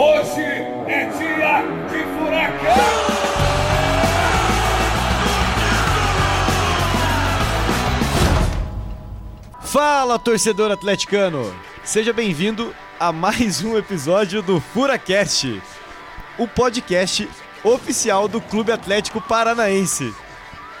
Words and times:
Hoje 0.00 0.42
é 0.42 1.06
dia 1.06 1.62
de 1.90 2.04
furacão! 2.16 2.76
Fala, 9.60 10.16
torcedor 10.16 10.70
atleticano! 10.70 11.52
Seja 11.82 12.12
bem-vindo 12.12 12.72
a 13.00 13.10
mais 13.10 13.64
um 13.64 13.76
episódio 13.76 14.40
do 14.40 14.60
FuraCast, 14.60 15.60
o 16.38 16.46
podcast 16.46 17.28
oficial 17.64 18.28
do 18.28 18.40
Clube 18.40 18.70
Atlético 18.70 19.20
Paranaense. 19.20 20.14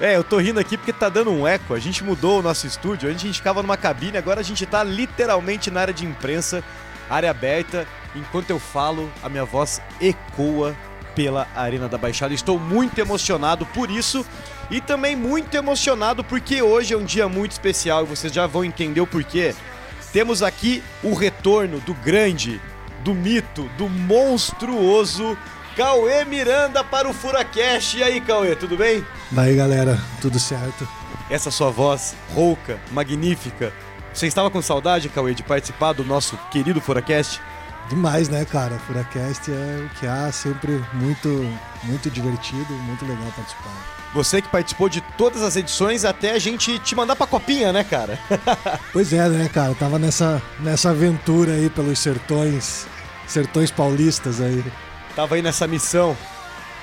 É, 0.00 0.14
eu 0.14 0.22
tô 0.22 0.38
rindo 0.38 0.60
aqui 0.60 0.76
porque 0.76 0.92
tá 0.92 1.08
dando 1.08 1.32
um 1.32 1.44
eco. 1.44 1.74
A 1.74 1.80
gente 1.80 2.04
mudou 2.04 2.38
o 2.38 2.42
nosso 2.42 2.68
estúdio. 2.68 3.10
Antes 3.10 3.24
a 3.24 3.26
gente 3.26 3.38
ficava 3.38 3.62
numa 3.62 3.76
cabine, 3.76 4.16
agora 4.16 4.38
a 4.38 4.44
gente 4.44 4.64
tá 4.64 4.84
literalmente 4.84 5.72
na 5.72 5.80
área 5.80 5.92
de 5.92 6.06
imprensa, 6.06 6.62
área 7.10 7.32
aberta. 7.32 7.84
Enquanto 8.14 8.50
eu 8.50 8.58
falo, 8.58 9.10
a 9.22 9.28
minha 9.28 9.44
voz 9.44 9.80
ecoa 10.00 10.76
pela 11.14 11.48
Arena 11.54 11.88
da 11.88 11.98
Baixada. 11.98 12.32
Estou 12.32 12.58
muito 12.58 12.98
emocionado 13.00 13.66
por 13.66 13.90
isso 13.90 14.24
e 14.70 14.80
também 14.80 15.16
muito 15.16 15.56
emocionado 15.56 16.22
porque 16.22 16.62
hoje 16.62 16.94
é 16.94 16.96
um 16.96 17.04
dia 17.04 17.28
muito 17.28 17.52
especial 17.52 18.04
e 18.04 18.06
vocês 18.06 18.32
já 18.32 18.46
vão 18.46 18.64
entender 18.64 19.00
o 19.00 19.06
porquê. 19.06 19.52
Temos 20.12 20.42
aqui 20.42 20.82
o 21.02 21.14
retorno 21.14 21.80
do 21.80 21.92
grande, 21.92 22.60
do 23.02 23.14
mito, 23.14 23.68
do 23.76 23.88
monstruoso 23.88 25.36
Cauê 25.76 26.24
Miranda 26.24 26.82
para 26.84 27.08
o 27.08 27.12
Furacast. 27.12 27.98
E 27.98 28.02
aí, 28.02 28.20
Cauê, 28.20 28.54
tudo 28.54 28.76
bem? 28.76 29.04
Daí 29.30 29.54
galera, 29.56 30.00
tudo 30.20 30.38
certo? 30.38 30.88
Essa 31.28 31.50
sua 31.50 31.70
voz 31.70 32.16
rouca, 32.34 32.78
magnífica. 32.90 33.72
Você 34.14 34.26
estava 34.26 34.50
com 34.50 34.62
saudade, 34.62 35.08
Cauê, 35.08 35.34
de 35.34 35.42
participar 35.42 35.92
do 35.92 36.04
nosso 36.04 36.36
querido 36.50 36.80
Furacast? 36.80 37.40
Demais, 37.88 38.28
né, 38.28 38.44
cara? 38.44 38.78
Furacast 38.86 39.50
é 39.50 39.86
o 39.86 39.88
que 39.98 40.06
há, 40.06 40.30
sempre 40.30 40.84
muito, 40.92 41.28
muito 41.84 42.10
divertido, 42.10 42.72
muito 42.74 43.04
legal 43.04 43.32
participar. 43.34 43.98
Você 44.14 44.40
que 44.40 44.48
participou 44.48 44.88
de 44.88 45.00
todas 45.16 45.42
as 45.42 45.56
edições 45.56 46.04
até 46.04 46.32
a 46.32 46.38
gente 46.38 46.78
te 46.78 46.94
mandar 46.94 47.16
pra 47.16 47.26
copinha, 47.26 47.72
né, 47.72 47.84
cara? 47.84 48.18
pois 48.92 49.12
é, 49.12 49.28
né, 49.28 49.48
cara? 49.48 49.74
Tava 49.74 49.98
nessa, 49.98 50.42
nessa 50.60 50.90
aventura 50.90 51.52
aí 51.52 51.68
pelos 51.68 51.98
sertões, 51.98 52.86
sertões 53.26 53.70
paulistas 53.70 54.40
aí 54.40 54.64
tava 55.18 55.34
aí 55.34 55.42
nessa 55.42 55.66
missão. 55.66 56.16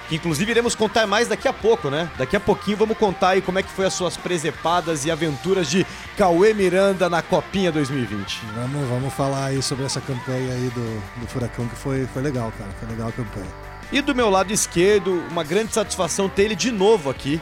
Que 0.07 0.15
inclusive 0.15 0.51
iremos 0.51 0.75
contar 0.75 1.07
mais 1.07 1.27
daqui 1.27 1.47
a 1.47 1.53
pouco, 1.53 1.89
né? 1.89 2.09
Daqui 2.17 2.35
a 2.35 2.39
pouquinho 2.39 2.77
vamos 2.77 2.97
contar 2.97 3.29
aí 3.29 3.41
como 3.41 3.57
é 3.57 3.63
que 3.63 3.71
foi 3.71 3.85
as 3.85 3.93
suas 3.93 4.15
presepadas 4.15 5.03
e 5.05 5.11
aventuras 5.11 5.69
de 5.69 5.85
Cauê 6.15 6.53
Miranda 6.53 7.09
na 7.09 7.21
Copinha 7.21 7.71
2020. 7.71 8.41
Vamos, 8.53 8.87
vamos 8.87 9.13
falar 9.13 9.45
aí 9.45 9.61
sobre 9.61 9.85
essa 9.85 9.99
campanha 9.99 10.53
aí 10.53 10.71
do, 10.75 11.19
do 11.21 11.27
Furacão, 11.27 11.67
que 11.67 11.75
foi, 11.75 12.05
foi 12.13 12.21
legal, 12.21 12.53
cara. 12.57 12.69
Foi 12.79 12.87
legal 12.87 13.09
a 13.09 13.11
campanha. 13.11 13.47
E 13.91 14.01
do 14.01 14.15
meu 14.15 14.29
lado 14.29 14.51
esquerdo, 14.51 15.23
uma 15.29 15.43
grande 15.43 15.73
satisfação 15.73 16.29
ter 16.29 16.43
ele 16.43 16.55
de 16.55 16.71
novo 16.71 17.09
aqui. 17.09 17.41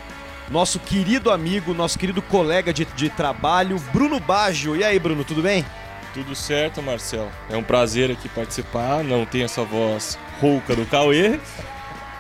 Nosso 0.49 0.79
querido 0.79 1.31
amigo, 1.31 1.73
nosso 1.73 1.97
querido 1.97 2.21
colega 2.21 2.73
de, 2.73 2.85
de 2.85 3.09
trabalho, 3.09 3.77
Bruno 3.91 4.19
Baggio. 4.19 4.75
E 4.75 4.83
aí, 4.83 4.99
Bruno, 4.99 5.23
tudo 5.23 5.41
bem? 5.41 5.65
Tudo 6.13 6.35
certo, 6.35 6.81
Marcel. 6.81 7.29
É 7.49 7.57
um 7.57 7.63
prazer 7.63 8.11
aqui 8.11 8.29
participar. 8.29 9.03
Não 9.03 9.25
tem 9.25 9.43
essa 9.43 9.63
voz 9.63 10.19
rouca 10.39 10.75
do 10.75 10.85
Cauê. 10.85 11.39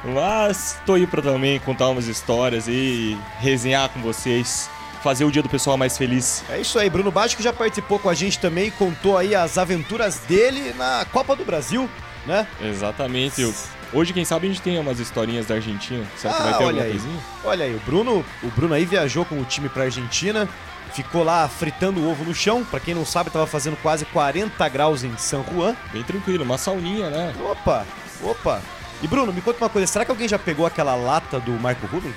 Mas 0.03 0.77
tô 0.85 0.93
aí 0.93 1.07
pra 1.07 1.21
também 1.21 1.59
contar 1.59 1.89
umas 1.89 2.07
histórias 2.07 2.67
e 2.67 3.17
resenhar 3.39 3.89
com 3.89 4.01
vocês. 4.01 4.69
Fazer 5.01 5.25
o 5.25 5.31
dia 5.31 5.43
do 5.43 5.49
pessoal 5.49 5.75
mais 5.75 5.97
feliz. 5.97 6.43
É 6.49 6.61
isso 6.61 6.79
aí, 6.79 6.89
Bruno 6.89 7.11
que 7.11 7.43
já 7.43 7.51
participou 7.51 7.99
com 7.99 8.07
a 8.07 8.13
gente 8.13 8.39
também, 8.39 8.71
contou 8.71 9.17
aí 9.17 9.35
as 9.35 9.57
aventuras 9.57 10.19
dele 10.19 10.73
na 10.77 11.05
Copa 11.11 11.35
do 11.35 11.43
Brasil, 11.43 11.89
né? 12.25 12.47
Exatamente. 12.61 13.53
Hoje, 13.91 14.13
quem 14.13 14.23
sabe, 14.23 14.47
a 14.47 14.49
gente 14.49 14.61
tem 14.61 14.79
umas 14.79 14.99
historinhas 14.99 15.45
da 15.45 15.55
Argentina. 15.55 16.05
Será 16.15 16.33
ah, 16.33 16.37
que 16.37 16.43
vai 16.43 16.57
ter 16.57 16.63
alguma 16.63 16.83
aí. 16.83 16.91
coisinha? 16.91 17.19
Olha 17.43 17.65
aí, 17.65 17.75
o 17.75 17.79
Bruno, 17.81 18.25
o 18.41 18.47
Bruno 18.47 18.73
aí 18.73 18.85
viajou 18.85 19.25
com 19.25 19.39
o 19.39 19.43
time 19.43 19.67
pra 19.67 19.83
Argentina 19.83 20.47
ficou 20.93 21.23
lá 21.23 21.47
fritando 21.47 21.99
o 21.99 22.09
ovo 22.09 22.23
no 22.23 22.33
chão. 22.33 22.63
Para 22.63 22.79
quem 22.79 22.93
não 22.93 23.05
sabe, 23.05 23.29
tava 23.29 23.47
fazendo 23.47 23.75
quase 23.81 24.05
40 24.05 24.69
graus 24.69 25.03
em 25.03 25.17
San 25.17 25.43
Juan. 25.43 25.75
Bem 25.91 26.03
tranquilo, 26.03 26.43
uma 26.43 26.57
sauninha, 26.57 27.09
né? 27.09 27.33
Opa, 27.41 27.85
opa. 28.21 28.61
E 29.03 29.07
Bruno, 29.07 29.33
me 29.33 29.41
conta 29.41 29.57
uma 29.61 29.69
coisa, 29.69 29.85
será 29.85 30.05
que 30.05 30.11
alguém 30.11 30.29
já 30.29 30.39
pegou 30.39 30.65
aquela 30.65 30.95
lata 30.95 31.37
do 31.37 31.51
Marco 31.51 31.85
Rubio? 31.85 32.15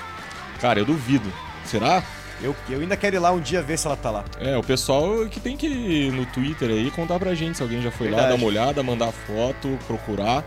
Cara, 0.61 0.79
eu 0.79 0.85
duvido. 0.85 1.33
Será? 1.65 2.01
Eu, 2.41 2.55
eu 2.69 2.81
ainda 2.81 2.97
quero 2.97 3.17
ir 3.17 3.19
lá 3.19 3.33
um 3.33 3.41
dia 3.41 3.61
ver 3.61 3.77
se 3.77 3.89
ela 3.89 3.97
tá 3.97 4.09
lá. 4.09 4.25
É, 4.39 4.57
o 4.57 4.63
pessoal 4.63 5.27
que 5.29 5.41
tem 5.41 5.57
que 5.57 5.67
ir 5.67 6.13
no 6.13 6.25
Twitter 6.27 6.71
aí 6.71 6.89
contar 6.93 7.19
pra 7.19 7.35
gente 7.35 7.57
se 7.57 7.63
alguém 7.63 7.83
já 7.83 7.91
foi 7.91 8.07
Verdade. 8.07 8.29
lá, 8.29 8.37
dar 8.37 8.41
uma 8.41 8.47
olhada, 8.47 8.83
mandar 8.85 9.11
foto, 9.11 9.77
procurar. 9.89 10.45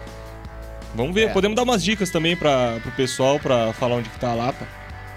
Vamos 0.95 1.13
ver, 1.13 1.27
é. 1.29 1.33
podemos 1.33 1.57
dar 1.57 1.63
umas 1.63 1.83
dicas 1.83 2.09
também 2.09 2.37
para 2.37 2.79
pro 2.81 2.91
pessoal 2.91 3.37
para 3.37 3.73
falar 3.73 3.95
onde 3.95 4.09
que 4.09 4.17
tá 4.17 4.31
a 4.31 4.35
lata. 4.35 4.65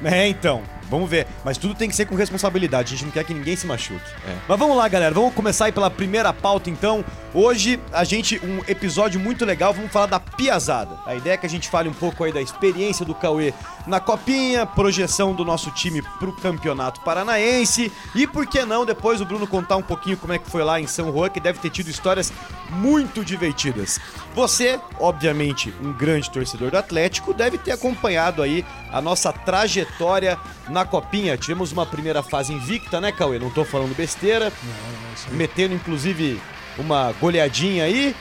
É, 0.02 0.26
então. 0.26 0.62
Vamos 0.90 1.08
ver. 1.08 1.26
Mas 1.44 1.58
tudo 1.58 1.74
tem 1.74 1.88
que 1.88 1.96
ser 1.96 2.06
com 2.06 2.14
responsabilidade. 2.14 2.88
A 2.88 2.96
gente 2.96 3.04
não 3.04 3.12
quer 3.12 3.24
que 3.24 3.34
ninguém 3.34 3.56
se 3.56 3.66
machuque. 3.66 4.10
É. 4.26 4.36
Mas 4.48 4.58
vamos 4.58 4.76
lá, 4.76 4.88
galera. 4.88 5.14
Vamos 5.14 5.34
começar 5.34 5.66
aí 5.66 5.72
pela 5.72 5.90
primeira 5.90 6.32
pauta, 6.32 6.70
então. 6.70 7.04
Hoje, 7.34 7.80
a 7.92 8.04
gente, 8.04 8.38
um 8.44 8.60
episódio 8.68 9.18
muito 9.18 9.44
legal. 9.44 9.72
Vamos 9.72 9.90
falar 9.90 10.06
da 10.06 10.20
Piazada. 10.20 10.98
A 11.06 11.14
ideia 11.14 11.34
é 11.34 11.36
que 11.36 11.46
a 11.46 11.50
gente 11.50 11.68
fale 11.68 11.88
um 11.88 11.94
pouco 11.94 12.24
aí 12.24 12.32
da 12.32 12.42
experiência 12.42 13.06
do 13.06 13.14
Cauê 13.14 13.54
na 13.86 14.00
Copinha, 14.00 14.66
projeção 14.66 15.34
do 15.34 15.44
nosso 15.44 15.70
time 15.70 16.02
pro 16.18 16.32
Campeonato 16.32 17.00
Paranaense. 17.00 17.90
E 18.14 18.26
por 18.26 18.46
que 18.46 18.64
não, 18.64 18.84
depois 18.84 19.20
o 19.20 19.24
Bruno 19.24 19.46
contar 19.46 19.76
um 19.76 19.82
pouquinho 19.82 20.16
como 20.16 20.32
é 20.32 20.38
que 20.38 20.50
foi 20.50 20.62
lá 20.62 20.80
em 20.80 20.86
São 20.86 21.12
Juan, 21.12 21.30
que 21.30 21.40
deve 21.40 21.58
ter 21.58 21.70
tido 21.70 21.88
histórias 21.88 22.32
muito 22.70 23.24
divertidas. 23.24 23.98
Você, 24.34 24.80
obviamente, 24.98 25.72
um 25.82 25.92
grande 25.92 26.30
torcedor 26.30 26.70
do 26.70 26.78
Atlético, 26.78 27.34
deve 27.34 27.58
ter 27.58 27.72
acompanhado 27.72 28.42
aí 28.42 28.64
a 28.90 29.00
nossa 29.00 29.30
trajetória 29.32 30.38
na 30.68 30.84
Copinha. 30.86 31.36
Tivemos 31.36 31.70
uma 31.70 31.84
primeira 31.84 32.22
fase 32.22 32.52
invicta, 32.52 33.00
né, 33.00 33.12
Cauê? 33.12 33.38
Não 33.38 33.50
tô 33.50 33.64
falando 33.64 33.94
besteira. 33.94 34.50
Não, 34.62 35.36
Metendo, 35.36 35.74
inclusive, 35.74 36.40
uma 36.78 37.12
goleadinha 37.20 37.84
aí. 37.84 38.16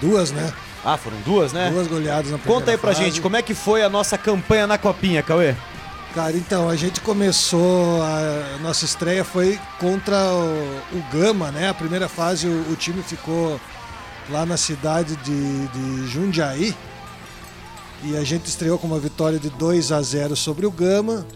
Duas, 0.00 0.30
né? 0.30 0.52
Ah, 0.84 0.98
foram 0.98 1.16
duas, 1.22 1.52
né? 1.52 1.70
Duas 1.70 1.86
goleadas 1.86 2.30
na 2.30 2.38
primeira 2.38 2.60
Conta 2.60 2.70
aí 2.70 2.78
pra 2.78 2.92
fase. 2.92 3.04
gente, 3.04 3.20
como 3.20 3.36
é 3.36 3.42
que 3.42 3.54
foi 3.54 3.82
a 3.82 3.88
nossa 3.88 4.18
campanha 4.18 4.66
na 4.66 4.76
Copinha, 4.76 5.22
Cauê? 5.22 5.54
Cara, 6.14 6.34
então, 6.34 6.68
a 6.70 6.76
gente 6.76 7.00
começou, 7.00 8.02
a 8.02 8.58
nossa 8.62 8.84
estreia 8.84 9.22
foi 9.22 9.58
contra 9.78 10.16
o, 10.16 10.80
o 10.94 11.02
Gama, 11.12 11.50
né? 11.50 11.68
A 11.68 11.74
primeira 11.74 12.08
fase 12.08 12.46
o, 12.46 12.70
o, 12.70 12.76
time 12.76 13.02
ficou 13.02 13.60
lá 14.30 14.44
na 14.44 14.56
cidade 14.56 15.16
de, 15.16 15.68
de 15.68 16.06
Jundiaí, 16.08 16.74
e 18.02 18.16
a 18.16 18.24
gente 18.24 18.46
estreou 18.46 18.78
com 18.78 18.86
uma 18.86 18.98
vitória 18.98 19.38
de 19.38 19.50
2 19.50 19.92
a 19.92 20.02
0 20.02 20.36
sobre 20.36 20.66
o 20.66 20.70
Gama. 20.70 21.26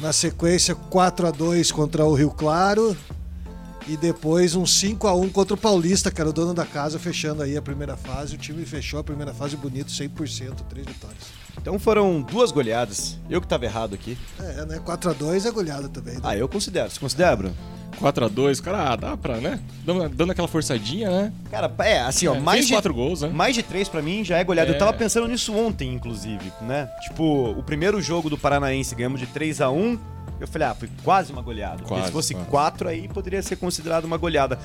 Na 0.00 0.12
sequência, 0.12 0.74
4 0.74 1.26
a 1.26 1.30
2 1.30 1.72
contra 1.72 2.04
o 2.04 2.14
Rio 2.14 2.30
Claro. 2.30 2.96
E 3.88 3.96
depois 3.96 4.54
um 4.54 4.66
5 4.66 5.08
a 5.08 5.14
1 5.14 5.30
contra 5.30 5.54
o 5.54 5.56
Paulista, 5.56 6.10
que 6.10 6.20
era 6.20 6.28
o 6.28 6.32
dono 6.32 6.52
da 6.52 6.66
casa, 6.66 6.98
fechando 6.98 7.42
aí 7.42 7.56
a 7.56 7.62
primeira 7.62 7.96
fase. 7.96 8.34
O 8.34 8.38
time 8.38 8.64
fechou 8.66 9.00
a 9.00 9.04
primeira 9.04 9.32
fase 9.32 9.56
bonito, 9.56 9.90
100%, 9.90 10.56
três 10.68 10.86
vitórias. 10.86 11.22
Então 11.56 11.78
foram 11.78 12.20
duas 12.20 12.52
goleadas. 12.52 13.18
Eu 13.30 13.40
que 13.40 13.46
estava 13.46 13.64
errado 13.64 13.94
aqui. 13.94 14.16
É, 14.38 14.66
né? 14.66 14.78
4 14.84 15.10
a 15.10 15.12
2 15.14 15.46
é 15.46 15.50
goleada 15.50 15.88
também. 15.88 16.14
Né? 16.14 16.20
Ah, 16.22 16.36
eu 16.36 16.46
considero. 16.46 16.90
Você 16.90 17.00
considera, 17.00 17.34
Bruno? 17.34 17.54
4x2, 17.98 18.60
cara, 18.60 18.92
ah, 18.92 18.96
dá 18.96 19.16
pra, 19.16 19.38
né? 19.38 19.58
Dando, 19.84 20.08
dando, 20.10 20.30
aquela 20.30 20.46
forçadinha, 20.46 21.10
né? 21.10 21.32
Cara, 21.50 21.72
é, 21.80 22.00
assim, 22.00 22.28
ó, 22.28 22.34
é, 22.34 22.40
mais 22.40 22.66
de 22.66 22.72
quatro 22.72 22.94
gols, 22.94 23.22
né? 23.22 23.28
Mais 23.28 23.54
de 23.54 23.62
três 23.62 23.88
para 23.88 24.00
mim 24.00 24.24
já 24.24 24.38
é 24.38 24.44
goleado. 24.44 24.70
É. 24.70 24.74
Eu 24.74 24.78
tava 24.78 24.92
pensando 24.92 25.26
nisso 25.26 25.52
ontem, 25.54 25.92
inclusive, 25.92 26.52
né? 26.60 26.88
Tipo, 27.02 27.50
o 27.50 27.62
primeiro 27.62 28.00
jogo 28.00 28.30
do 28.30 28.38
Paranaense 28.38 28.94
ganhamos 28.94 29.18
de 29.18 29.26
3 29.26 29.60
a 29.60 29.70
1 29.70 29.98
eu 30.40 30.46
falei, 30.46 30.68
ah, 30.68 30.74
foi 30.74 30.88
quase 31.02 31.32
uma 31.32 31.42
goleada. 31.42 31.82
Quase, 31.82 32.06
se 32.06 32.12
fosse 32.12 32.34
quase. 32.34 32.48
quatro, 32.48 32.88
aí 32.88 33.08
poderia 33.08 33.42
ser 33.42 33.56
considerado 33.56 34.04
uma 34.04 34.16
goleada. 34.16 34.58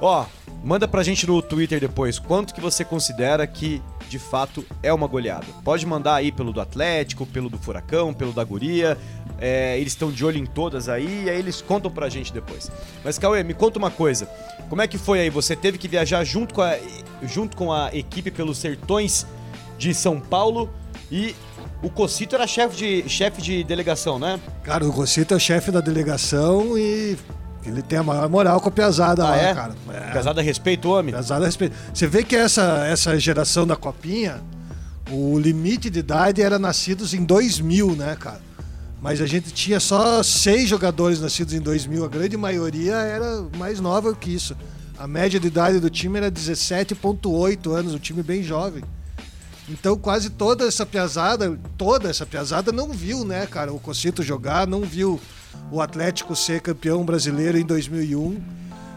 Ó, 0.00 0.24
manda 0.64 0.88
pra 0.88 1.02
gente 1.02 1.26
no 1.26 1.40
Twitter 1.42 1.80
depois 1.80 2.18
quanto 2.18 2.54
que 2.54 2.60
você 2.60 2.84
considera 2.84 3.46
que 3.46 3.82
de 4.08 4.18
fato 4.18 4.64
é 4.82 4.92
uma 4.92 5.06
goleada. 5.06 5.46
Pode 5.62 5.84
mandar 5.84 6.14
aí 6.14 6.32
pelo 6.32 6.52
do 6.52 6.60
Atlético, 6.60 7.26
pelo 7.26 7.50
do 7.50 7.58
Furacão, 7.58 8.14
pelo 8.14 8.32
da 8.32 8.42
Guria. 8.42 8.96
É, 9.40 9.78
eles 9.78 9.92
estão 9.92 10.10
de 10.10 10.24
olho 10.24 10.38
em 10.38 10.46
todas 10.46 10.88
aí 10.88 11.24
e 11.24 11.30
aí 11.30 11.38
eles 11.38 11.60
contam 11.60 11.90
pra 11.90 12.08
gente 12.08 12.32
depois. 12.32 12.70
Mas 13.04 13.18
Cauê, 13.18 13.44
me 13.44 13.54
conta 13.54 13.78
uma 13.78 13.90
coisa. 13.90 14.26
Como 14.68 14.82
é 14.82 14.88
que 14.88 14.98
foi 14.98 15.20
aí? 15.20 15.30
Você 15.30 15.54
teve 15.54 15.78
que 15.78 15.86
viajar 15.86 16.24
junto 16.24 16.54
com 16.54 16.62
a, 16.62 16.76
junto 17.22 17.56
com 17.56 17.72
a 17.72 17.94
equipe 17.94 18.30
pelos 18.30 18.58
sertões 18.58 19.26
de 19.76 19.94
São 19.94 20.18
Paulo 20.18 20.70
e 21.10 21.34
o 21.82 21.88
Cocito 21.88 22.34
era 22.34 22.46
chefe 22.46 22.76
de, 22.76 23.08
chefe 23.08 23.40
de 23.40 23.62
delegação, 23.62 24.18
né? 24.18 24.40
Cara, 24.62 24.86
o 24.86 24.92
Cocito 24.92 25.34
é 25.34 25.38
chefe 25.38 25.70
da 25.70 25.80
delegação 25.80 26.76
e 26.76 27.16
ele 27.64 27.82
tem 27.82 27.98
a 27.98 28.02
maior 28.02 28.28
moral 28.28 28.60
com 28.60 28.68
a 28.68 28.72
Piazada 28.72 29.24
ah, 29.24 29.30
lá, 29.30 29.36
é? 29.36 29.54
cara. 29.54 29.74
É. 29.88 30.10
Piazada 30.12 30.42
respeita 30.42 30.88
o 30.88 30.92
homem. 30.92 31.12
Piazada 31.12 31.46
respeita. 31.46 31.76
Você 31.92 32.06
vê 32.06 32.24
que 32.24 32.34
essa, 32.34 32.84
essa 32.86 33.18
geração 33.18 33.66
da 33.66 33.76
Copinha, 33.76 34.40
o 35.10 35.38
limite 35.38 35.88
de 35.88 36.00
idade 36.00 36.42
era 36.42 36.58
nascidos 36.58 37.14
em 37.14 37.24
2000, 37.24 37.94
né, 37.94 38.16
cara? 38.18 38.40
Mas 39.00 39.20
a 39.20 39.26
gente 39.26 39.52
tinha 39.52 39.78
só 39.78 40.22
seis 40.24 40.68
jogadores 40.68 41.20
nascidos 41.20 41.54
em 41.54 41.60
2000, 41.60 42.04
a 42.04 42.08
grande 42.08 42.36
maioria 42.36 42.94
era 42.94 43.42
mais 43.56 43.78
nova 43.78 44.12
que 44.14 44.34
isso. 44.34 44.56
A 44.98 45.06
média 45.06 45.38
de 45.38 45.46
idade 45.46 45.78
do 45.78 45.88
time 45.88 46.18
era 46.18 46.30
17,8 46.32 47.70
anos, 47.72 47.94
um 47.94 47.98
time 47.98 48.20
bem 48.20 48.42
jovem. 48.42 48.82
Então 49.68 49.96
quase 49.96 50.30
toda 50.30 50.66
essa 50.66 50.86
piazada, 50.86 51.58
toda 51.76 52.08
essa 52.08 52.24
piazada 52.24 52.72
não 52.72 52.90
viu, 52.92 53.24
né, 53.24 53.46
cara, 53.46 53.72
o 53.72 53.78
Cocito 53.78 54.22
jogar, 54.22 54.66
não 54.66 54.80
viu 54.82 55.20
o 55.70 55.80
Atlético 55.80 56.34
ser 56.34 56.60
campeão 56.60 57.04
brasileiro 57.04 57.58
em 57.58 57.64
2001. 57.64 58.40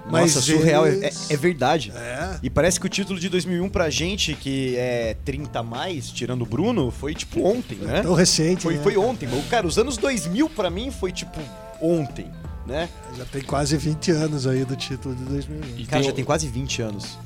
Mas 0.09 0.35
Nossa, 0.35 0.41
surreal, 0.41 0.85
é- 0.87 0.89
eles- 0.93 1.29
é, 1.29 1.33
é 1.33 1.37
verdade. 1.37 1.91
É. 1.95 2.37
E 2.41 2.49
parece 2.49 2.79
que 2.79 2.85
o 2.85 2.89
título 2.89 3.19
de 3.19 3.29
2001 3.29 3.69
pra 3.69 3.89
gente, 3.89 4.33
que 4.33 4.75
é 4.75 5.15
30 5.23 5.59
a 5.59 5.63
mais, 5.63 6.09
tirando 6.09 6.41
o 6.41 6.45
Bruno, 6.45 6.89
foi 6.91 7.13
tipo 7.13 7.41
ontem, 7.45 7.77
né? 7.77 8.01
Tão 8.01 8.13
recente, 8.15 8.63
Foi, 8.63 8.75
né? 8.77 8.83
foi 8.83 8.97
ontem. 8.97 9.29
O 9.29 9.43
Cara, 9.43 9.65
os 9.67 9.77
anos 9.77 9.97
2000 9.97 10.49
pra 10.49 10.69
mim 10.69 10.91
foi 10.91 11.11
tipo 11.11 11.39
ontem, 11.79 12.25
né? 12.65 12.89
Já 13.15 13.25
tem 13.25 13.41
quase 13.43 13.77
20 13.77 14.11
anos 14.11 14.47
aí 14.47 14.65
do 14.65 14.75
título 14.75 15.15
de 15.15 15.23
2001. 15.23 15.77
E 15.77 15.85
Cara, 15.85 16.01
tem 16.01 16.09
já 16.09 16.15
tem 16.15 16.25
quase 16.25 16.47
20 16.47 16.81
anos. 16.81 17.17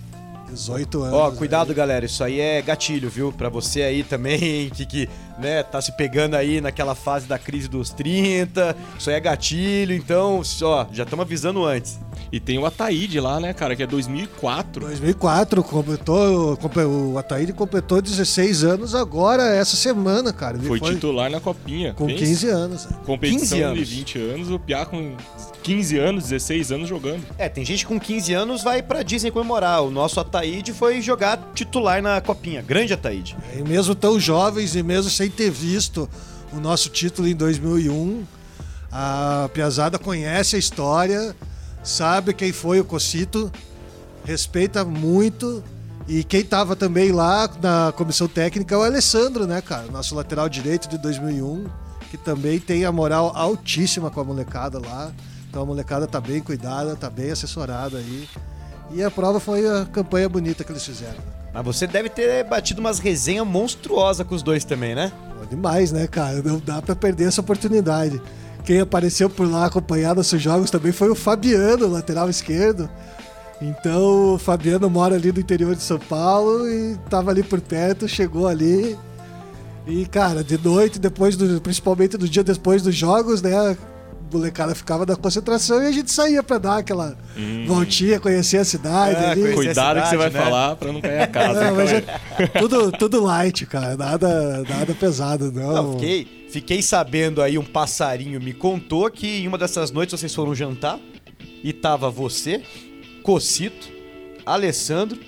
18 0.45 1.01
anos. 1.03 1.13
Ó, 1.13 1.31
cuidado, 1.31 1.69
aí. 1.69 1.75
galera, 1.75 2.05
isso 2.05 2.23
aí 2.23 2.39
é 2.39 2.61
gatilho, 2.61 3.09
viu? 3.09 3.31
Pra 3.31 3.49
você 3.49 3.81
aí 3.81 4.03
também, 4.03 4.69
que, 4.75 4.85
que 4.85 5.09
né, 5.39 5.63
tá 5.63 5.81
se 5.81 5.91
pegando 5.97 6.35
aí 6.35 6.61
naquela 6.61 6.95
fase 6.95 7.25
da 7.27 7.37
crise 7.37 7.67
dos 7.67 7.89
30, 7.91 8.75
isso 8.97 9.09
aí 9.09 9.15
é 9.15 9.19
gatilho, 9.19 9.93
então, 9.93 10.41
ó, 10.63 10.85
já 10.91 11.03
estamos 11.03 11.23
avisando 11.25 11.65
antes. 11.65 11.99
E 12.31 12.39
tem 12.39 12.57
o 12.57 12.65
Ataíde 12.65 13.19
lá, 13.19 13.39
né, 13.39 13.53
cara, 13.53 13.75
que 13.75 13.83
é 13.83 13.87
2004. 13.87 14.85
2004, 14.85 15.63
completou, 15.63 16.57
comple- 16.57 16.83
o 16.85 17.17
Ataíde 17.17 17.53
completou 17.53 18.01
16 18.01 18.63
anos 18.63 18.95
agora, 18.95 19.43
essa 19.55 19.75
semana, 19.75 20.33
cara. 20.33 20.57
Ele 20.57 20.67
Foi, 20.67 20.79
titular 20.79 21.29
na 21.29 21.39
Copinha. 21.39 21.93
com 21.93 22.07
Pensa. 22.07 22.19
15 22.19 22.47
anos. 22.49 22.87
Competição 23.05 23.39
15 23.39 23.55
de 23.55 23.61
anos. 23.61 23.89
20 23.89 24.19
anos, 24.19 24.51
o 24.51 24.59
Piá 24.59 24.85
com 24.85 25.15
15 25.65 25.97
anos, 25.97 26.23
16 26.25 26.71
anos 26.71 26.87
jogando. 26.87 27.25
É, 27.39 27.49
tem 27.49 27.65
gente 27.65 27.87
com 27.87 27.99
15 27.99 28.31
anos 28.35 28.61
vai 28.61 28.83
pra 28.83 29.01
Disney 29.01 29.31
comemorar. 29.31 29.81
O 29.83 29.89
nosso 29.89 30.19
Ataíde 30.19 30.71
foi 30.71 31.01
jogar 31.01 31.39
titular 31.55 32.03
na 32.03 32.21
copinha. 32.21 32.61
Grande 32.61 32.93
Ataíde. 32.93 33.35
E 33.57 33.63
mesmo 33.67 33.95
tão 33.95 34.19
jovens 34.19 34.75
e 34.75 34.83
mesmo 34.83 35.09
sem 35.09 35.27
ter 35.27 35.49
visto 35.49 36.07
o 36.53 36.57
nosso 36.57 36.87
título 36.89 37.27
em 37.27 37.33
2001, 37.33 38.23
a 38.91 39.49
Piazada 39.55 39.97
conhece 39.97 40.55
a 40.55 40.59
história, 40.59 41.35
sabe 41.83 42.31
quem 42.35 42.51
foi 42.51 42.79
o 42.79 42.85
Cocito, 42.85 43.51
respeita 44.23 44.85
muito. 44.85 45.63
E 46.07 46.23
quem 46.23 46.43
tava 46.43 46.75
também 46.75 47.11
lá 47.11 47.49
na 47.59 47.91
comissão 47.97 48.27
técnica 48.27 48.75
é 48.75 48.77
o 48.77 48.83
Alessandro, 48.83 49.47
né, 49.47 49.61
cara? 49.61 49.87
Nosso 49.91 50.13
lateral 50.13 50.47
direito 50.47 50.87
de 50.87 50.99
2001, 50.99 51.65
que 52.11 52.17
também 52.17 52.59
tem 52.59 52.85
a 52.85 52.91
moral 52.91 53.31
altíssima 53.35 54.11
com 54.11 54.21
a 54.21 54.23
molecada 54.23 54.77
lá. 54.77 55.11
Então 55.55 55.63
a 55.63 55.67
molecada 55.67 56.05
tá 56.05 56.19
bem 56.19 56.41
cuidada, 56.41 56.97
tá 56.97 57.09
bem 57.09 57.31
assessorada 57.31 57.97
aí. 57.97 58.27
E 58.91 59.01
a 59.01 59.09
prova 59.09 59.39
foi 59.39 59.65
a 59.65 59.85
campanha 59.85 60.27
bonita 60.27 60.65
que 60.65 60.71
eles 60.73 60.83
fizeram. 60.83 61.13
né? 61.13 61.31
Mas 61.53 61.65
você 61.65 61.87
deve 61.87 62.09
ter 62.09 62.43
batido 62.43 62.81
umas 62.81 62.99
resenhas 62.99 63.47
monstruosas 63.47 64.27
com 64.27 64.35
os 64.35 64.43
dois 64.43 64.65
também, 64.65 64.93
né? 64.93 65.13
Pô, 65.39 65.45
demais, 65.45 65.93
né, 65.93 66.07
cara? 66.07 66.41
Não 66.41 66.59
dá 66.59 66.81
pra 66.81 66.93
perder 66.93 67.29
essa 67.29 67.39
oportunidade. 67.39 68.21
Quem 68.65 68.81
apareceu 68.81 69.29
por 69.29 69.49
lá 69.49 69.67
acompanhar 69.67 70.13
nossos 70.13 70.41
jogos 70.41 70.69
também 70.69 70.91
foi 70.91 71.09
o 71.09 71.15
Fabiano, 71.15 71.87
lateral 71.87 72.29
esquerdo. 72.29 72.89
Então, 73.61 74.33
o 74.33 74.37
Fabiano 74.37 74.89
mora 74.89 75.15
ali 75.15 75.31
no 75.31 75.39
interior 75.39 75.73
de 75.73 75.83
São 75.83 75.97
Paulo 75.97 76.69
e 76.69 76.97
tava 77.09 77.31
ali 77.31 77.43
por 77.43 77.61
perto, 77.61 78.09
chegou 78.09 78.45
ali. 78.45 78.99
E, 79.87 80.05
cara, 80.05 80.43
de 80.43 80.57
noite, 80.57 80.99
depois 80.99 81.37
do, 81.37 81.61
principalmente 81.61 82.17
do 82.17 82.27
dia 82.27 82.43
depois 82.43 82.81
dos 82.81 82.93
jogos, 82.93 83.41
né? 83.41 83.77
A 84.31 84.37
molecada 84.37 84.73
ficava 84.73 85.05
na 85.05 85.15
concentração 85.15 85.81
e 85.83 85.87
a 85.87 85.91
gente 85.91 86.11
saía 86.11 86.41
pra 86.41 86.57
dar 86.57 86.77
aquela 86.77 87.17
voltinha, 87.67 88.19
conhecer 88.19 88.57
a 88.57 88.65
cidade 88.65 89.15
É, 89.23 89.31
ali. 89.31 89.53
Cuidado 89.53 90.01
que 90.01 90.07
você 90.09 90.17
vai 90.17 90.27
cidade, 90.29 90.33
né? 90.33 90.51
falar 90.51 90.75
pra 90.75 90.91
não 90.91 91.01
cair 91.01 91.21
a 91.21 91.27
casa. 91.27 91.71
Não, 91.71 91.75
cara? 91.77 92.21
é 92.39 92.47
tudo, 92.59 92.91
tudo 92.91 93.23
light, 93.23 93.65
cara. 93.65 93.95
Nada, 93.95 94.63
nada 94.67 94.93
pesado, 94.95 95.51
não. 95.51 95.73
Não, 95.73 95.93
fiquei, 95.93 96.47
fiquei 96.49 96.81
sabendo 96.81 97.41
aí, 97.41 97.57
um 97.57 97.63
passarinho 97.65 98.41
me 98.41 98.53
contou 98.53 99.09
que 99.11 99.27
em 99.41 99.47
uma 99.47 99.57
dessas 99.57 99.91
noites 99.91 100.19
vocês 100.19 100.33
foram 100.33 100.55
jantar 100.55 100.99
e 101.63 101.71
tava 101.71 102.09
você, 102.09 102.61
Cocito, 103.23 103.87
Alessandro, 104.45 105.19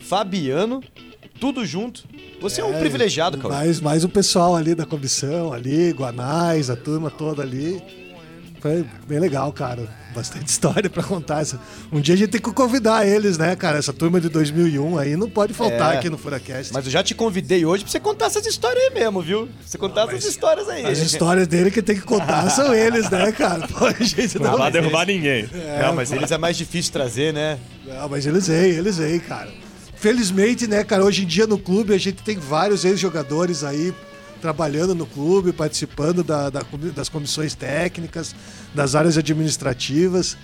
Fabiano, 0.00 0.82
tudo 1.40 1.64
junto. 1.64 2.04
Você 2.40 2.60
é, 2.60 2.64
um 2.64 2.78
privilegiado, 2.78 3.38
cara. 3.38 3.54
Mais, 3.54 3.80
mais 3.80 4.02
o 4.04 4.08
pessoal 4.08 4.56
ali 4.56 4.74
da 4.74 4.86
comissão, 4.86 5.52
ali, 5.52 5.90
Guanais, 5.92 6.70
a 6.70 6.76
turma 6.76 7.10
toda 7.10 7.42
ali. 7.42 7.82
Foi 8.60 8.84
bem 9.08 9.18
legal, 9.18 9.52
cara. 9.52 9.88
Bastante 10.14 10.46
história 10.50 10.90
pra 10.90 11.02
contar. 11.02 11.42
Um 11.90 12.00
dia 12.00 12.14
a 12.14 12.18
gente 12.18 12.30
tem 12.30 12.40
que 12.40 12.52
convidar 12.52 13.06
eles, 13.06 13.38
né, 13.38 13.56
cara? 13.56 13.78
Essa 13.78 13.92
turma 13.92 14.20
de 14.20 14.28
2001 14.28 14.98
aí 14.98 15.16
não 15.16 15.30
pode 15.30 15.54
faltar 15.54 15.94
É. 15.94 15.98
aqui 15.98 16.10
no 16.10 16.18
Furacast. 16.18 16.72
Mas 16.72 16.84
eu 16.84 16.90
já 16.90 17.02
te 17.02 17.14
convidei 17.14 17.64
hoje 17.64 17.84
pra 17.84 17.90
você 17.92 18.00
contar 18.00 18.26
essas 18.26 18.44
histórias 18.46 18.82
aí 18.84 18.90
mesmo, 18.94 19.22
viu? 19.22 19.46
Pra 19.46 19.54
você 19.66 19.78
contar 19.78 20.08
essas 20.08 20.24
histórias 20.24 20.68
aí. 20.68 20.84
As 20.84 20.98
histórias 21.00 21.46
dele 21.46 21.70
que 21.70 21.80
tem 21.80 21.96
que 21.96 22.02
contar 22.02 22.50
são 22.50 22.74
eles, 22.74 23.08
né, 23.08 23.32
cara? 23.32 23.66
Pô, 23.66 23.86
a 23.86 23.92
gente 23.92 24.38
Não 24.38 24.50
não... 24.52 24.58
vai 24.58 24.70
derrubar 24.70 25.06
ninguém. 25.06 25.48
Não, 25.82 25.94
mas 25.94 26.12
eles 26.12 26.30
é 26.30 26.36
mais 26.38 26.56
difícil 26.56 26.92
trazer, 26.92 27.32
né? 27.32 27.58
Não, 27.86 28.08
mas 28.08 28.26
eles 28.26 28.46
vêm, 28.48 28.70
eles 28.72 28.98
vêm, 28.98 29.18
cara. 29.20 29.48
Felizmente, 29.96 30.66
né, 30.66 30.82
cara, 30.82 31.04
hoje 31.04 31.24
em 31.24 31.26
dia 31.26 31.46
no 31.46 31.58
clube 31.58 31.92
a 31.94 31.98
gente 31.98 32.22
tem 32.22 32.36
vários 32.38 32.84
ex-jogadores 32.84 33.62
aí 33.62 33.92
trabalhando 34.40 34.94
no 34.94 35.06
clube, 35.06 35.52
participando 35.52 36.24
da- 36.24 36.50
da 36.50 36.62
das 36.94 37.08
comissões 37.08 37.54
técnicas, 37.54 38.34
das 38.74 38.94
áreas 38.94 39.16
administrativas. 39.18 40.36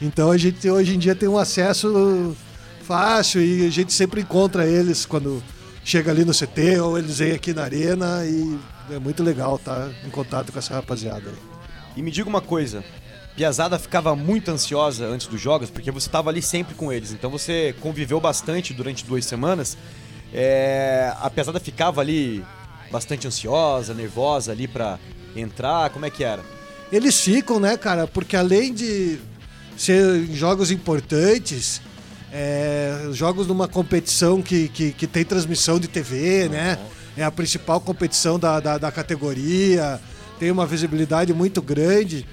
Então 0.00 0.30
a 0.30 0.38
gente 0.38 0.68
hoje 0.70 0.94
em 0.94 0.98
dia 0.98 1.14
tem 1.14 1.28
um 1.28 1.36
acesso 1.38 2.36
fácil 2.82 3.42
e 3.42 3.66
a 3.66 3.70
gente 3.70 3.92
sempre 3.92 4.20
encontra 4.22 4.66
eles 4.66 5.04
quando 5.04 5.42
chega 5.84 6.10
ali 6.10 6.24
no 6.24 6.32
CT 6.32 6.80
ou 6.80 6.98
eles 6.98 7.18
vêm 7.18 7.32
aqui 7.32 7.52
na 7.52 7.62
arena 7.64 8.24
e 8.24 8.58
é 8.94 8.98
muito 8.98 9.22
legal 9.22 9.56
estar 9.56 9.88
em 10.06 10.10
contato 10.10 10.52
com 10.52 10.58
essa 10.58 10.74
rapaziada. 10.74 11.30
E 11.96 12.02
me 12.02 12.10
diga 12.10 12.28
uma 12.28 12.40
coisa. 12.40 12.82
Piazada 13.36 13.78
ficava 13.78 14.14
muito 14.16 14.50
ansiosa 14.50 15.06
antes 15.06 15.26
dos 15.26 15.40
jogos, 15.40 15.70
porque 15.70 15.90
você 15.90 16.08
estava 16.08 16.28
ali 16.30 16.42
sempre 16.42 16.74
com 16.74 16.92
eles. 16.92 17.12
Então 17.12 17.30
você 17.30 17.74
conviveu 17.80 18.20
bastante 18.20 18.74
durante 18.74 19.04
duas 19.04 19.24
semanas. 19.24 19.76
É, 20.32 21.12
a 21.20 21.30
Piazada 21.30 21.58
ficava 21.60 22.00
ali 22.00 22.44
bastante 22.90 23.26
ansiosa, 23.26 23.94
nervosa 23.94 24.52
ali 24.52 24.66
pra 24.66 24.98
entrar. 25.34 25.90
Como 25.90 26.04
é 26.04 26.10
que 26.10 26.24
era? 26.24 26.42
Eles 26.92 27.20
ficam, 27.20 27.60
né, 27.60 27.76
cara? 27.76 28.06
Porque 28.06 28.36
além 28.36 28.72
de 28.74 29.18
ser 29.76 30.26
jogos 30.32 30.70
importantes, 30.70 31.80
é, 32.32 33.08
jogos 33.12 33.46
numa 33.46 33.68
competição 33.68 34.42
que, 34.42 34.68
que, 34.68 34.92
que 34.92 35.06
tem 35.06 35.24
transmissão 35.24 35.78
de 35.78 35.88
TV, 35.88 36.48
né? 36.48 36.78
É 37.16 37.24
a 37.24 37.30
principal 37.30 37.80
competição 37.80 38.38
da, 38.38 38.60
da, 38.60 38.78
da 38.78 38.92
categoria, 38.92 40.00
tem 40.38 40.50
uma 40.50 40.66
visibilidade 40.66 41.34
muito 41.34 41.60
grande. 41.60 42.26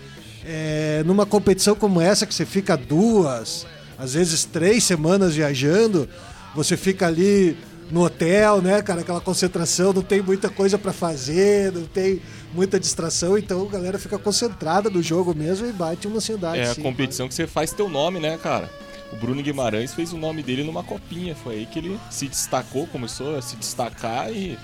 É, 0.46 1.04
numa 1.06 1.26
competição 1.26 1.76
como 1.76 2.00
essa, 2.00 2.26
que 2.26 2.34
você 2.34 2.46
fica 2.46 2.78
duas, 2.78 3.66
às 3.98 4.14
vezes 4.14 4.46
três 4.46 4.84
semanas 4.84 5.36
viajando, 5.36 6.08
você 6.56 6.78
fica 6.78 7.08
ali 7.08 7.58
no 7.90 8.04
hotel, 8.04 8.62
né, 8.62 8.82
cara? 8.82 9.02
Aquela 9.02 9.22
concentração, 9.22 9.94
não 9.94 10.02
tem 10.02 10.22
muita 10.22 10.50
coisa 10.50 10.78
pra 10.78 10.94
fazer, 10.94 11.72
não 11.72 11.86
tem 11.86 12.22
muita 12.54 12.80
distração, 12.80 13.38
então 13.38 13.64
a 13.64 13.72
galera 13.72 13.98
fica 14.00 14.18
concentrada 14.18 14.90
no 14.90 15.02
jogo 15.02 15.34
mesmo 15.34 15.68
e 15.68 15.72
bate 15.72 16.08
uma 16.08 16.18
ansiedade. 16.18 16.60
É 16.60 16.70
a 16.70 16.76
sim, 16.76 16.82
competição 16.82 17.28
que 17.28 17.34
você 17.34 17.48
faz 17.48 17.72
teu 17.72 17.90
nome, 17.90 18.20
né, 18.20 18.38
cara? 18.42 18.70
O 19.12 19.16
Bruno 19.16 19.42
Guimarães 19.42 19.94
fez 19.94 20.12
o 20.12 20.18
nome 20.18 20.44
dele 20.44 20.64
numa 20.64 20.84
copinha. 20.84 21.34
Foi 21.36 21.56
aí 21.56 21.66
que 21.66 21.80
ele 21.80 21.98
se 22.10 22.28
destacou, 22.28 22.86
começou 22.88 23.38
a 23.38 23.42
se 23.42 23.56
destacar 23.56 24.32
e 24.32 24.58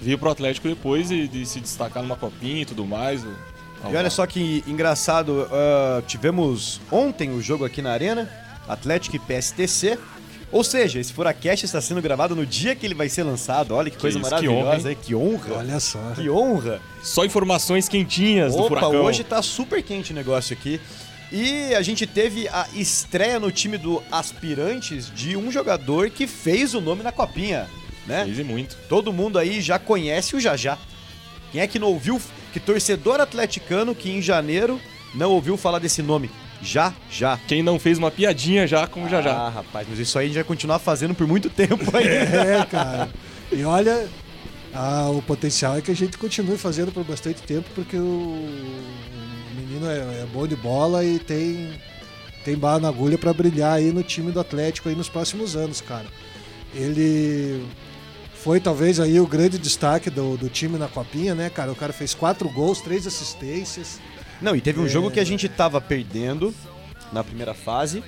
veio 0.00 0.18
pro 0.18 0.30
Atlético 0.30 0.68
depois 0.68 1.08
de, 1.08 1.26
de 1.26 1.44
se 1.44 1.60
destacar 1.60 2.02
numa 2.02 2.16
copinha 2.16 2.62
e 2.62 2.64
tudo 2.64 2.86
mais. 2.86 3.24
E 3.90 3.96
olha 3.96 4.10
só 4.10 4.24
que 4.26 4.62
engraçado, 4.68 5.48
ah, 5.50 6.00
tivemos 6.06 6.80
ontem 6.90 7.32
o 7.32 7.42
jogo 7.42 7.64
aqui 7.64 7.82
na 7.82 7.90
Arena, 7.90 8.30
Atlético 8.68 9.16
e 9.16 9.18
PSTC. 9.18 9.98
Ou 10.52 10.62
seja, 10.62 11.00
esse 11.00 11.14
Furacast 11.14 11.64
está 11.64 11.80
sendo 11.80 12.02
gravado 12.02 12.36
no 12.36 12.44
dia 12.44 12.74
que 12.76 12.84
ele 12.84 12.94
vai 12.94 13.08
ser 13.08 13.22
lançado. 13.22 13.74
Olha 13.74 13.90
que 13.90 13.96
coisa 13.96 14.18
isso, 14.18 14.28
que 14.28 14.30
maravilhosa, 14.30 14.78
honra, 14.80 14.90
hein? 14.90 14.98
Que 15.02 15.14
honra! 15.14 15.54
Olha 15.56 15.80
só. 15.80 16.12
Que 16.14 16.28
honra! 16.28 16.80
Só 17.02 17.24
informações 17.24 17.88
quentinhas 17.88 18.54
do 18.54 18.58
Opa, 18.60 18.68
Furacão. 18.68 19.02
hoje 19.02 19.24
tá 19.24 19.40
super 19.40 19.82
quente 19.82 20.12
o 20.12 20.14
negócio 20.14 20.52
aqui. 20.54 20.78
E 21.32 21.74
a 21.74 21.80
gente 21.80 22.06
teve 22.06 22.46
a 22.48 22.68
estreia 22.74 23.40
no 23.40 23.50
time 23.50 23.78
do 23.78 24.02
Aspirantes 24.12 25.10
de 25.14 25.34
um 25.34 25.50
jogador 25.50 26.10
que 26.10 26.26
fez 26.26 26.74
o 26.74 26.80
nome 26.82 27.02
na 27.02 27.10
copinha, 27.10 27.66
né? 28.06 28.26
Fez 28.26 28.38
e 28.38 28.44
muito. 28.44 28.76
Todo 28.86 29.10
mundo 29.10 29.38
aí 29.38 29.62
já 29.62 29.78
conhece 29.78 30.36
o 30.36 30.40
Jajá. 30.40 30.76
Quem 31.50 31.62
é 31.62 31.66
que 31.66 31.78
não 31.78 31.88
ouviu, 31.88 32.20
que 32.52 32.60
torcedor 32.60 33.18
atleticano 33.20 33.94
que 33.94 34.10
em 34.10 34.20
janeiro 34.20 34.78
não 35.14 35.30
ouviu 35.30 35.56
falar 35.56 35.78
desse 35.78 36.02
nome? 36.02 36.30
Já, 36.62 36.94
já. 37.10 37.38
Quem 37.48 37.62
não 37.62 37.78
fez 37.78 37.98
uma 37.98 38.10
piadinha 38.10 38.66
já 38.66 38.86
com 38.86 39.04
o 39.04 39.08
Jajá. 39.08 39.32
Ah, 39.32 39.48
rapaz, 39.48 39.86
mas 39.90 39.98
isso 39.98 40.18
aí 40.18 40.26
a 40.26 40.28
gente 40.28 40.36
vai 40.36 40.44
continuar 40.44 40.78
fazendo 40.78 41.14
por 41.14 41.26
muito 41.26 41.50
tempo 41.50 41.84
ainda. 41.96 42.10
É, 42.10 42.64
cara. 42.64 43.10
E 43.50 43.64
olha, 43.64 44.08
ah, 44.72 45.10
o 45.10 45.20
potencial 45.20 45.76
é 45.76 45.82
que 45.82 45.90
a 45.90 45.96
gente 45.96 46.16
continue 46.16 46.56
fazendo 46.56 46.92
por 46.92 47.04
bastante 47.04 47.42
tempo, 47.42 47.68
porque 47.74 47.96
o, 47.96 48.00
o 48.00 49.54
menino 49.56 49.90
é, 49.90 50.22
é 50.22 50.26
bom 50.32 50.46
de 50.46 50.56
bola 50.56 51.04
e 51.04 51.18
tem 51.18 51.70
tem 52.44 52.56
bala 52.56 52.80
na 52.80 52.88
agulha 52.88 53.16
para 53.16 53.32
brilhar 53.32 53.74
aí 53.74 53.92
no 53.92 54.02
time 54.02 54.32
do 54.32 54.40
Atlético 54.40 54.88
aí 54.88 54.96
nos 54.96 55.08
próximos 55.08 55.54
anos, 55.54 55.80
cara. 55.80 56.06
Ele 56.74 57.64
foi 58.34 58.58
talvez 58.58 58.98
aí 58.98 59.20
o 59.20 59.26
grande 59.26 59.58
destaque 59.58 60.10
do, 60.10 60.36
do 60.36 60.48
time 60.48 60.76
na 60.76 60.88
copinha, 60.88 61.34
né, 61.34 61.50
cara? 61.50 61.70
O 61.70 61.76
cara 61.76 61.92
fez 61.92 62.14
quatro 62.14 62.48
gols, 62.48 62.80
três 62.80 63.06
assistências. 63.06 64.00
Não, 64.42 64.54
e 64.56 64.60
teve 64.60 64.80
um 64.80 64.86
É. 64.86 64.88
jogo 64.88 65.10
que 65.10 65.20
a 65.20 65.24
gente 65.24 65.48
tava 65.48 65.80
perdendo 65.80 66.52
na 67.12 67.22
primeira 67.22 67.54
fase. 67.54 68.02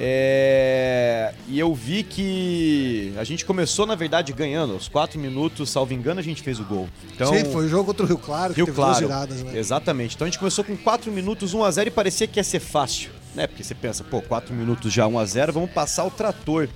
É, 0.00 1.32
E 1.48 1.58
eu 1.58 1.74
vi 1.74 2.02
que 2.02 3.12
a 3.18 3.24
gente 3.24 3.44
começou, 3.44 3.86
na 3.86 3.94
verdade, 3.94 4.32
ganhando. 4.32 4.74
Aos 4.74 4.86
4 4.86 5.18
minutos, 5.18 5.70
salvo 5.70 5.94
engano, 5.94 6.20
a 6.20 6.22
gente 6.22 6.42
fez 6.42 6.60
o 6.60 6.64
gol. 6.64 6.88
Então, 7.14 7.32
Sim, 7.34 7.44
foi 7.50 7.64
o 7.64 7.68
jogo 7.68 7.86
contra 7.86 8.04
o 8.04 8.06
Rio 8.06 8.18
Claro, 8.18 8.52
que 8.52 8.58
Rio 8.60 8.66
teve 8.66 8.76
Claro. 8.76 8.92
duas 8.94 9.00
viradas, 9.10 9.42
né? 9.42 9.58
Exatamente. 9.58 10.14
Então 10.14 10.26
a 10.26 10.30
gente 10.30 10.38
começou 10.38 10.62
com 10.62 10.76
4 10.76 11.10
minutos, 11.10 11.54
1x0 11.54 11.86
e 11.88 11.90
parecia 11.90 12.26
que 12.26 12.38
ia 12.38 12.44
ser 12.44 12.60
fácil. 12.60 13.10
Né? 13.34 13.46
Porque 13.46 13.64
você 13.64 13.74
pensa, 13.74 14.04
pô, 14.04 14.20
4 14.20 14.54
minutos 14.54 14.92
já 14.92 15.06
1x0, 15.06 15.52
vamos 15.52 15.70
passar 15.70 16.04
o 16.04 16.10
trator. 16.10 16.68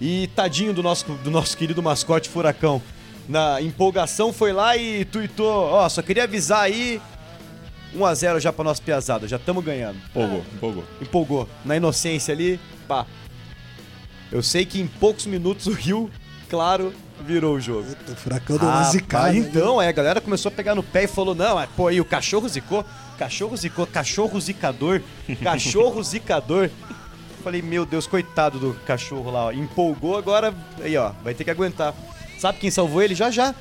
E 0.00 0.28
tadinho 0.36 0.72
do 0.72 0.82
nosso, 0.82 1.06
do 1.24 1.30
nosso 1.30 1.56
querido 1.56 1.82
mascote 1.82 2.28
Furacão. 2.28 2.80
Na 3.28 3.60
empolgação 3.60 4.32
foi 4.32 4.52
lá 4.52 4.76
e 4.76 5.04
tuitou, 5.06 5.50
ó, 5.50 5.88
só 5.88 6.02
queria 6.02 6.24
avisar 6.24 6.60
aí, 6.62 7.00
1x0 7.96 8.40
já 8.40 8.52
pra 8.52 8.64
nossa 8.64 8.82
piazada, 8.82 9.26
já 9.28 9.36
estamos 9.36 9.64
ganhando. 9.64 9.96
Empolgou, 10.10 10.44
empolgou. 10.54 10.84
Empolgou. 11.00 11.48
Na 11.64 11.76
inocência 11.76 12.32
ali, 12.34 12.60
pá. 12.86 13.06
Eu 14.30 14.42
sei 14.42 14.66
que 14.66 14.80
em 14.80 14.86
poucos 14.86 15.26
minutos 15.26 15.66
o 15.66 15.72
Rio, 15.72 16.10
claro, 16.50 16.92
virou 17.24 17.56
o 17.56 17.60
jogo. 17.60 17.84
Puta, 17.94 18.12
o 18.12 18.16
Furacão 18.16 18.56
deu 18.58 18.66
uma 18.68 18.74
Rapaz, 18.76 18.92
zicada. 18.92 19.28
aí. 19.28 19.38
então, 19.38 19.80
é, 19.80 19.88
a 19.88 19.92
galera 19.92 20.20
começou 20.20 20.50
a 20.50 20.52
pegar 20.52 20.74
no 20.74 20.82
pé 20.82 21.04
e 21.04 21.08
falou: 21.08 21.34
não, 21.34 21.58
é, 21.58 21.66
pô, 21.76 21.88
aí 21.88 22.00
o 22.00 22.04
cachorro 22.04 22.48
zicou, 22.48 22.84
cachorro 23.18 23.56
zicou, 23.56 23.86
cachorro 23.86 24.38
zicador, 24.40 25.00
cachorro 25.42 26.02
zicador. 26.02 26.70
Falei, 27.42 27.62
meu 27.62 27.86
Deus, 27.86 28.06
coitado 28.06 28.58
do 28.58 28.74
cachorro 28.84 29.30
lá, 29.30 29.46
ó. 29.46 29.52
Empolgou, 29.52 30.18
agora, 30.18 30.52
aí, 30.82 30.96
ó, 30.96 31.12
vai 31.24 31.32
ter 31.34 31.44
que 31.44 31.50
aguentar. 31.50 31.94
Sabe 32.38 32.58
quem 32.58 32.70
salvou 32.70 33.02
ele? 33.02 33.14
Já 33.14 33.30
já. 33.30 33.54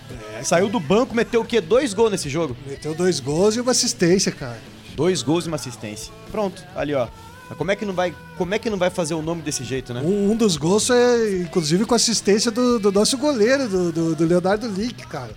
Saiu 0.43 0.69
do 0.69 0.79
banco, 0.79 1.15
meteu 1.15 1.41
o 1.41 1.45
quê? 1.45 1.59
Dois 1.59 1.93
gols 1.93 2.11
nesse 2.11 2.29
jogo. 2.29 2.55
Meteu 2.65 2.93
dois 2.93 3.19
gols 3.19 3.55
e 3.55 3.61
uma 3.61 3.71
assistência, 3.71 4.31
cara. 4.31 4.59
Dois 4.95 5.23
gols 5.23 5.45
e 5.45 5.47
uma 5.47 5.55
assistência. 5.55 6.13
Pronto, 6.31 6.63
ali, 6.75 6.93
ó. 6.93 7.07
Mas 7.49 7.57
como 7.57 7.71
é 7.71 7.75
que 7.75 7.85
não 7.85 7.93
vai, 7.93 8.13
como 8.37 8.53
é 8.53 8.59
que 8.59 8.69
não 8.69 8.77
vai 8.77 8.89
fazer 8.89 9.13
o 9.13 9.21
nome 9.21 9.41
desse 9.41 9.63
jeito, 9.63 9.93
né? 9.93 10.01
Um, 10.01 10.31
um 10.31 10.35
dos 10.35 10.57
gols 10.57 10.89
é, 10.89 11.39
inclusive, 11.41 11.85
com 11.85 11.95
assistência 11.95 12.51
do, 12.51 12.77
do 12.77 12.91
nosso 12.91 13.17
goleiro, 13.17 13.67
do, 13.67 13.91
do, 13.91 14.15
do 14.15 14.25
Leonardo 14.25 14.67
Lick, 14.67 15.07
cara. 15.07 15.31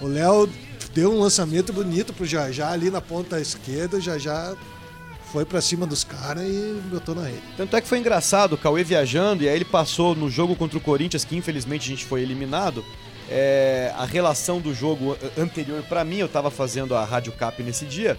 O 0.00 0.06
Léo 0.06 0.48
deu 0.92 1.12
um 1.12 1.20
lançamento 1.20 1.72
bonito 1.72 2.12
pro 2.12 2.26
Jajá 2.26 2.70
ali 2.70 2.90
na 2.90 3.00
ponta 3.00 3.40
esquerda, 3.40 3.96
o 3.96 4.00
Jajá 4.00 4.54
foi 5.32 5.44
pra 5.44 5.60
cima 5.60 5.86
dos 5.86 6.04
caras 6.04 6.44
e 6.44 6.80
botou 6.90 7.14
na 7.14 7.22
rede. 7.24 7.42
Tanto 7.56 7.76
é 7.76 7.80
que 7.80 7.86
foi 7.88 7.98
engraçado, 7.98 8.54
o 8.54 8.58
Cauê 8.58 8.82
viajando, 8.84 9.42
e 9.44 9.48
aí 9.48 9.54
ele 9.56 9.64
passou 9.64 10.14
no 10.14 10.30
jogo 10.30 10.56
contra 10.56 10.78
o 10.78 10.80
Corinthians, 10.80 11.24
que 11.24 11.36
infelizmente 11.36 11.82
a 11.82 11.88
gente 11.88 12.04
foi 12.04 12.22
eliminado. 12.22 12.84
é, 13.30 13.92
a 13.98 14.06
relação 14.06 14.58
do 14.58 14.72
jogo 14.74 15.14
anterior 15.36 15.82
pra 15.82 16.02
mim, 16.02 16.16
eu 16.16 16.28
tava 16.28 16.50
fazendo 16.50 16.94
a 16.94 17.04
Rádio 17.04 17.30
Cap 17.32 17.62
nesse 17.62 17.84
dia. 17.84 18.16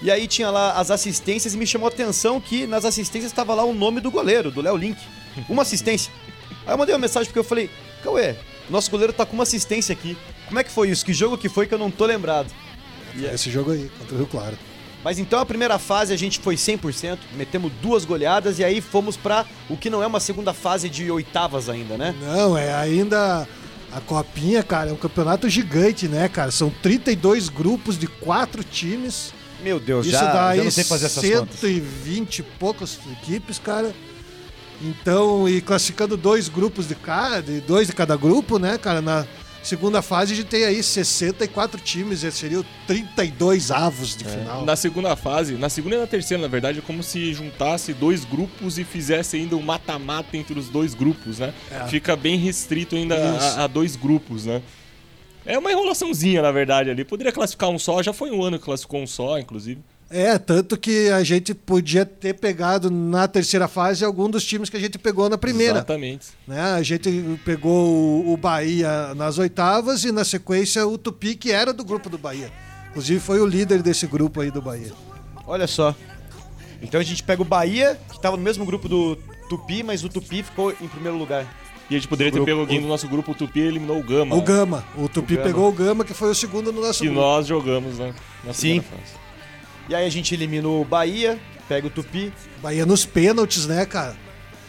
E 0.00 0.10
aí 0.12 0.28
tinha 0.28 0.48
lá 0.48 0.74
as 0.78 0.92
assistências 0.92 1.54
e 1.54 1.56
me 1.56 1.66
chamou 1.66 1.88
a 1.88 1.90
atenção 1.90 2.40
que 2.40 2.64
nas 2.64 2.84
assistências 2.84 3.32
estava 3.32 3.52
lá 3.52 3.64
o 3.64 3.74
nome 3.74 4.00
do 4.00 4.12
goleiro, 4.12 4.52
do 4.52 4.60
Léo 4.60 4.76
Link. 4.76 4.98
Uma 5.48 5.62
assistência. 5.62 6.12
Aí 6.64 6.72
eu 6.72 6.78
mandei 6.78 6.94
uma 6.94 7.00
mensagem 7.00 7.26
porque 7.26 7.38
eu 7.40 7.44
falei, 7.44 7.68
Cauê, 8.04 8.36
nosso 8.70 8.90
goleiro 8.92 9.12
tá 9.12 9.26
com 9.26 9.32
uma 9.34 9.42
assistência 9.42 9.92
aqui. 9.92 10.16
Como 10.46 10.60
é 10.60 10.62
que 10.62 10.70
foi 10.70 10.88
isso? 10.88 11.04
Que 11.04 11.12
jogo 11.12 11.36
que 11.36 11.48
foi 11.48 11.66
que 11.66 11.74
eu 11.74 11.78
não 11.78 11.90
tô 11.90 12.06
lembrado? 12.06 12.52
E 13.16 13.26
é- 13.26 13.34
Esse 13.34 13.50
jogo 13.50 13.72
aí, 13.72 13.90
contra 13.98 14.14
o 14.14 14.18
Rio 14.18 14.26
Claro. 14.28 14.56
Mas 15.04 15.18
então 15.18 15.38
a 15.38 15.44
primeira 15.44 15.78
fase 15.78 16.14
a 16.14 16.16
gente 16.16 16.40
foi 16.40 16.56
100%, 16.56 17.18
metemos 17.34 17.70
duas 17.82 18.06
goleadas 18.06 18.58
e 18.58 18.64
aí 18.64 18.80
fomos 18.80 19.18
pra 19.18 19.44
o 19.68 19.76
que 19.76 19.90
não 19.90 20.02
é 20.02 20.06
uma 20.06 20.18
segunda 20.18 20.54
fase 20.54 20.88
de 20.88 21.10
oitavas 21.10 21.68
ainda, 21.68 21.98
né? 21.98 22.14
Não, 22.22 22.56
é 22.56 22.74
ainda. 22.74 23.46
A 23.92 24.00
Copinha, 24.00 24.62
cara, 24.62 24.90
é 24.90 24.92
um 24.92 24.96
campeonato 24.96 25.48
gigante, 25.48 26.08
né, 26.08 26.28
cara? 26.28 26.50
São 26.50 26.68
32 26.68 27.48
grupos 27.48 27.96
de 27.96 28.08
quatro 28.08 28.64
times. 28.64 29.32
Meu 29.62 29.78
Deus, 29.78 30.06
Isso 30.06 30.16
já, 30.16 30.32
dá 30.32 30.56
já 30.56 30.64
não 30.64 30.70
sei 30.70 30.82
fazer 30.82 31.06
essas 31.06 31.22
contas. 31.22 31.60
120 31.60 32.38
e 32.38 32.42
poucas 32.42 32.98
equipes, 33.12 33.58
cara. 33.58 33.94
Então, 34.82 35.48
e 35.48 35.60
classificando 35.60 36.16
dois 36.16 36.48
grupos 36.48 36.88
de 36.88 36.94
cada, 36.96 37.42
dois 37.60 37.86
de 37.86 37.92
cada 37.92 38.16
grupo, 38.16 38.58
né, 38.58 38.76
cara? 38.78 39.00
Na 39.00 39.24
segunda 39.64 40.02
fase 40.02 40.32
a 40.32 40.36
gente 40.36 40.46
tem 40.46 40.64
aí 40.64 40.82
64 40.82 41.80
times, 41.80 42.22
esse 42.22 42.38
seria 42.38 42.60
o 42.60 42.66
32 42.86 43.70
avos 43.70 44.16
de 44.16 44.24
final. 44.24 44.64
Na 44.64 44.76
segunda 44.76 45.16
fase, 45.16 45.54
na 45.54 45.68
segunda 45.68 45.96
e 45.96 45.98
na 45.98 46.06
terceira, 46.06 46.42
na 46.42 46.48
verdade, 46.48 46.78
é 46.78 46.82
como 46.82 47.02
se 47.02 47.32
juntasse 47.32 47.92
dois 47.92 48.24
grupos 48.24 48.78
e 48.78 48.84
fizesse 48.84 49.36
ainda 49.36 49.56
um 49.56 49.62
mata-mata 49.62 50.36
entre 50.36 50.58
os 50.58 50.68
dois 50.68 50.94
grupos, 50.94 51.38
né? 51.38 51.54
É. 51.70 51.86
Fica 51.88 52.14
bem 52.14 52.36
restrito 52.36 52.94
ainda 52.96 53.16
a, 53.16 53.64
a 53.64 53.66
dois 53.66 53.96
grupos, 53.96 54.44
né? 54.46 54.62
É 55.46 55.58
uma 55.58 55.70
enrolaçãozinha, 55.70 56.40
na 56.40 56.50
verdade, 56.50 56.90
ali. 56.90 57.04
Poderia 57.04 57.32
classificar 57.32 57.68
um 57.68 57.78
só, 57.78 58.02
já 58.02 58.12
foi 58.12 58.30
um 58.30 58.42
ano 58.42 58.58
que 58.58 58.64
classificou 58.64 59.00
um 59.02 59.06
só, 59.06 59.38
inclusive. 59.38 59.80
É, 60.10 60.38
tanto 60.38 60.76
que 60.76 61.08
a 61.08 61.24
gente 61.24 61.54
podia 61.54 62.04
ter 62.06 62.34
pegado 62.34 62.90
na 62.90 63.26
terceira 63.26 63.66
fase 63.66 64.04
algum 64.04 64.28
dos 64.30 64.44
times 64.44 64.68
que 64.70 64.76
a 64.76 64.80
gente 64.80 64.98
pegou 64.98 65.28
na 65.28 65.36
primeira. 65.38 65.78
Exatamente. 65.78 66.28
né? 66.46 66.60
A 66.60 66.82
gente 66.82 67.10
pegou 67.44 67.88
o, 68.24 68.32
o 68.32 68.36
Bahia 68.36 69.14
nas 69.14 69.38
oitavas 69.38 70.04
e 70.04 70.12
na 70.12 70.24
sequência 70.24 70.86
o 70.86 70.96
Tupi, 70.96 71.34
que 71.34 71.50
era 71.50 71.72
do 71.72 71.84
grupo 71.84 72.08
do 72.08 72.18
Bahia. 72.18 72.52
Inclusive 72.90 73.18
foi 73.18 73.40
o 73.40 73.46
líder 73.46 73.82
desse 73.82 74.06
grupo 74.06 74.40
aí 74.40 74.50
do 74.50 74.62
Bahia. 74.62 74.92
Olha 75.46 75.66
só. 75.66 75.94
Então 76.80 77.00
a 77.00 77.04
gente 77.04 77.22
pega 77.22 77.42
o 77.42 77.44
Bahia, 77.44 77.98
que 78.12 78.20
tava 78.20 78.36
no 78.36 78.42
mesmo 78.42 78.64
grupo 78.64 78.88
do 78.88 79.16
Tupi, 79.48 79.82
mas 79.82 80.04
o 80.04 80.08
Tupi 80.08 80.42
ficou 80.44 80.70
em 80.80 80.86
primeiro 80.86 81.16
lugar. 81.18 81.44
E 81.90 81.94
a 81.96 81.98
gente 81.98 82.08
poderia 82.08 82.30
ter 82.30 82.36
Grupo- 82.36 82.46
pego 82.50 82.60
alguém 82.60 82.80
do 82.80 82.86
nosso 82.86 83.08
grupo, 83.08 83.32
o 83.32 83.34
Tupi 83.34 83.60
eliminou 83.60 83.98
o 83.98 84.02
Gama. 84.02 84.36
O? 84.36 84.42
Gama. 84.42 84.84
O 84.96 85.08
Tupi 85.08 85.34
Gama. 85.34 85.46
pegou 85.46 85.68
o 85.68 85.72
Gama, 85.72 86.04
que 86.04 86.14
foi 86.14 86.30
o 86.30 86.34
segundo 86.34 86.72
no 86.72 86.80
nosso 86.80 87.00
Que 87.00 87.06
grupo. 87.06 87.20
nós 87.20 87.46
jogamos 87.46 87.98
né, 87.98 88.14
na 88.44 88.52
Sim. 88.54 88.80
fase. 88.80 89.23
E 89.88 89.94
aí 89.94 90.06
a 90.06 90.10
gente 90.10 90.34
eliminou 90.34 90.80
o 90.82 90.84
Bahia, 90.84 91.38
pega 91.68 91.86
o 91.86 91.90
Tupi, 91.90 92.32
Bahia 92.62 92.86
nos 92.86 93.04
pênaltis, 93.04 93.66
né, 93.66 93.84
cara? 93.84 94.16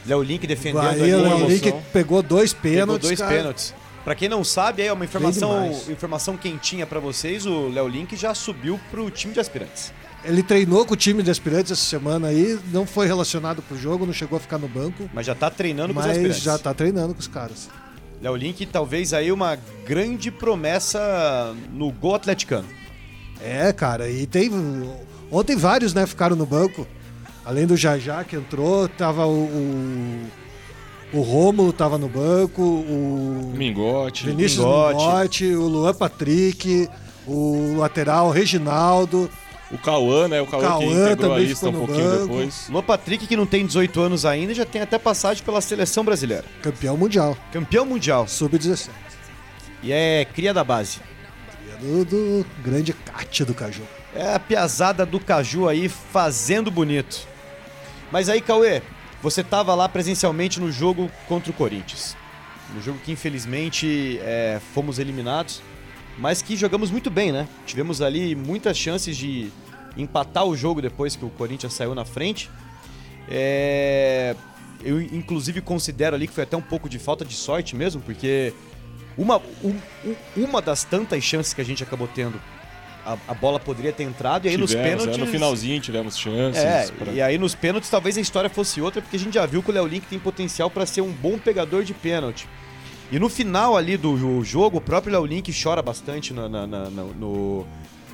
Léo 0.05 0.21
Link 0.21 0.45
defendendo 0.45 0.83
Bahia, 0.83 1.15
ali, 1.15 1.23
Léo 1.29 1.47
Link 1.47 1.73
pegou 1.91 2.21
dois 2.21 2.53
Pegou 2.53 2.77
pênaltis, 2.79 3.07
dois 3.07 3.19
cara. 3.19 3.31
pênaltis. 3.35 3.73
Pra 4.03 4.13
quem 4.13 4.29
não 4.29 4.43
sabe, 4.43 4.83
aí 4.83 4.87
é 4.87 4.93
uma 4.93 5.03
informação, 5.03 5.71
informação 5.89 6.37
quentinha 6.37 6.85
pra 6.85 6.99
vocês, 6.99 7.45
o 7.47 7.69
Léo 7.69 7.87
Link 7.87 8.15
já 8.15 8.35
subiu 8.35 8.79
pro 8.91 9.09
time 9.09 9.33
de 9.33 9.39
aspirantes. 9.39 9.91
Ele 10.23 10.43
treinou 10.43 10.85
com 10.85 10.93
o 10.93 10.97
time 10.97 11.23
de 11.23 11.31
aspirantes 11.31 11.71
essa 11.71 11.81
semana 11.81 12.27
aí, 12.27 12.59
não 12.71 12.85
foi 12.85 13.07
relacionado 13.07 13.63
pro 13.63 13.75
jogo, 13.77 14.05
não 14.05 14.13
chegou 14.13 14.37
a 14.37 14.39
ficar 14.39 14.59
no 14.59 14.67
banco, 14.67 15.09
Mas 15.13 15.25
já 15.25 15.33
tá 15.33 15.49
treinando 15.49 15.91
com 15.93 15.99
os 15.99 16.05
mas 16.05 16.17
aspirantes. 16.17 16.43
já 16.43 16.57
tá 16.59 16.71
treinando 16.73 17.13
com 17.15 17.19
os 17.19 17.27
caras. 17.27 17.67
Léo 18.21 18.35
Link, 18.35 18.63
talvez 18.67 19.11
aí 19.11 19.31
uma 19.31 19.57
grande 19.87 20.29
promessa 20.29 21.55
no 21.73 21.91
gol 21.91 22.15
atleticano. 22.15 22.67
É, 23.41 23.71
cara, 23.73 24.09
e 24.09 24.25
tem. 24.25 24.49
Ontem 25.31 25.55
vários, 25.55 25.93
né, 25.93 26.05
ficaram 26.05 26.35
no 26.35 26.45
banco. 26.45 26.87
Além 27.43 27.67
do 27.67 27.77
Jajá 27.77 28.23
que 28.23 28.35
entrou, 28.35 28.87
tava 28.87 29.25
o. 29.25 29.43
O, 31.13 31.19
o 31.19 31.21
Rômulo 31.21 31.71
tava 31.71 31.97
no 31.97 32.09
banco, 32.09 32.61
o 32.61 33.53
Mingote. 33.55 34.25
Vinícius 34.25 34.65
Mingote. 34.65 34.97
Mingote, 35.05 35.55
o 35.55 35.67
Luan 35.67 35.93
Patrick, 35.93 36.89
o 37.27 37.75
lateral 37.77 38.31
Reginaldo. 38.31 39.29
O 39.71 39.77
Cauã, 39.77 40.27
né? 40.27 40.41
O 40.41 40.47
Cauã, 40.47 40.63
que 40.63 40.67
Cauã 40.67 40.85
integrou 40.85 41.33
a 41.33 41.39
lista 41.39 41.69
um 41.69 41.73
pouquinho 41.73 42.09
banco. 42.09 42.27
depois. 42.27 42.67
Luan 42.69 42.83
Patrick, 42.83 43.27
que 43.27 43.35
não 43.35 43.45
tem 43.45 43.65
18 43.65 43.99
anos 44.01 44.25
ainda, 44.25 44.53
já 44.53 44.65
tem 44.65 44.81
até 44.81 44.97
passagem 44.97 45.43
pela 45.43 45.61
seleção 45.61 46.03
brasileira. 46.03 46.45
Campeão 46.61 46.97
mundial, 46.97 47.37
Campeão 47.51 47.85
mundial. 47.85 48.27
sub-17. 48.27 48.89
E 49.83 49.91
é 49.91 50.25
cria 50.25 50.53
da 50.53 50.63
base. 50.63 50.99
É 51.75 52.03
Do, 52.03 52.05
do 52.05 52.45
grande 52.63 52.93
Cátia 52.93 53.45
do 53.45 53.53
Caju. 53.53 53.83
É 54.13 54.33
a 54.33 54.39
piazada 54.39 55.05
do 55.05 55.19
Caju 55.19 55.67
aí 55.67 55.89
fazendo 55.89 56.71
bonito. 56.71 57.27
Mas 58.11 58.29
aí, 58.29 58.39
Cauê, 58.41 58.81
você 59.21 59.43
tava 59.43 59.75
lá 59.75 59.89
presencialmente 59.89 60.59
no 60.59 60.71
jogo 60.71 61.11
contra 61.27 61.51
o 61.51 61.53
Corinthians. 61.53 62.15
No 62.73 62.81
jogo 62.81 62.99
que 63.03 63.11
infelizmente 63.11 64.19
é, 64.21 64.59
fomos 64.73 64.99
eliminados, 64.99 65.61
mas 66.17 66.41
que 66.41 66.55
jogamos 66.55 66.89
muito 66.89 67.09
bem, 67.09 67.31
né? 67.31 67.47
Tivemos 67.65 68.01
ali 68.01 68.35
muitas 68.35 68.77
chances 68.77 69.15
de 69.17 69.51
empatar 69.97 70.45
o 70.45 70.55
jogo 70.55 70.81
depois 70.81 71.15
que 71.15 71.25
o 71.25 71.29
Corinthians 71.29 71.73
saiu 71.73 71.93
na 71.93 72.05
frente. 72.05 72.49
É, 73.29 74.35
Eu, 74.83 75.01
inclusive, 75.01 75.61
considero 75.61 76.15
ali 76.15 76.27
que 76.27 76.33
foi 76.33 76.43
até 76.43 76.55
um 76.55 76.61
pouco 76.61 76.87
de 76.87 76.99
falta 76.99 77.25
de 77.25 77.33
sorte 77.33 77.75
mesmo, 77.75 78.01
porque 78.01 78.53
uma, 79.17 79.37
um- 79.63 79.75
um- 80.05 80.15
uma 80.43 80.61
das 80.61 80.83
tantas 80.83 81.23
chances 81.23 81.53
que 81.53 81.61
a 81.61 81.65
gente 81.65 81.81
acabou 81.83 82.07
tendo, 82.07 82.39
a, 83.05 83.17
a 83.27 83.33
bola 83.33 83.59
poderia 83.59 83.91
ter 83.93 84.03
entrado, 84.03 84.45
e 84.45 84.49
aí 84.49 84.57
nos 84.57 84.71
Tivemos, 84.71 84.89
pênaltis. 85.03 85.15
é, 85.15 85.25
no 85.25 85.27
finalzinho 85.31 85.79
tivemos 85.79 86.17
chances. 86.17 86.63
É, 86.63 86.87
pra- 86.91 87.11
e 87.13 87.21
aí 87.21 87.37
nos 87.37 87.53
pênaltis 87.55 87.89
talvez 87.89 88.17
a 88.17 88.21
história 88.21 88.49
fosse 88.49 88.81
outra, 88.81 89.01
porque 89.01 89.15
a 89.15 89.19
gente 89.19 89.33
já 89.35 89.45
viu 89.45 89.61
que 89.61 89.69
o 89.69 89.73
Léo 89.73 89.85
Link 89.87 90.05
tem 90.07 90.17
potencial 90.19 90.69
para 90.69 90.85
ser 90.85 91.01
um 91.01 91.11
bom 91.11 91.37
pegador 91.37 91.83
de 91.83 91.93
pênalti. 91.93 92.47
E 93.11 93.19
no 93.19 93.29
final 93.29 93.77
ali 93.77 93.97
do 93.97 94.17
jo- 94.17 94.43
jogo, 94.43 94.77
o 94.77 94.81
próprio 94.81 95.13
Léo 95.13 95.25
Link 95.25 95.53
chora 95.61 95.81
bastante 95.81 96.33
na- 96.33 96.49
na- 96.49 96.65
na- 96.65 96.89
na- 96.89 97.03
no 97.03 97.65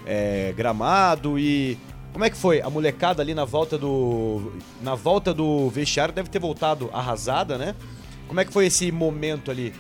é, 0.05 0.53
gramado 0.58 1.38
e 1.39 1.77
Como 2.12 2.25
é 2.25 2.29
que 2.29 2.36
foi? 2.36 2.60
A 2.62 2.70
molecada 2.70 3.22
ali 3.22 3.34
na 3.34 3.46
volta 3.46 3.77
do. 3.77 4.51
Na 4.81 4.96
volta 4.96 5.34
do 5.34 5.70
vestiário 5.70 6.13
deve 6.13 6.27
ter 6.27 6.39
voltado 6.39 6.89
arrasada, 6.91 7.58
né? 7.58 7.74
Como 8.27 8.38
é 8.38 8.43
que 8.43 8.51
foi 8.51 8.65
esse 8.65 8.91
momento 8.91 9.50
ali? 9.50 9.74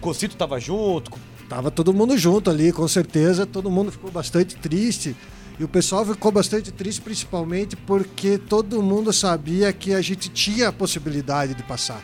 Cocito 0.00 0.36
tava 0.36 0.58
junto? 0.60 1.10
Tava 1.48 1.70
todo 1.70 1.94
mundo 1.94 2.16
junto 2.16 2.50
ali, 2.50 2.72
com 2.72 2.86
certeza. 2.86 3.46
Todo 3.46 3.70
mundo 3.70 3.90
ficou 3.90 4.10
bastante 4.10 4.56
triste. 4.56 5.16
E 5.58 5.64
o 5.64 5.68
pessoal 5.68 6.04
ficou 6.06 6.30
bastante 6.30 6.70
triste, 6.70 7.00
principalmente 7.00 7.74
porque 7.74 8.38
todo 8.38 8.80
mundo 8.82 9.12
sabia 9.12 9.72
que 9.72 9.92
a 9.92 10.00
gente 10.00 10.28
tinha 10.28 10.68
a 10.68 10.72
possibilidade 10.72 11.54
de 11.54 11.62
passar. 11.64 12.00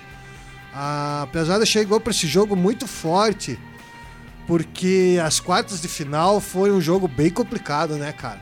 A 0.74 1.28
Pesada 1.30 1.64
chegou 1.64 2.00
para 2.00 2.10
esse 2.10 2.26
jogo 2.26 2.56
muito 2.56 2.88
forte, 2.88 3.56
porque 4.46 5.20
as 5.24 5.38
quartas 5.38 5.80
de 5.80 5.86
final 5.86 6.40
foi 6.40 6.72
um 6.72 6.80
jogo 6.80 7.06
bem 7.06 7.30
complicado, 7.30 7.94
né, 7.96 8.10
cara? 8.12 8.40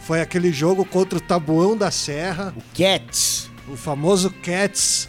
Foi 0.00 0.20
aquele 0.20 0.52
jogo 0.52 0.84
contra 0.84 1.16
o 1.16 1.20
Tabuão 1.20 1.74
da 1.76 1.90
Serra, 1.90 2.52
O 2.54 2.62
Cats. 2.76 3.48
o 3.68 3.76
famoso 3.76 4.28
Cats, 4.42 5.08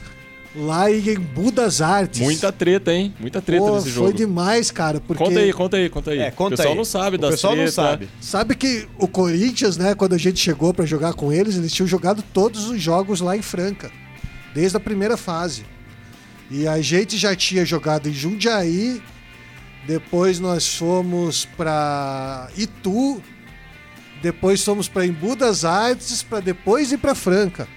lá 0.55 0.91
em 0.91 1.09
Embu 1.09 1.51
das 1.51 1.81
Artes. 1.81 2.19
Muita 2.21 2.51
treta, 2.51 2.93
hein? 2.93 3.13
Muita 3.19 3.41
treta 3.41 3.63
Pô, 3.65 3.75
nesse 3.75 3.85
foi 3.91 4.07
jogo. 4.07 4.13
demais, 4.13 4.69
cara, 4.71 4.99
porque... 5.01 5.23
Conta 5.23 5.39
aí, 5.39 5.53
conta 5.53 5.77
aí, 5.77 5.89
conta 5.89 6.11
aí. 6.11 6.19
É, 6.19 6.31
conta 6.31 6.53
o 6.53 6.57
pessoal 6.57 6.73
aí. 6.73 6.77
não 6.77 6.85
sabe 6.85 7.15
O 7.15 7.19
das 7.19 7.31
pessoal 7.31 7.55
não 7.55 7.63
treta. 7.63 7.71
sabe. 7.71 8.09
Sabe 8.21 8.55
que 8.55 8.87
o 8.99 9.07
Corinthians, 9.07 9.77
né, 9.77 9.95
quando 9.95 10.13
a 10.13 10.17
gente 10.17 10.39
chegou 10.39 10.73
pra 10.73 10.85
jogar 10.85 11.13
com 11.13 11.31
eles, 11.33 11.55
eles 11.55 11.71
tinham 11.73 11.87
jogado 11.87 12.23
todos 12.33 12.69
os 12.69 12.81
jogos 12.81 13.19
lá 13.21 13.35
em 13.35 13.41
Franca, 13.41 13.91
desde 14.53 14.77
a 14.77 14.79
primeira 14.79 15.17
fase. 15.17 15.65
E 16.51 16.67
a 16.67 16.79
gente 16.81 17.17
já 17.17 17.35
tinha 17.35 17.65
jogado 17.65 18.07
em 18.07 18.13
Jundiaí, 18.13 19.01
depois 19.87 20.39
nós 20.39 20.75
fomos 20.75 21.45
pra 21.57 22.47
Itu, 22.55 23.21
depois 24.21 24.63
fomos 24.63 24.87
pra 24.87 25.05
Embu 25.05 25.35
das 25.35 25.65
Artes, 25.65 26.21
pra 26.21 26.39
depois 26.39 26.91
ir 26.91 26.97
pra 26.99 27.15
Franca. 27.15 27.67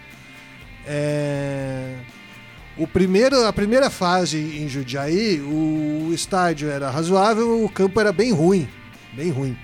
É... 0.87 1.95
O 2.79 2.87
primeiro, 2.87 3.47
a 3.47 3.53
primeira 3.53 3.89
fase 3.89 4.39
em 4.39 4.69
Jundiaí, 4.69 5.41
o 5.41 6.11
estádio 6.13 6.69
era 6.69 6.91
razoável, 6.91 7.65
o 7.65 7.69
campo 7.71 7.99
era 7.99 8.13
bem 8.13 8.33
ruim, 8.33 8.69
bem 9.15 9.31
ruim. 9.31 9.57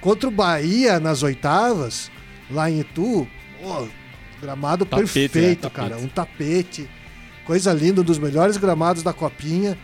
Contra 0.00 0.28
o 0.28 0.32
Bahia 0.32 0.98
nas 0.98 1.22
oitavas, 1.22 2.10
lá 2.50 2.70
em 2.70 2.80
Itu, 2.80 3.28
pô, 3.60 3.86
gramado 4.40 4.86
Tapete, 4.86 5.12
perfeito, 5.12 5.64
né? 5.64 5.70
Cara, 5.74 5.98
um 5.98 6.08
tapete, 6.08 6.88
coisa 7.44 7.72
linda, 7.74 8.00
um 8.00 8.04
dos 8.04 8.18
melhores 8.18 8.56
gramados 8.56 9.02
da 9.02 9.12
copinha. 9.12 9.76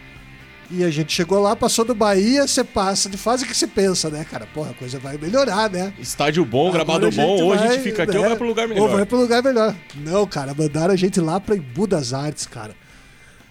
E 0.74 0.82
a 0.84 0.90
gente 0.90 1.12
chegou 1.12 1.38
lá, 1.40 1.54
passou 1.54 1.84
do 1.84 1.94
Bahia, 1.94 2.46
você 2.46 2.64
passa 2.64 3.08
de 3.10 3.18
fase 3.18 3.44
que 3.44 3.54
você 3.54 3.66
pensa, 3.66 4.08
né, 4.08 4.24
cara? 4.24 4.46
Porra, 4.54 4.70
a 4.70 4.74
coisa 4.74 4.98
vai 4.98 5.18
melhorar, 5.18 5.68
né? 5.68 5.92
Estádio 5.98 6.44
bom, 6.46 6.68
Agora 6.68 6.84
gramado 6.84 7.10
bom, 7.10 7.42
ou 7.42 7.52
a 7.52 7.56
vai, 7.56 7.68
gente 7.72 7.82
fica 7.82 8.04
aqui 8.04 8.16
ou 8.16 8.22
né, 8.22 8.28
vai 8.30 8.36
pro 8.38 8.46
lugar 8.46 8.62
Ou 8.62 8.68
melhor. 8.74 8.90
vai 8.90 9.04
pro 9.04 9.18
lugar 9.20 9.42
melhor. 9.42 9.74
Não, 9.96 10.26
cara, 10.26 10.54
mandaram 10.54 10.94
a 10.94 10.96
gente 10.96 11.20
lá 11.20 11.38
pra 11.38 11.54
Embu 11.56 11.86
das 11.86 12.14
Artes, 12.14 12.46
cara. 12.46 12.74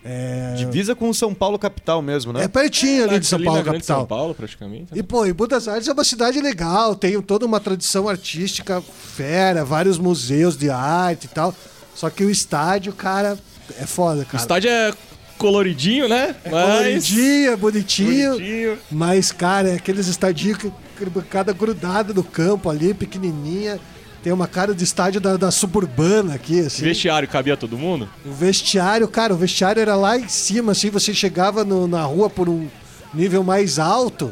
É, 0.03 0.55
Divisa 0.57 0.95
com 0.95 1.09
o 1.09 1.13
São 1.13 1.31
Paulo 1.31 1.59
capital 1.59 2.01
mesmo, 2.01 2.33
né? 2.33 2.45
é 2.45 2.47
pertinho 2.47 3.03
ali 3.03 3.19
de 3.19 3.27
São 3.27 3.37
Ali 3.37 3.45
Paulo, 3.45 3.63
capital. 3.63 3.99
São 3.99 4.07
Paulo, 4.07 4.33
praticamente. 4.33 4.87
E, 4.95 5.03
pô, 5.03 5.23
Embu 5.27 5.45
das 5.45 5.67
Artes 5.67 5.87
é 5.87 5.93
uma 5.93 6.03
cidade 6.03 6.41
legal, 6.41 6.95
tem 6.95 7.21
toda 7.21 7.45
uma 7.45 7.59
tradição 7.59 8.09
artística 8.09 8.81
fera, 8.81 9.63
vários 9.63 9.99
museus 9.99 10.57
de 10.57 10.71
arte 10.71 11.25
e 11.25 11.27
tal. 11.27 11.53
Só 11.93 12.09
que 12.09 12.23
o 12.23 12.31
estádio, 12.31 12.93
cara, 12.93 13.37
é 13.79 13.85
foda, 13.85 14.23
O 14.23 14.25
cara. 14.25 14.37
estádio 14.41 14.71
é 14.71 14.91
coloridinho, 15.41 16.07
né? 16.07 16.35
é 16.43 16.49
coloridinho, 16.49 17.51
é 17.51 17.55
bonitinho, 17.55 18.31
Bonitinho. 18.33 18.77
mas, 18.91 19.31
cara, 19.31 19.69
é 19.69 19.75
aqueles 19.75 20.07
estadios 20.07 20.57
com 20.57 20.71
cada 21.29 21.51
grudada 21.51 22.13
no 22.13 22.23
campo 22.23 22.69
ali, 22.69 22.93
pequenininha. 22.93 23.79
Tem 24.23 24.31
uma 24.31 24.45
cara 24.47 24.75
de 24.75 24.83
estádio 24.83 25.19
da, 25.19 25.35
da 25.35 25.49
suburbana 25.49 26.35
aqui, 26.35 26.59
assim. 26.59 26.83
Vestiário 26.83 27.27
cabia 27.27 27.57
todo 27.57 27.75
mundo? 27.75 28.07
O 28.23 28.31
vestiário, 28.31 29.07
cara, 29.07 29.33
o 29.33 29.37
vestiário 29.37 29.81
era 29.81 29.95
lá 29.95 30.15
em 30.15 30.27
cima, 30.27 30.73
assim, 30.73 30.91
você 30.91 31.11
chegava 31.11 31.63
no- 31.65 31.87
na 31.87 32.03
rua 32.03 32.29
por 32.29 32.47
um 32.47 32.67
nível 33.15 33.43
mais 33.43 33.79
alto, 33.79 34.31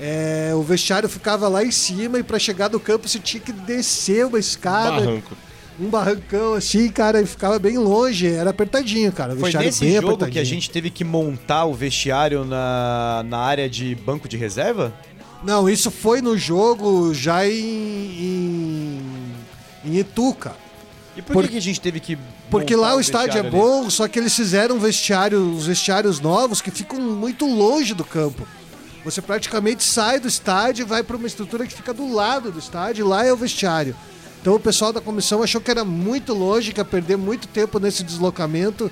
é, 0.00 0.52
o 0.54 0.62
vestiário 0.62 1.08
ficava 1.08 1.48
lá 1.48 1.64
em 1.64 1.72
cima 1.72 2.20
e 2.20 2.22
pra 2.22 2.38
chegar 2.38 2.68
do 2.68 2.78
campo 2.78 3.08
você 3.08 3.18
tinha 3.18 3.40
que 3.40 3.52
descer 3.52 4.24
uma 4.26 4.38
escada, 4.38 5.00
Barranco. 5.00 5.36
Um 5.80 5.88
barrancão 5.88 6.54
assim, 6.54 6.88
cara, 6.90 7.22
e 7.22 7.26
ficava 7.26 7.58
bem 7.58 7.78
longe, 7.78 8.26
era 8.26 8.50
apertadinho, 8.50 9.10
cara. 9.10 9.34
O 9.34 9.38
Foi 9.38 9.52
nesse 9.52 9.84
bem 9.84 10.00
jogo 10.00 10.26
que 10.26 10.38
a 10.38 10.44
gente 10.44 10.70
teve 10.70 10.90
que 10.90 11.02
montar 11.02 11.64
o 11.64 11.72
vestiário 11.72 12.44
na, 12.44 13.24
na 13.26 13.38
área 13.38 13.68
de 13.68 13.94
banco 13.94 14.28
de 14.28 14.36
reserva? 14.36 14.92
Não, 15.42 15.68
isso 15.68 15.90
foi 15.90 16.20
no 16.20 16.36
jogo 16.36 17.14
já 17.14 17.46
em, 17.46 17.52
em, 17.52 19.00
em 19.86 19.98
Itu, 19.98 20.34
cara. 20.34 20.56
E 21.16 21.22
por, 21.22 21.32
Por- 21.32 21.48
que, 21.48 21.56
a 21.56 21.62
gente 21.62 21.80
teve 21.80 21.98
que. 21.98 22.18
Porque 22.50 22.76
lá 22.76 22.94
o 22.94 23.00
estádio 23.00 23.38
é 23.38 23.40
ali? 23.40 23.50
bom, 23.50 23.88
só 23.88 24.06
que 24.06 24.18
eles 24.18 24.34
fizeram 24.34 24.78
vestiário, 24.78 25.40
os 25.54 25.66
vestiários 25.66 26.20
novos 26.20 26.60
que 26.60 26.70
ficam 26.70 27.00
muito 27.00 27.46
longe 27.46 27.94
do 27.94 28.04
campo. 28.04 28.46
Você 29.04 29.22
praticamente 29.22 29.82
sai 29.82 30.20
do 30.20 30.28
estádio 30.28 30.82
e 30.82 30.86
vai 30.86 31.02
para 31.02 31.16
uma 31.16 31.26
estrutura 31.26 31.66
que 31.66 31.72
fica 31.72 31.94
do 31.94 32.12
lado 32.12 32.52
do 32.52 32.58
estádio, 32.58 33.04
e 33.06 33.08
lá 33.08 33.24
é 33.24 33.32
o 33.32 33.36
vestiário. 33.36 33.96
Então 34.40 34.54
o 34.54 34.60
pessoal 34.60 34.92
da 34.92 35.00
comissão 35.00 35.42
achou 35.42 35.60
que 35.60 35.70
era 35.70 35.84
muito 35.84 36.32
longe, 36.32 36.72
que 36.72 36.80
ia 36.80 36.84
perder 36.84 37.16
muito 37.16 37.46
tempo 37.48 37.78
nesse 37.78 38.02
deslocamento 38.02 38.90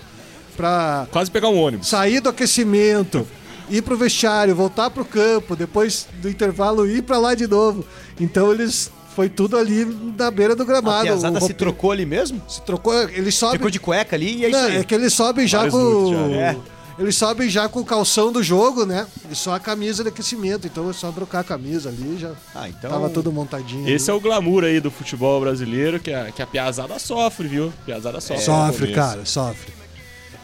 para 0.56 1.06
Quase 1.10 1.30
pegar 1.30 1.48
um 1.48 1.58
ônibus. 1.58 1.88
sair 1.88 2.20
do 2.20 2.28
aquecimento, 2.28 3.26
ir 3.70 3.82
pro 3.82 3.96
vestiário, 3.96 4.54
voltar 4.54 4.90
pro 4.90 5.04
campo, 5.04 5.56
depois 5.56 6.06
do 6.20 6.28
intervalo 6.28 6.86
ir 6.86 7.02
para 7.02 7.18
lá 7.18 7.34
de 7.34 7.46
novo. 7.46 7.84
Então 8.20 8.52
eles 8.52 8.90
foi 9.16 9.28
tudo 9.28 9.56
ali 9.56 9.84
na 10.16 10.30
beira 10.30 10.54
do 10.54 10.62
A 10.62 10.66
gramado. 10.66 11.04
piazada 11.04 11.38
O 11.38 11.40
se 11.40 11.54
trocou 11.54 11.90
ali 11.92 12.04
mesmo? 12.06 12.40
se 12.46 12.60
trocou, 12.62 12.92
eles 13.08 13.34
sobem 13.34 13.56
Ficou 13.58 13.70
de 13.70 13.80
cueca 13.80 14.14
ali 14.16 14.36
e 14.38 14.44
é 14.44 14.50
isso 14.50 14.58
não, 14.60 14.68
aí. 14.68 14.76
é 14.76 14.84
que 14.84 14.94
eles 14.94 15.12
sobem 15.12 15.46
já 15.46 15.58
Vários 15.58 15.74
com. 15.74 16.30
já? 16.34 16.56
Eles 16.98 17.16
sobem 17.16 17.48
já 17.48 17.68
com 17.68 17.80
o 17.80 17.84
calção 17.84 18.32
do 18.32 18.42
jogo, 18.42 18.84
né? 18.84 19.06
E 19.30 19.34
só 19.34 19.54
a 19.54 19.60
camisa 19.60 20.02
de 20.02 20.08
aquecimento. 20.08 20.66
Então 20.66 20.90
é 20.90 20.92
só 20.92 21.12
trocar 21.12 21.40
a 21.40 21.44
camisa 21.44 21.88
ali, 21.90 22.16
já 22.18 22.32
Ah, 22.54 22.68
então. 22.68 22.90
tava 22.90 23.08
tudo 23.08 23.30
montadinho. 23.32 23.88
Esse 23.88 24.10
é 24.10 24.14
o 24.14 24.20
glamour 24.20 24.64
aí 24.64 24.80
do 24.80 24.90
futebol 24.90 25.40
brasileiro, 25.40 26.00
que 26.00 26.12
a, 26.12 26.32
que 26.32 26.42
a 26.42 26.46
piazada 26.46 26.98
sofre, 26.98 27.46
viu? 27.46 27.72
Piazada 27.86 28.20
sofre. 28.20 28.36
no 28.36 28.42
Sofre, 28.42 28.92
cara, 28.92 29.24
sofre. 29.24 29.72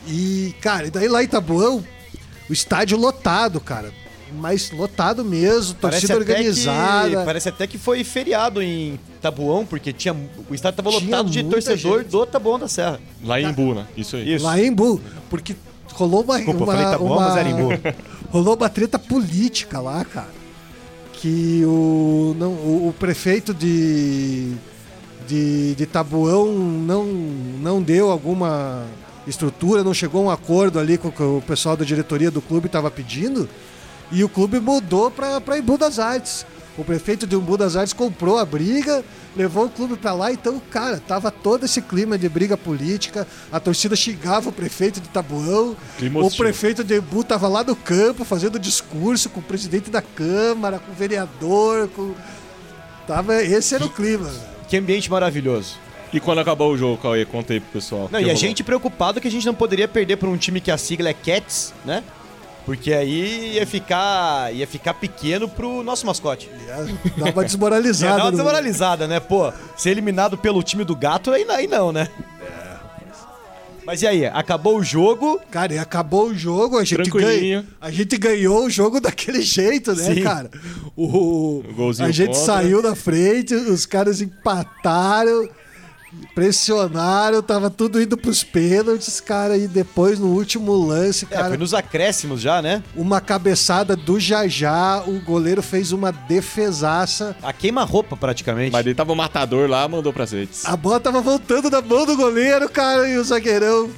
E, 0.06 0.54
cara, 0.60 0.86
e 0.86 0.90
daí 0.90 1.08
lá 1.08 1.24
em 1.24 1.26
Tabuão, 1.26 1.82
o 2.48 2.52
estádio 2.52 2.98
lotado, 2.98 3.58
cara. 3.60 3.90
Mas 4.36 4.70
lotado 4.72 5.24
mesmo, 5.24 5.76
Parece 5.76 6.06
torcida 6.08 6.14
até, 6.22 6.32
organizada. 6.32 7.08
que, 7.20 7.24
parece 7.24 7.48
até 7.48 7.66
que 7.66 7.78
foi 7.78 8.02
feriado 8.02 8.60
em 8.60 8.98
Tabuão, 9.20 9.64
porque 9.64 9.92
tinha, 9.92 10.14
o 10.48 10.54
estádio 10.54 10.76
tava 10.82 10.90
Tinha 10.98 11.02
lotado 11.04 11.30
de 11.30 11.44
torcedor 11.44 11.98
gente. 12.00 12.10
do 12.10 12.26
Tabuão 12.26 12.58
da 12.58 12.66
Serra. 12.68 13.00
Lá 13.24 13.40
em 13.40 13.48
Imbu, 13.48 13.74
né? 13.74 13.86
Isso 13.96 14.16
aí. 14.16 14.34
Isso. 14.34 14.44
Lá 14.44 14.58
em 14.58 14.66
Embu. 14.68 15.00
Porque 15.30 15.54
rolou 15.94 16.22
uma. 16.22 16.36
Desculpa, 16.36 16.64
uma, 16.64 16.72
falei 16.72 16.90
Tabuão, 16.90 17.12
uma- 17.18 17.28
mas 17.28 17.36
era 17.36 17.48
rolou 18.30 18.56
uma 18.56 18.68
treta 18.68 18.98
política 18.98 19.80
lá, 19.80 20.04
cara. 20.04 20.28
Que 21.12 21.62
o, 21.64 22.36
não, 22.38 22.50
o, 22.52 22.88
o 22.88 22.92
prefeito 22.98 23.54
de, 23.54 24.52
de, 25.26 25.74
de 25.74 25.86
Tabuão 25.86 26.52
não, 26.52 27.04
não 27.06 27.80
deu 27.82 28.10
alguma 28.10 28.84
estrutura, 29.26 29.82
não 29.82 29.94
chegou 29.94 30.22
a 30.22 30.24
um 30.26 30.30
acordo 30.30 30.78
ali 30.78 30.98
com 30.98 31.08
o 31.08 31.12
que 31.12 31.22
o 31.22 31.42
pessoal 31.46 31.76
da 31.76 31.84
diretoria 31.84 32.30
do 32.30 32.42
clube 32.42 32.66
estava 32.66 32.90
pedindo. 32.90 33.48
E 34.12 34.22
o 34.22 34.28
clube 34.28 34.60
mudou 34.60 35.10
para 35.10 35.58
Embu 35.58 35.78
das 35.78 35.98
Artes. 35.98 36.44
O 36.76 36.84
prefeito 36.84 37.26
de 37.26 37.36
Embu 37.36 37.56
das 37.56 37.76
Artes 37.76 37.92
comprou 37.92 38.36
a 38.36 38.44
briga, 38.44 39.04
levou 39.36 39.66
o 39.66 39.70
clube 39.70 39.96
para 39.96 40.12
lá. 40.12 40.32
Então, 40.32 40.60
cara, 40.70 41.00
tava 41.06 41.30
todo 41.30 41.64
esse 41.64 41.80
clima 41.80 42.18
de 42.18 42.28
briga 42.28 42.56
política. 42.56 43.26
A 43.52 43.60
torcida 43.60 43.94
xingava 43.94 44.48
o 44.48 44.52
prefeito 44.52 45.00
de 45.00 45.08
Tabuão. 45.08 45.76
O 46.22 46.30
prefeito 46.30 46.82
de 46.82 46.98
Embu 46.98 47.22
tava 47.22 47.46
lá 47.46 47.62
no 47.62 47.76
campo 47.76 48.24
fazendo 48.24 48.58
discurso 48.58 49.30
com 49.30 49.38
o 49.38 49.42
presidente 49.42 49.88
da 49.88 50.02
Câmara, 50.02 50.80
com 50.80 50.90
o 50.90 50.94
vereador, 50.94 51.88
com. 51.88 52.12
Tava, 53.06 53.42
esse 53.42 53.74
era 53.74 53.84
o 53.84 53.90
clima. 53.90 54.30
Que 54.68 54.76
ambiente 54.76 55.08
maravilhoso. 55.10 55.76
E 56.12 56.20
quando 56.20 56.38
acabou 56.38 56.72
o 56.72 56.78
jogo, 56.78 56.96
Cauê, 57.02 57.24
conta 57.24 57.52
aí 57.52 57.60
pro 57.60 57.72
pessoal. 57.72 58.08
Não, 58.10 58.20
e 58.20 58.22
a 58.22 58.26
rolou. 58.26 58.36
gente 58.36 58.62
preocupado 58.62 59.20
que 59.20 59.26
a 59.26 59.30
gente 59.30 59.44
não 59.44 59.54
poderia 59.54 59.88
perder 59.88 60.16
por 60.16 60.28
um 60.28 60.36
time 60.36 60.60
que 60.60 60.70
a 60.70 60.78
sigla 60.78 61.08
é 61.08 61.14
Cats, 61.14 61.74
né? 61.84 62.04
Porque 62.64 62.92
aí 62.94 63.54
ia 63.56 63.66
ficar, 63.66 64.54
ia 64.54 64.66
ficar 64.66 64.94
pequeno 64.94 65.46
pro 65.48 65.82
nosso 65.82 66.06
mascote. 66.06 66.50
Dá 67.16 67.26
uma 67.26 67.28
Ia 67.42 67.44
desmoralizada. 67.44 68.16
dar 68.16 68.24
uma 68.24 68.32
desmoralizada, 68.32 69.06
né? 69.06 69.20
Pô, 69.20 69.52
ser 69.76 69.90
eliminado 69.90 70.38
pelo 70.38 70.62
time 70.62 70.82
do 70.82 70.96
gato, 70.96 71.30
aí, 71.30 71.44
aí 71.50 71.66
não, 71.66 71.92
né? 71.92 72.08
Mas 73.86 74.00
e 74.00 74.06
aí, 74.06 74.24
acabou 74.24 74.78
o 74.78 74.82
jogo, 74.82 75.38
Cara, 75.50 75.74
e 75.74 75.78
acabou 75.78 76.28
o 76.28 76.34
jogo, 76.34 76.78
a 76.78 76.84
gente, 76.84 77.10
ganha, 77.10 77.66
a 77.78 77.90
gente 77.90 78.16
ganhou 78.16 78.64
o 78.64 78.70
jogo 78.70 78.98
daquele 78.98 79.42
jeito, 79.42 79.94
né, 79.94 80.14
Sim. 80.14 80.22
cara? 80.22 80.50
O, 80.96 81.58
O 81.68 81.74
golzinho 81.74 82.08
a 82.08 82.10
gente 82.10 82.28
contra. 82.28 82.42
saiu 82.44 82.80
na 82.80 82.94
frente, 82.94 83.54
os 83.54 83.84
caras 83.84 84.22
empataram. 84.22 85.46
Pressionaram, 86.34 87.42
tava 87.42 87.70
tudo 87.70 88.00
indo 88.00 88.16
pros 88.16 88.42
pênaltis, 88.42 89.20
cara. 89.20 89.56
E 89.56 89.66
depois, 89.68 90.18
no 90.18 90.28
último 90.28 90.72
lance, 90.74 91.26
É, 91.30 91.34
cara, 91.34 91.48
foi 91.48 91.56
nos 91.56 91.72
acréscimos 91.74 92.40
já, 92.40 92.60
né? 92.60 92.82
uma 92.96 93.20
cabeçada 93.20 93.94
do 93.96 94.18
Jajá. 94.18 95.02
O 95.06 95.20
goleiro 95.20 95.62
fez 95.62 95.92
uma 95.92 96.10
defesaça. 96.12 97.36
A 97.42 97.52
queima-roupa, 97.52 98.16
praticamente. 98.16 98.72
Mas 98.72 98.84
ele 98.86 98.94
tava 98.94 99.12
o 99.12 99.16
matador 99.16 99.68
lá, 99.68 99.86
mandou 99.88 100.12
pras 100.12 100.32
redes. 100.32 100.64
A 100.64 100.76
bola 100.76 101.00
tava 101.00 101.20
voltando 101.20 101.70
da 101.70 101.80
mão 101.82 102.04
do 102.06 102.16
goleiro, 102.16 102.68
cara. 102.68 103.08
E 103.08 103.16
o 103.18 103.24
zagueirão 103.24 103.90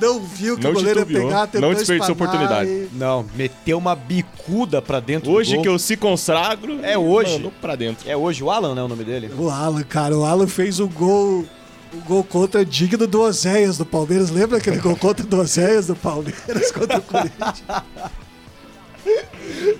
não 0.00 0.20
viu 0.20 0.56
que 0.56 0.64
Não 0.64 0.70
o 0.70 0.74
goleiro 0.74 1.00
ia 1.00 1.06
pegar, 1.06 1.46
tentou 1.46 1.68
não 1.70 1.76
desperdiçou 1.76 2.14
oportunidade. 2.14 2.68
e- 2.70 2.88
Não, 2.92 3.24
meteu 3.34 3.78
uma 3.78 3.94
bicuda 3.94 4.80
pra 4.82 5.00
dentro 5.00 5.30
Hoje 5.30 5.50
do 5.50 5.54
gol. 5.56 5.62
que 5.62 5.68
eu 5.68 5.78
se 5.78 5.96
consagro, 5.96 6.78
É 6.84 6.96
hoje. 6.98 7.32
mandou 7.34 7.52
pra 7.60 7.74
dentro. 7.76 8.08
É 8.08 8.16
hoje 8.16 8.42
o 8.42 8.50
Alan, 8.50 8.74
né, 8.74 8.82
o 8.82 8.88
nome 8.88 9.04
dele? 9.04 9.30
O 9.38 9.48
Alan, 9.50 9.82
cara, 9.82 10.16
o 10.16 10.24
Alan 10.24 10.46
fez 10.46 10.80
o 10.80 10.88
gol. 10.88 11.44
O 11.90 12.00
gol 12.06 12.22
contra 12.22 12.64
digno 12.66 13.06
do 13.06 13.22
Oséias 13.22 13.78
do 13.78 13.86
Palmeiras. 13.86 14.28
Lembra 14.28 14.58
aquele 14.58 14.76
gol 14.76 14.94
contra 14.94 15.24
do 15.24 15.40
Oséias 15.40 15.86
do 15.86 15.96
Palmeiras 15.96 16.70
contra 16.72 16.98
o 16.98 17.02
Corinthians? 17.02 17.62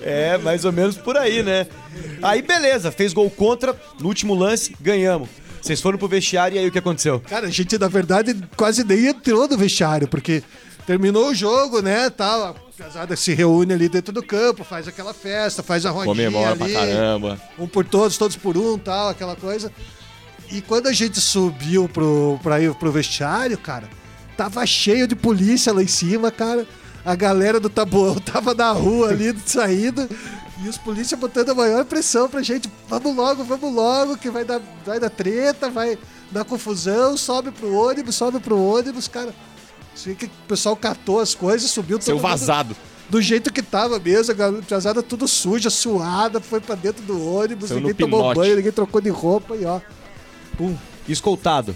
É, 0.01 0.37
mais 0.39 0.65
ou 0.65 0.71
menos 0.71 0.97
por 0.97 1.15
aí, 1.17 1.43
né? 1.43 1.67
Aí, 2.21 2.41
beleza, 2.41 2.91
fez 2.91 3.13
gol 3.13 3.29
contra, 3.29 3.75
no 3.99 4.07
último 4.07 4.33
lance, 4.33 4.75
ganhamos. 4.81 5.29
Vocês 5.61 5.81
foram 5.81 5.97
pro 5.97 6.07
vestiário 6.07 6.55
e 6.55 6.59
aí 6.59 6.67
o 6.67 6.71
que 6.71 6.79
aconteceu? 6.79 7.19
Cara, 7.21 7.47
a 7.47 7.49
gente, 7.49 7.77
na 7.77 7.87
verdade, 7.87 8.35
quase 8.55 8.83
nem 8.83 9.07
entrou 9.07 9.47
no 9.47 9.57
vestiário, 9.57 10.07
porque 10.07 10.43
terminou 10.85 11.29
o 11.29 11.35
jogo, 11.35 11.81
né? 11.81 12.09
Tal, 12.09 12.43
a 12.45 12.55
casada 12.77 13.15
se 13.15 13.33
reúne 13.33 13.73
ali 13.73 13.89
dentro 13.89 14.13
do 14.13 14.23
campo, 14.23 14.63
faz 14.63 14.87
aquela 14.87 15.13
festa, 15.13 15.61
faz 15.61 15.85
a 15.85 15.91
rodinha 15.91 16.15
Comemora 16.15 16.55
pra 16.55 16.65
ali, 16.65 16.73
caramba. 16.73 17.41
um 17.59 17.67
por 17.67 17.85
todos, 17.85 18.17
todos 18.17 18.37
por 18.37 18.57
um, 18.57 18.77
tal, 18.77 19.09
aquela 19.09 19.35
coisa. 19.35 19.71
E 20.51 20.61
quando 20.61 20.87
a 20.87 20.93
gente 20.93 21.19
subiu 21.19 21.87
pro, 21.89 22.39
pra 22.41 22.59
ir 22.59 22.73
pro 22.75 22.91
vestiário, 22.91 23.57
cara, 23.57 23.87
tava 24.37 24.65
cheio 24.65 25.07
de 25.07 25.15
polícia 25.15 25.73
lá 25.73 25.83
em 25.83 25.87
cima, 25.87 26.31
cara. 26.31 26.65
A 27.05 27.15
galera 27.15 27.59
do 27.59 27.69
Tabuão 27.69 28.15
tava 28.19 28.53
na 28.53 28.71
rua 28.71 29.09
ali, 29.09 29.35
saindo. 29.45 30.09
E 30.61 30.67
os 30.67 30.77
polícias 30.77 31.19
botando 31.19 31.49
a 31.49 31.55
maior 31.55 31.85
pressão 31.85 32.27
pra 32.27 32.41
gente. 32.41 32.69
Vamos 32.87 33.15
logo, 33.15 33.43
vamos 33.43 33.73
logo, 33.73 34.17
que 34.17 34.29
vai 34.29 34.43
dar, 34.43 34.59
vai 34.85 34.99
dar 34.99 35.09
treta, 35.09 35.69
vai 35.69 35.97
dar 36.31 36.43
confusão. 36.43 37.15
Sobe 37.15 37.51
pro 37.51 37.73
ônibus, 37.73 38.15
sobe 38.15 38.39
pro 38.39 38.61
ônibus, 38.61 39.07
cara. 39.07 39.33
Assim 39.93 40.15
que 40.15 40.25
o 40.25 40.31
pessoal 40.47 40.75
catou 40.75 41.19
as 41.19 41.33
coisas, 41.33 41.69
subiu 41.71 41.97
todo 41.97 42.05
Seu 42.05 42.19
vazado. 42.19 42.75
do 43.09 43.21
jeito 43.21 43.51
que 43.51 43.61
tava 43.61 43.99
mesmo, 43.99 44.33
a 44.33 44.35
galera 44.35 45.01
tudo 45.01 45.27
suja, 45.27 45.69
suada, 45.69 46.39
foi 46.39 46.59
pra 46.59 46.75
dentro 46.75 47.03
do 47.03 47.25
ônibus, 47.35 47.69
no 47.69 47.77
ninguém 47.77 47.95
tomou 47.95 48.19
pinote. 48.19 48.39
banho, 48.39 48.55
ninguém 48.57 48.71
trocou 48.71 49.01
de 49.01 49.09
roupa 49.09 49.55
e 49.55 49.65
ó. 49.65 49.79
Pum. 50.57 50.75
Escoltado. 51.07 51.75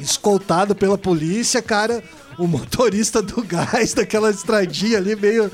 Escoltado 0.00 0.74
pela 0.74 0.96
polícia, 0.98 1.60
cara. 1.62 2.02
O 2.38 2.46
motorista 2.46 3.20
do 3.20 3.42
gás, 3.42 3.92
daquela 3.94 4.30
estradinha 4.30 4.96
ali, 4.98 5.14
meio 5.14 5.50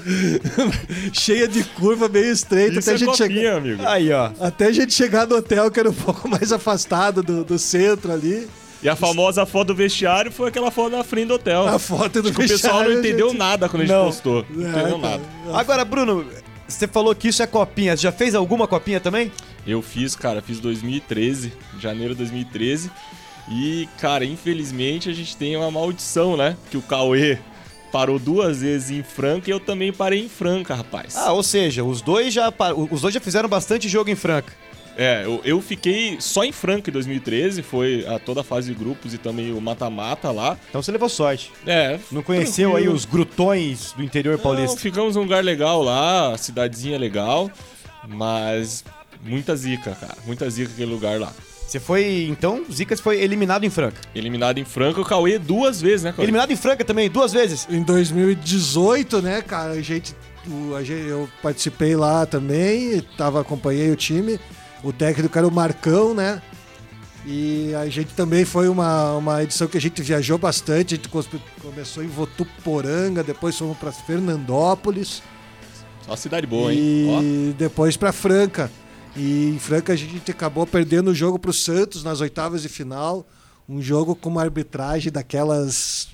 cheia 1.12 1.48
de 1.48 1.64
curva, 1.64 2.08
meio 2.08 2.30
estreita, 2.30 2.78
Isso 2.78 2.88
até, 2.88 2.92
a 2.92 2.94
é 2.94 2.98
gente 2.98 3.10
copinha, 3.10 3.28
chegar, 3.40 3.56
amigo. 3.56 3.82
Aí, 3.86 4.12
ó. 4.12 4.30
até 4.40 4.66
a 4.66 4.72
gente 4.72 4.94
chegar 4.94 5.26
no 5.26 5.36
hotel, 5.36 5.70
que 5.70 5.80
era 5.80 5.90
um 5.90 5.94
pouco 5.94 6.28
mais 6.28 6.52
afastado 6.52 7.22
do, 7.22 7.44
do 7.44 7.58
centro 7.58 8.12
ali. 8.12 8.46
E 8.82 8.88
a 8.88 8.94
famosa 8.94 9.44
foto 9.46 9.68
do 9.68 9.74
vestiário 9.74 10.30
foi 10.30 10.48
aquela 10.48 10.70
foto 10.70 10.96
na 10.96 11.02
frente 11.02 11.28
do 11.28 11.34
hotel. 11.34 11.66
A 11.66 11.78
foto 11.78 12.22
do 12.22 12.28
Acho 12.28 12.38
que 12.38 12.44
o 12.44 12.48
pessoal 12.48 12.74
não 12.74 12.80
vestiário, 12.84 12.98
entendeu 13.00 13.28
gente. 13.30 13.38
nada 13.38 13.68
quando 13.68 13.82
a 13.82 13.86
gente 13.86 13.96
Não. 13.96 14.04
postou. 14.06 14.46
Não 14.50 14.66
É, 14.66 14.70
entendeu 14.70 15.00
cara. 15.00 15.18
nada. 15.18 15.58
Agora, 15.58 15.84
Bruno, 15.84 16.24
você 16.68 16.86
falou 16.86 17.14
que 17.14 17.28
isso 17.28 17.42
é 17.42 17.46
copinha. 17.46 17.96
Você 17.96 18.02
já 18.04 18.12
fez 18.12 18.34
alguma 18.34 18.68
copinha 18.68 19.00
também? 19.00 19.32
Eu 19.66 19.82
fiz, 19.82 20.14
cara, 20.14 20.40
fiz 20.40 20.60
2013, 20.60 21.52
janeiro 21.80 22.14
de 22.14 22.18
2013. 22.18 22.90
E, 23.48 23.88
cara, 24.00 24.24
infelizmente 24.24 25.08
a 25.08 25.12
gente 25.12 25.36
tem 25.36 25.56
uma 25.56 25.70
maldição, 25.70 26.36
né? 26.36 26.56
Que 26.70 26.76
o 26.76 26.82
Cauê 26.82 27.38
parou 27.92 28.18
duas 28.18 28.60
vezes 28.60 28.90
em 28.90 29.02
Franca 29.02 29.48
e 29.48 29.52
eu 29.52 29.60
também 29.60 29.92
parei 29.92 30.24
em 30.24 30.28
Franca, 30.28 30.74
rapaz. 30.74 31.16
Ah, 31.16 31.32
ou 31.32 31.42
seja, 31.42 31.84
os 31.84 32.00
dois 32.02 32.34
já, 32.34 32.52
os 32.90 33.00
dois 33.00 33.14
já 33.14 33.20
fizeram 33.20 33.48
bastante 33.48 33.88
jogo 33.88 34.10
em 34.10 34.16
Franca. 34.16 34.52
É, 34.98 35.24
eu, 35.24 35.40
eu 35.44 35.60
fiquei 35.60 36.16
só 36.20 36.42
em 36.42 36.50
Franca 36.52 36.88
em 36.88 36.92
2013, 36.92 37.62
foi 37.62 38.06
a 38.08 38.18
toda 38.18 38.40
a 38.40 38.44
fase 38.44 38.72
de 38.72 38.78
grupos 38.78 39.12
e 39.12 39.18
também 39.18 39.52
o 39.52 39.60
mata-mata 39.60 40.30
lá. 40.32 40.56
Então 40.70 40.82
você 40.82 40.90
levou 40.90 41.08
sorte. 41.08 41.52
É. 41.66 42.00
Não 42.10 42.22
conheceu 42.22 42.70
aí 42.70 42.74
tranquilo. 42.84 42.94
os 42.94 43.04
grutões 43.04 43.92
do 43.92 44.02
interior 44.02 44.36
Não, 44.36 44.42
paulista? 44.42 44.80
ficamos 44.80 45.14
num 45.14 45.22
lugar 45.22 45.44
legal 45.44 45.82
lá, 45.82 46.36
cidadezinha 46.38 46.98
legal, 46.98 47.50
mas 48.08 48.84
muita 49.22 49.54
zica, 49.54 49.94
cara. 50.00 50.16
Muita 50.26 50.48
zica 50.48 50.72
aquele 50.72 50.90
lugar 50.90 51.20
lá. 51.20 51.30
Você 51.66 51.80
foi, 51.80 52.26
então, 52.30 52.64
Zicas 52.72 53.00
foi 53.00 53.20
eliminado 53.20 53.64
em 53.64 53.70
Franca. 53.70 54.00
Eliminado 54.14 54.58
em 54.58 54.64
Franca, 54.64 55.00
o 55.00 55.04
Cauê 55.04 55.38
duas 55.38 55.80
vezes, 55.80 56.04
né, 56.04 56.12
Cauê? 56.12 56.24
Eliminado 56.24 56.52
em 56.52 56.56
Franca 56.56 56.84
também, 56.84 57.10
duas 57.10 57.32
vezes. 57.32 57.66
Em 57.68 57.82
2018, 57.82 59.20
né, 59.20 59.42
cara, 59.42 59.72
a 59.72 59.82
gente, 59.82 60.14
o- 60.48 60.74
a 60.76 60.82
gente- 60.84 61.08
eu 61.08 61.28
participei 61.42 61.96
lá 61.96 62.24
também, 62.24 63.00
tava, 63.18 63.40
acompanhei 63.40 63.90
o 63.90 63.96
time. 63.96 64.38
O 64.84 64.92
técnico 64.92 65.36
era 65.36 65.46
o 65.46 65.50
Marcão, 65.50 66.14
né? 66.14 66.40
E 67.26 67.74
a 67.74 67.88
gente 67.88 68.14
também 68.14 68.44
foi 68.44 68.68
uma, 68.68 69.14
uma 69.16 69.42
edição 69.42 69.66
que 69.66 69.76
a 69.76 69.80
gente 69.80 70.00
viajou 70.00 70.38
bastante. 70.38 70.94
A 70.94 70.96
gente 70.96 71.08
começou 71.60 72.04
em 72.04 72.06
Votuporanga, 72.06 73.24
depois 73.24 73.58
fomos 73.58 73.76
para 73.76 73.90
Fernandópolis 73.90 75.20
Só 76.06 76.14
cidade 76.14 76.46
boa, 76.46 76.72
hein? 76.72 77.06
Ó. 77.10 77.20
e 77.20 77.54
depois 77.58 77.96
para 77.96 78.12
Franca. 78.12 78.70
E 79.16 79.48
em 79.48 79.58
Franca 79.58 79.94
a 79.94 79.96
gente 79.96 80.30
acabou 80.30 80.66
perdendo 80.66 81.08
o 81.10 81.14
jogo 81.14 81.38
pro 81.38 81.52
Santos 81.52 82.04
nas 82.04 82.20
oitavas 82.20 82.62
de 82.62 82.68
final. 82.68 83.26
Um 83.68 83.80
jogo 83.80 84.14
com 84.14 84.28
uma 84.28 84.42
arbitragem 84.42 85.10
daquelas 85.10 86.08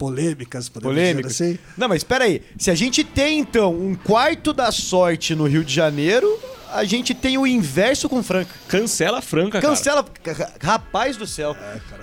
polêmicas, 0.00 0.68
podemos 0.70 0.94
Polêmicas. 0.96 1.32
dizer 1.32 1.44
assim. 1.44 1.58
Não, 1.76 1.86
mas 1.88 1.98
espera 1.98 2.24
aí. 2.24 2.40
Se 2.58 2.70
a 2.70 2.74
gente 2.74 3.04
tem, 3.04 3.38
então, 3.38 3.72
um 3.74 3.94
quarto 3.94 4.52
da 4.54 4.72
sorte 4.72 5.34
no 5.34 5.44
Rio 5.46 5.62
de 5.62 5.74
Janeiro, 5.74 6.26
a 6.72 6.84
gente 6.84 7.12
tem 7.12 7.36
o 7.36 7.46
inverso 7.46 8.08
com 8.08 8.22
Franca. 8.22 8.50
Cancela 8.66 9.20
Franca, 9.20 9.60
cara. 9.60 9.74
Cancela. 9.74 10.04
ca- 10.22 10.52
Rapaz 10.62 11.16
do 11.18 11.26
céu. 11.26 11.54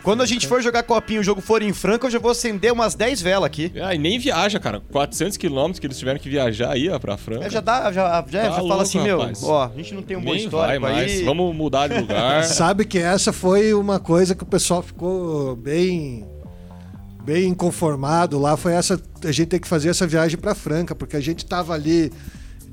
Quando 0.03 0.21
a 0.21 0.25
gente 0.25 0.45
for 0.45 0.61
jogar 0.61 0.83
copinha 0.83 1.17
e 1.17 1.21
o 1.21 1.23
jogo 1.23 1.41
for 1.41 1.61
em 1.63 1.73
Franca, 1.73 2.05
eu 2.05 2.11
já 2.11 2.19
vou 2.19 2.31
acender 2.31 2.71
umas 2.71 2.93
10 2.93 3.21
velas 3.21 3.45
aqui. 3.45 3.71
Ah, 3.81 3.95
e 3.95 3.97
nem 3.97 4.19
viaja, 4.19 4.59
cara. 4.59 4.81
400 4.91 5.37
quilômetros 5.37 5.79
que 5.79 5.87
eles 5.87 5.97
tiveram 5.97 6.19
que 6.19 6.29
viajar 6.29 6.71
aí, 6.73 6.87
ó, 6.89 6.99
pra 6.99 7.17
Franca. 7.17 7.45
É, 7.47 7.49
já 7.49 7.61
dá, 7.61 7.91
já, 7.91 8.23
já, 8.29 8.43
já 8.43 8.49
Tá 8.49 8.55
fala 8.55 8.67
louco, 8.67 8.83
assim, 8.83 8.99
meu, 9.01 9.19
rapaz. 9.19 9.41
ó, 9.43 9.71
a 9.73 9.77
gente 9.77 9.93
não 9.93 10.01
tem 10.03 10.15
um 10.17 10.21
bom 10.21 10.35
histórico 10.35 10.81
vai 10.81 10.93
mais. 10.93 11.11
aí. 11.13 11.23
Vamos 11.23 11.55
mudar 11.55 11.87
de 11.87 11.99
lugar. 11.99 12.43
Sabe 12.45 12.85
que 12.85 12.99
essa 12.99 13.33
foi 13.33 13.73
uma 13.73 13.99
coisa 13.99 14.35
que 14.35 14.43
o 14.43 14.47
pessoal 14.47 14.83
ficou 14.83 15.55
bem 15.55 16.25
bem 17.27 17.49
inconformado 17.49 18.39
lá, 18.39 18.55
foi 18.55 18.71
essa 18.71 18.97
a 19.21 19.31
gente 19.33 19.49
tem 19.49 19.59
que 19.59 19.67
fazer 19.67 19.89
essa 19.89 20.07
viagem 20.07 20.37
para 20.37 20.55
Franca, 20.55 20.95
porque 20.95 21.17
a 21.17 21.19
gente 21.19 21.45
tava 21.45 21.73
ali 21.73 22.09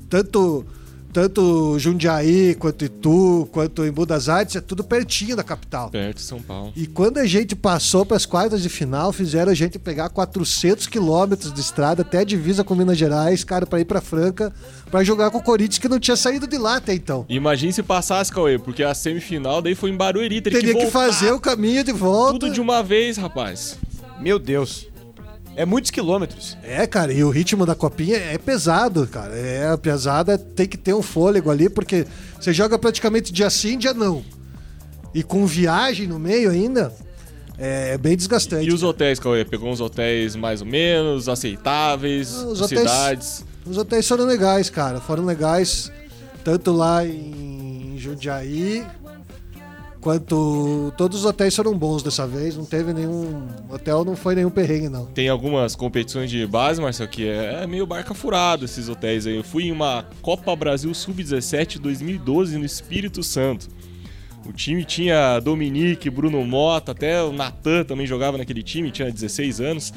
tanto 0.09 0.65
tanto 1.11 1.79
Jundiaí, 1.79 2.55
quanto 2.55 2.83
Itu, 2.83 3.47
quanto 3.51 3.85
em 3.85 3.91
Budas 3.91 4.27
Artes, 4.27 4.57
é 4.57 4.61
tudo 4.61 4.83
pertinho 4.83 5.33
da 5.33 5.43
capital. 5.43 5.89
Perto 5.89 6.17
de 6.17 6.23
São 6.23 6.41
Paulo. 6.41 6.73
E 6.75 6.85
quando 6.85 7.19
a 7.19 7.25
gente 7.25 7.55
passou 7.55 8.05
para 8.05 8.17
as 8.17 8.25
quartas 8.25 8.61
de 8.61 8.67
final, 8.67 9.13
fizeram 9.13 9.49
a 9.49 9.55
gente 9.55 9.79
pegar 9.79 10.09
400 10.09 10.87
quilômetros 10.87 11.53
de 11.53 11.61
estrada 11.61 12.01
até 12.01 12.19
a 12.19 12.23
divisa 12.25 12.65
com 12.65 12.75
Minas 12.75 12.97
Gerais, 12.97 13.45
cara, 13.45 13.65
para 13.65 13.79
ir 13.79 13.85
para 13.85 14.01
Franca, 14.01 14.53
para 14.91 15.05
jogar 15.05 15.31
com 15.31 15.37
o 15.37 15.41
Corinthians 15.41 15.77
que 15.77 15.87
não 15.87 15.99
tinha 15.99 16.17
saído 16.17 16.47
de 16.47 16.57
lá 16.57 16.77
até 16.77 16.93
então. 16.93 17.25
Imagine 17.29 17.71
se 17.71 17.81
passasse, 17.81 18.29
Cauê, 18.29 18.59
porque 18.59 18.83
a 18.83 18.93
semifinal 18.93 19.61
daí 19.61 19.73
foi 19.73 19.91
em 19.91 19.95
Barueri. 19.95 20.41
Teria, 20.41 20.59
Teria 20.59 20.73
que, 20.75 20.83
voltar 20.85 20.99
fazer 20.99 21.31
o 21.31 21.39
caminho 21.39 21.81
de 21.81 21.93
volta. 21.93 22.39
tudo 22.39 22.51
de 22.51 22.59
uma 22.59 22.83
vez, 22.83 23.15
rapaz. 23.15 23.77
Meu 24.19 24.39
Deus. 24.39 24.87
É 25.57 25.65
muitos 25.65 25.89
quilômetros. 25.89 26.57
É, 26.63 26.85
cara, 26.85 27.13
e 27.13 27.23
o 27.23 27.29
ritmo 27.29 27.65
da 27.65 27.73
copinha 27.75 28.17
é 28.17 28.37
pesado, 28.37 29.07
cara. 29.07 29.33
É 29.35 29.69
a 29.71 29.77
pesada, 29.77 30.37
tem 30.37 30.67
que 30.67 30.77
ter 30.77 30.93
um 30.93 31.01
fôlego 31.01 31.49
ali, 31.49 31.69
porque 31.69 32.05
você 32.39 32.51
joga 32.51 32.77
praticamente 32.77 33.31
dia 33.31 33.49
sim, 33.49 33.77
dia 33.77 33.93
não. 33.93 34.23
E 35.13 35.23
com 35.23 35.45
viagem 35.45 36.07
no 36.07 36.19
meio 36.19 36.49
ainda, 36.51 36.93
é 37.57 37.97
bem 37.97 38.17
desgastante. 38.17 38.67
E 38.67 38.73
os 38.73 38.83
hotéis, 38.83 39.17
Cauê? 39.17 39.45
Pegou 39.45 39.69
uns 39.71 39.79
hotéis 39.79 40.35
mais 40.35 40.59
ou 40.59 40.67
menos, 40.67 41.29
aceitáveis, 41.29 42.33
Ah, 42.35 42.47
os 42.47 42.59
hotéis- 42.61 42.81
cidades. 42.81 43.45
Os 43.65 43.77
hotéis 43.77 44.05
foram 44.05 44.25
legais, 44.25 44.69
cara. 44.69 44.99
Foram 44.99 45.23
legais, 45.23 45.89
tanto 46.43 46.73
lá 46.73 47.05
em 47.05 47.95
Jundiaí, 47.97 48.85
quanto 50.05 50.93
todos 50.95 51.21
os 51.21 51.25
hotéis 51.25 51.55
foram 51.55 51.75
bons 51.75 52.03
dessa 52.03 52.27
vez. 52.27 52.55
Não 52.55 52.63
teve 52.63 52.93
nenhum. 52.93 53.47
Hotel 53.67 54.05
não 54.05 54.15
foi 54.15 54.35
nenhum 54.35 54.51
perrengue, 54.51 54.87
não. 54.87 55.07
Tem 55.07 55.27
algumas 55.27 55.75
competições 55.75 56.29
de 56.29 56.45
base, 56.45 56.79
Marcelo, 56.79 57.09
que 57.09 57.27
é 57.27 57.65
meio 57.65 57.87
barca 57.87 58.13
furado 58.13 58.65
esses 58.65 58.87
hotéis 58.87 59.25
aí. 59.25 59.35
Eu 59.35 59.43
fui 59.43 59.63
em 59.63 59.71
uma 59.71 60.05
Copa 60.21 60.55
Brasil 60.55 60.93
Sub-17 60.93 61.79
2012 61.79 62.55
no 62.55 62.63
Espírito 62.65 63.23
Santo. 63.23 63.67
O 64.45 64.53
time 64.53 64.85
tinha 64.85 65.39
Dominique, 65.39 66.07
Bruno 66.07 66.45
Mota, 66.45 66.91
até 66.91 67.23
o 67.23 67.33
Natan 67.33 67.83
também 67.83 68.05
jogava 68.05 68.37
naquele 68.37 68.61
time, 68.61 68.91
tinha 68.91 69.11
16 69.11 69.59
anos. 69.59 69.91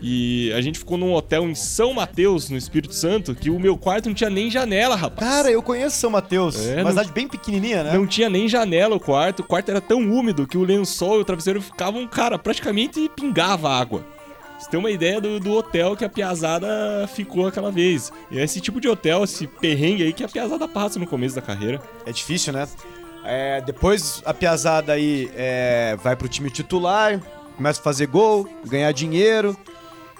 E 0.00 0.52
a 0.52 0.60
gente 0.60 0.78
ficou 0.78 0.96
num 0.96 1.12
hotel 1.12 1.48
em 1.48 1.54
São 1.54 1.92
Mateus, 1.92 2.48
no 2.50 2.56
Espírito 2.56 2.94
Santo, 2.94 3.34
que 3.34 3.50
o 3.50 3.58
meu 3.58 3.76
quarto 3.76 4.06
não 4.06 4.14
tinha 4.14 4.30
nem 4.30 4.50
janela, 4.50 4.94
rapaz. 4.94 5.28
Cara, 5.28 5.50
eu 5.50 5.62
conheço 5.62 5.96
São 5.96 6.10
Mateus. 6.10 6.66
É, 6.66 6.82
uma 6.82 6.90
cidade 6.90 7.12
bem 7.12 7.26
pequenininha, 7.26 7.82
né? 7.82 7.92
Não 7.94 8.06
tinha 8.06 8.30
nem 8.30 8.48
janela 8.48 8.96
o 8.96 9.00
quarto, 9.00 9.40
o 9.40 9.44
quarto 9.44 9.70
era 9.70 9.80
tão 9.80 9.98
úmido 9.98 10.46
que 10.46 10.56
o 10.56 10.64
lençol 10.64 11.18
e 11.18 11.22
o 11.22 11.24
travesseiro 11.24 11.60
ficavam, 11.60 12.06
cara, 12.06 12.38
praticamente 12.38 13.10
pingava 13.16 13.68
água. 13.68 14.04
Você 14.58 14.68
tem 14.70 14.80
uma 14.80 14.90
ideia 14.90 15.20
do, 15.20 15.38
do 15.38 15.52
hotel 15.52 15.96
que 15.96 16.04
a 16.04 16.08
piazada 16.08 16.66
ficou 17.14 17.46
aquela 17.46 17.70
vez. 17.70 18.12
E 18.30 18.38
é 18.38 18.42
esse 18.42 18.60
tipo 18.60 18.80
de 18.80 18.88
hotel, 18.88 19.22
esse 19.22 19.46
perrengue 19.46 20.02
aí 20.02 20.12
que 20.12 20.24
a 20.24 20.28
piazada 20.28 20.66
passa 20.66 20.98
no 20.98 21.06
começo 21.06 21.36
da 21.36 21.42
carreira. 21.42 21.80
É 22.04 22.10
difícil, 22.10 22.52
né? 22.52 22.66
É, 23.24 23.60
depois 23.60 24.20
a 24.24 24.34
piazada 24.34 24.92
aí 24.92 25.30
é, 25.36 25.96
vai 26.02 26.16
pro 26.16 26.26
time 26.28 26.50
titular, 26.50 27.20
começa 27.56 27.80
a 27.80 27.84
fazer 27.84 28.06
gol, 28.06 28.48
ganhar 28.66 28.90
dinheiro. 28.90 29.56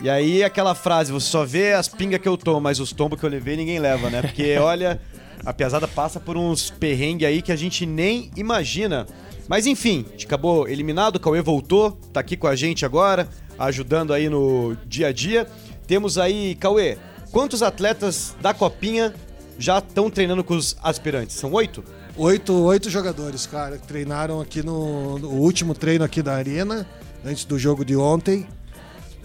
E 0.00 0.08
aí 0.08 0.44
aquela 0.44 0.74
frase, 0.74 1.10
você 1.10 1.26
só 1.26 1.44
vê 1.44 1.72
as 1.72 1.88
pingas 1.88 2.20
que 2.20 2.28
eu 2.28 2.36
tomo, 2.36 2.60
mas 2.60 2.78
os 2.78 2.92
tombos 2.92 3.18
que 3.18 3.26
eu 3.26 3.30
levei 3.30 3.56
ninguém 3.56 3.80
leva, 3.80 4.08
né? 4.08 4.22
Porque 4.22 4.56
olha, 4.58 5.00
a 5.44 5.52
piazada 5.52 5.88
passa 5.88 6.20
por 6.20 6.36
uns 6.36 6.70
perrengues 6.70 7.26
aí 7.26 7.42
que 7.42 7.50
a 7.50 7.56
gente 7.56 7.84
nem 7.84 8.30
imagina. 8.36 9.06
Mas 9.48 9.66
enfim, 9.66 10.04
a 10.08 10.12
gente 10.12 10.26
acabou 10.26 10.68
eliminado, 10.68 11.16
o 11.16 11.20
Cauê 11.20 11.40
voltou, 11.40 11.92
tá 12.12 12.20
aqui 12.20 12.36
com 12.36 12.46
a 12.46 12.54
gente 12.54 12.84
agora, 12.84 13.28
ajudando 13.58 14.12
aí 14.12 14.28
no 14.28 14.76
dia 14.86 15.08
a 15.08 15.12
dia. 15.12 15.48
Temos 15.86 16.16
aí, 16.16 16.54
Cauê, 16.54 16.96
quantos 17.32 17.62
atletas 17.62 18.36
da 18.40 18.54
Copinha 18.54 19.14
já 19.58 19.78
estão 19.78 20.10
treinando 20.10 20.44
com 20.44 20.54
os 20.54 20.76
aspirantes? 20.82 21.34
São 21.36 21.52
oito? 21.54 21.82
Oito, 22.16 22.52
oito 22.64 22.90
jogadores, 22.90 23.46
cara, 23.46 23.78
que 23.78 23.86
treinaram 23.86 24.40
aqui 24.40 24.62
no, 24.62 25.18
no 25.18 25.28
último 25.30 25.74
treino 25.74 26.04
aqui 26.04 26.22
da 26.22 26.34
Arena, 26.34 26.86
antes 27.24 27.44
do 27.44 27.58
jogo 27.58 27.84
de 27.84 27.96
ontem. 27.96 28.46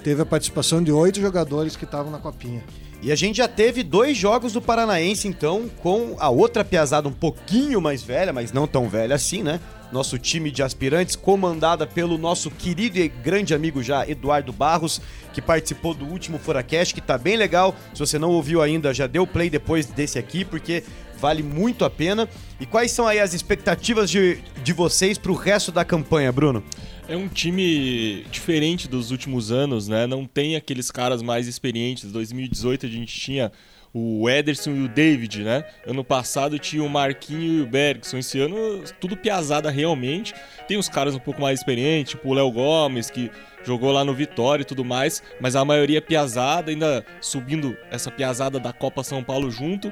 Teve 0.04 0.22
a 0.22 0.26
participação 0.26 0.84
de 0.84 0.92
oito 0.92 1.22
jogadores 1.22 1.76
que 1.76 1.86
estavam 1.86 2.12
na 2.12 2.18
copinha. 2.18 2.62
E 3.02 3.12
a 3.12 3.16
gente 3.16 3.38
já 3.38 3.48
teve 3.48 3.84
dois 3.84 4.18
jogos 4.18 4.54
do 4.54 4.62
Paranaense, 4.62 5.28
então, 5.28 5.70
com 5.82 6.16
a 6.20 6.30
outra 6.30 6.64
piazada 6.64 7.08
um 7.08 7.14
pouquinho 7.14 7.82
mais 7.82 8.02
velha, 8.02 8.32
mas 8.32 8.54
não 8.54 8.66
tão 8.66 8.88
velha 8.88 9.16
assim, 9.16 9.44
né? 9.44 9.60
Nosso 9.92 10.18
time 10.18 10.50
de 10.50 10.64
aspirantes, 10.64 11.16
comandada 11.16 11.86
pelo 11.86 12.18
nosso 12.18 12.50
querido 12.50 12.98
e 12.98 13.08
grande 13.10 13.54
amigo 13.54 13.84
já, 13.84 14.08
Eduardo 14.08 14.54
Barros, 14.54 15.02
que 15.34 15.42
participou 15.42 15.94
do 15.94 16.06
último 16.06 16.40
Furacast, 16.40 16.94
que 16.94 17.02
tá 17.02 17.18
bem 17.18 17.36
legal. 17.36 17.76
Se 17.94 18.00
você 18.00 18.18
não 18.18 18.32
ouviu 18.32 18.62
ainda, 18.62 18.94
já 18.94 19.06
deu 19.06 19.28
play 19.28 19.50
depois 19.50 19.86
desse 19.86 20.18
aqui, 20.18 20.46
porque 20.46 20.84
vale 21.24 21.42
muito 21.42 21.86
a 21.86 21.90
pena. 21.90 22.28
E 22.60 22.66
quais 22.66 22.92
são 22.92 23.08
aí 23.08 23.18
as 23.18 23.34
expectativas 23.34 24.12
de, 24.12 24.40
de 24.62 24.74
vocês 24.74 25.18
pro 25.18 25.34
resto 25.34 25.72
da 25.72 25.86
campanha, 25.86 26.30
Bruno? 26.34 26.62
É 27.08 27.16
um 27.16 27.30
time 27.30 28.26
diferente 28.30 28.90
dos 28.90 29.10
últimos 29.10 29.50
anos, 29.50 29.88
né? 29.88 30.06
Não 30.06 30.26
tem 30.26 30.58
aqueles 30.58 30.92
caras 30.92 31.22
mais 31.22 31.48
experientes. 31.48 32.12
2018 32.12 32.86
a 32.86 32.90
gente 32.90 33.18
tinha 33.18 33.54
o 33.94 34.30
Ederson 34.30 34.72
e 34.72 34.84
o 34.84 34.90
David, 34.90 35.44
né? 35.44 35.64
Ano 35.88 36.04
passado 36.04 36.60
tinha 36.60 36.84
o 36.84 36.90
Marquinho 36.90 37.60
e 37.60 37.62
o 37.62 37.68
Bergson. 37.68 38.18
Esse 38.18 38.42
ano, 38.42 38.84
tudo 39.00 39.16
piazada 39.16 39.72
realmente. 39.72 40.34
Tem 40.68 40.76
os 40.76 40.90
caras 40.90 41.16
um 41.16 41.20
pouco 41.20 41.40
mais 41.40 41.60
experientes, 41.60 42.12
tipo 42.12 42.28
o 42.28 42.34
Léo 42.34 42.52
Gomes, 42.52 43.10
que 43.10 43.32
jogou 43.64 43.94
lá 43.94 44.04
no 44.04 44.14
Vitória 44.14 44.64
e 44.64 44.66
tudo 44.66 44.84
mais, 44.84 45.24
mas 45.40 45.56
a 45.56 45.64
maioria 45.64 46.00
é 46.00 46.02
piazada, 46.02 46.70
ainda 46.70 47.06
subindo 47.22 47.78
essa 47.90 48.12
piazada 48.12 48.60
da 48.60 48.74
Copa 48.74 49.04
São 49.04 49.24
Paulo 49.24 49.50
junto. 49.50 49.90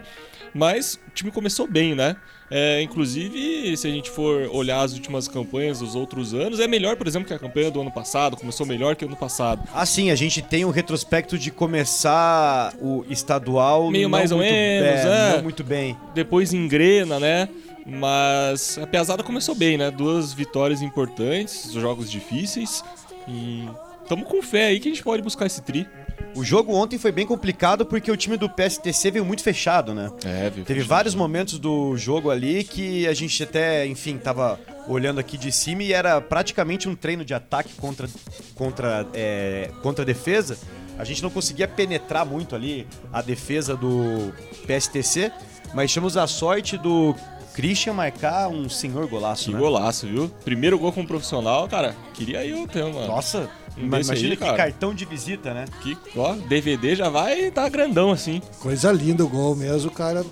Mas 0.53 0.99
o 1.07 1.11
time 1.11 1.31
começou 1.31 1.67
bem, 1.67 1.95
né? 1.95 2.15
É, 2.53 2.81
inclusive, 2.81 3.77
se 3.77 3.87
a 3.87 3.89
gente 3.89 4.11
for 4.11 4.49
olhar 4.51 4.81
as 4.81 4.91
últimas 4.91 5.25
campanhas 5.25 5.79
dos 5.79 5.95
outros 5.95 6.33
anos, 6.33 6.59
é 6.59 6.67
melhor, 6.67 6.97
por 6.97 7.07
exemplo, 7.07 7.25
que 7.25 7.33
a 7.33 7.39
campanha 7.39 7.71
do 7.71 7.79
ano 7.79 7.91
passado, 7.91 8.35
começou 8.35 8.65
melhor 8.65 8.93
que 8.97 9.05
o 9.05 9.07
ano 9.07 9.15
passado. 9.15 9.63
Assim, 9.73 10.11
a 10.11 10.15
gente 10.15 10.41
tem 10.41 10.65
um 10.65 10.69
retrospecto 10.69 11.37
de 11.37 11.49
começar 11.49 12.73
o 12.81 13.05
estadual 13.09 13.89
Meio 13.89 14.09
mais 14.09 14.33
ou 14.33 14.39
menos, 14.39 15.05
é, 15.05 15.37
é. 15.37 15.41
muito 15.41 15.63
bem. 15.63 15.95
Depois 16.13 16.53
engrena, 16.53 17.21
né? 17.21 17.47
Mas 17.85 18.77
a 18.77 18.85
pesada 18.85 19.23
começou 19.23 19.55
bem, 19.55 19.77
né? 19.77 19.89
Duas 19.89 20.33
vitórias 20.33 20.81
importantes, 20.81 21.71
jogos 21.71 22.11
difíceis. 22.11 22.83
E 23.27 23.65
tamo 24.09 24.25
com 24.25 24.41
fé 24.41 24.67
aí 24.67 24.79
que 24.81 24.89
a 24.89 24.91
gente 24.91 25.03
pode 25.03 25.23
buscar 25.23 25.45
esse 25.45 25.61
tri. 25.61 25.87
O 26.35 26.43
jogo 26.43 26.73
ontem 26.73 26.97
foi 26.97 27.11
bem 27.11 27.25
complicado 27.25 27.85
porque 27.85 28.11
o 28.11 28.17
time 28.17 28.37
do 28.37 28.49
PSTC 28.49 29.11
veio 29.11 29.25
muito 29.25 29.43
fechado, 29.43 29.93
né? 29.93 30.11
É, 30.25 30.49
viu? 30.49 30.63
Teve 30.63 30.81
vários 30.81 31.13
momentos 31.13 31.59
do 31.59 31.95
jogo 31.97 32.29
ali 32.29 32.63
que 32.63 33.07
a 33.07 33.13
gente 33.13 33.43
até, 33.43 33.85
enfim, 33.85 34.17
tava 34.17 34.59
olhando 34.87 35.19
aqui 35.19 35.37
de 35.37 35.51
cima 35.51 35.83
e 35.83 35.93
era 35.93 36.19
praticamente 36.19 36.87
um 36.89 36.95
treino 36.95 37.23
de 37.23 37.33
ataque 37.33 37.73
contra, 37.75 38.09
contra, 38.55 39.07
é, 39.13 39.69
contra 39.81 40.03
a 40.03 40.05
defesa. 40.05 40.57
A 40.97 41.03
gente 41.03 41.23
não 41.23 41.29
conseguia 41.29 41.67
penetrar 41.67 42.25
muito 42.25 42.55
ali 42.55 42.87
a 43.11 43.21
defesa 43.21 43.75
do 43.75 44.33
PSTC, 44.67 45.31
mas 45.73 45.91
tivemos 45.91 46.17
a 46.17 46.27
sorte 46.27 46.77
do 46.77 47.15
Christian 47.53 47.93
marcar 47.93 48.47
um 48.47 48.69
senhor 48.69 49.07
golaço, 49.07 49.45
Que 49.45 49.53
né? 49.53 49.59
golaço, 49.59 50.07
viu? 50.07 50.29
Primeiro 50.43 50.77
gol 50.79 50.91
como 50.91 51.07
profissional, 51.07 51.67
cara. 51.67 51.95
Queria 52.13 52.45
eu 52.45 52.67
ter, 52.67 52.83
mano. 52.83 53.07
Nossa, 53.07 53.49
Um 53.77 53.85
imagina 53.85 54.13
aí, 54.13 54.37
que 54.37 54.37
cara. 54.37 54.57
cartão 54.57 54.93
de 54.93 55.05
visita, 55.05 55.53
né? 55.53 55.65
Que, 55.81 55.97
ó, 56.15 56.33
DVD 56.33 56.95
já 56.95 57.09
vai 57.09 57.51
tá 57.51 57.67
grandão 57.69 58.11
assim. 58.11 58.41
Coisa 58.59 58.91
linda 58.91 59.23
o 59.23 59.29
gol 59.29 59.55
mesmo, 59.55 59.91
cara. 59.91 60.25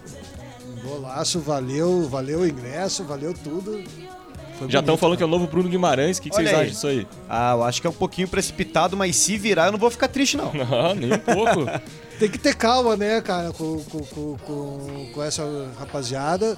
Golaço, 0.83 1.39
valeu, 1.39 2.07
valeu 2.07 2.39
o 2.39 2.47
ingresso, 2.47 3.03
valeu 3.03 3.33
tudo. 3.33 3.83
Foi 4.57 4.69
Já 4.69 4.79
estão 4.79 4.97
falando 4.97 5.15
que 5.17 5.23
é 5.23 5.25
o 5.25 5.29
novo 5.29 5.47
Bruno 5.47 5.69
Guimarães. 5.69 6.17
O 6.17 6.21
que, 6.21 6.29
que 6.29 6.35
vocês 6.35 6.49
aí. 6.49 6.55
acham 6.55 6.67
disso 6.67 6.87
aí? 6.87 7.07
Ah, 7.29 7.53
eu 7.53 7.63
acho 7.63 7.79
que 7.79 7.87
é 7.87 7.89
um 7.89 7.93
pouquinho 7.93 8.27
precipitado, 8.27 8.95
mas 8.97 9.15
se 9.15 9.37
virar 9.37 9.67
eu 9.67 9.71
não 9.71 9.79
vou 9.79 9.89
ficar 9.89 10.07
triste, 10.09 10.35
não. 10.35 10.51
Não, 10.59 10.95
nem 10.95 11.13
um 11.13 11.17
pouco. 11.19 11.65
Tem 12.19 12.29
que 12.29 12.37
ter 12.37 12.53
calma, 12.55 12.97
né, 12.97 13.21
cara, 13.21 13.53
com, 13.53 13.81
com, 13.85 14.37
com, 14.37 15.09
com 15.13 15.23
essa 15.23 15.43
rapaziada. 15.79 16.57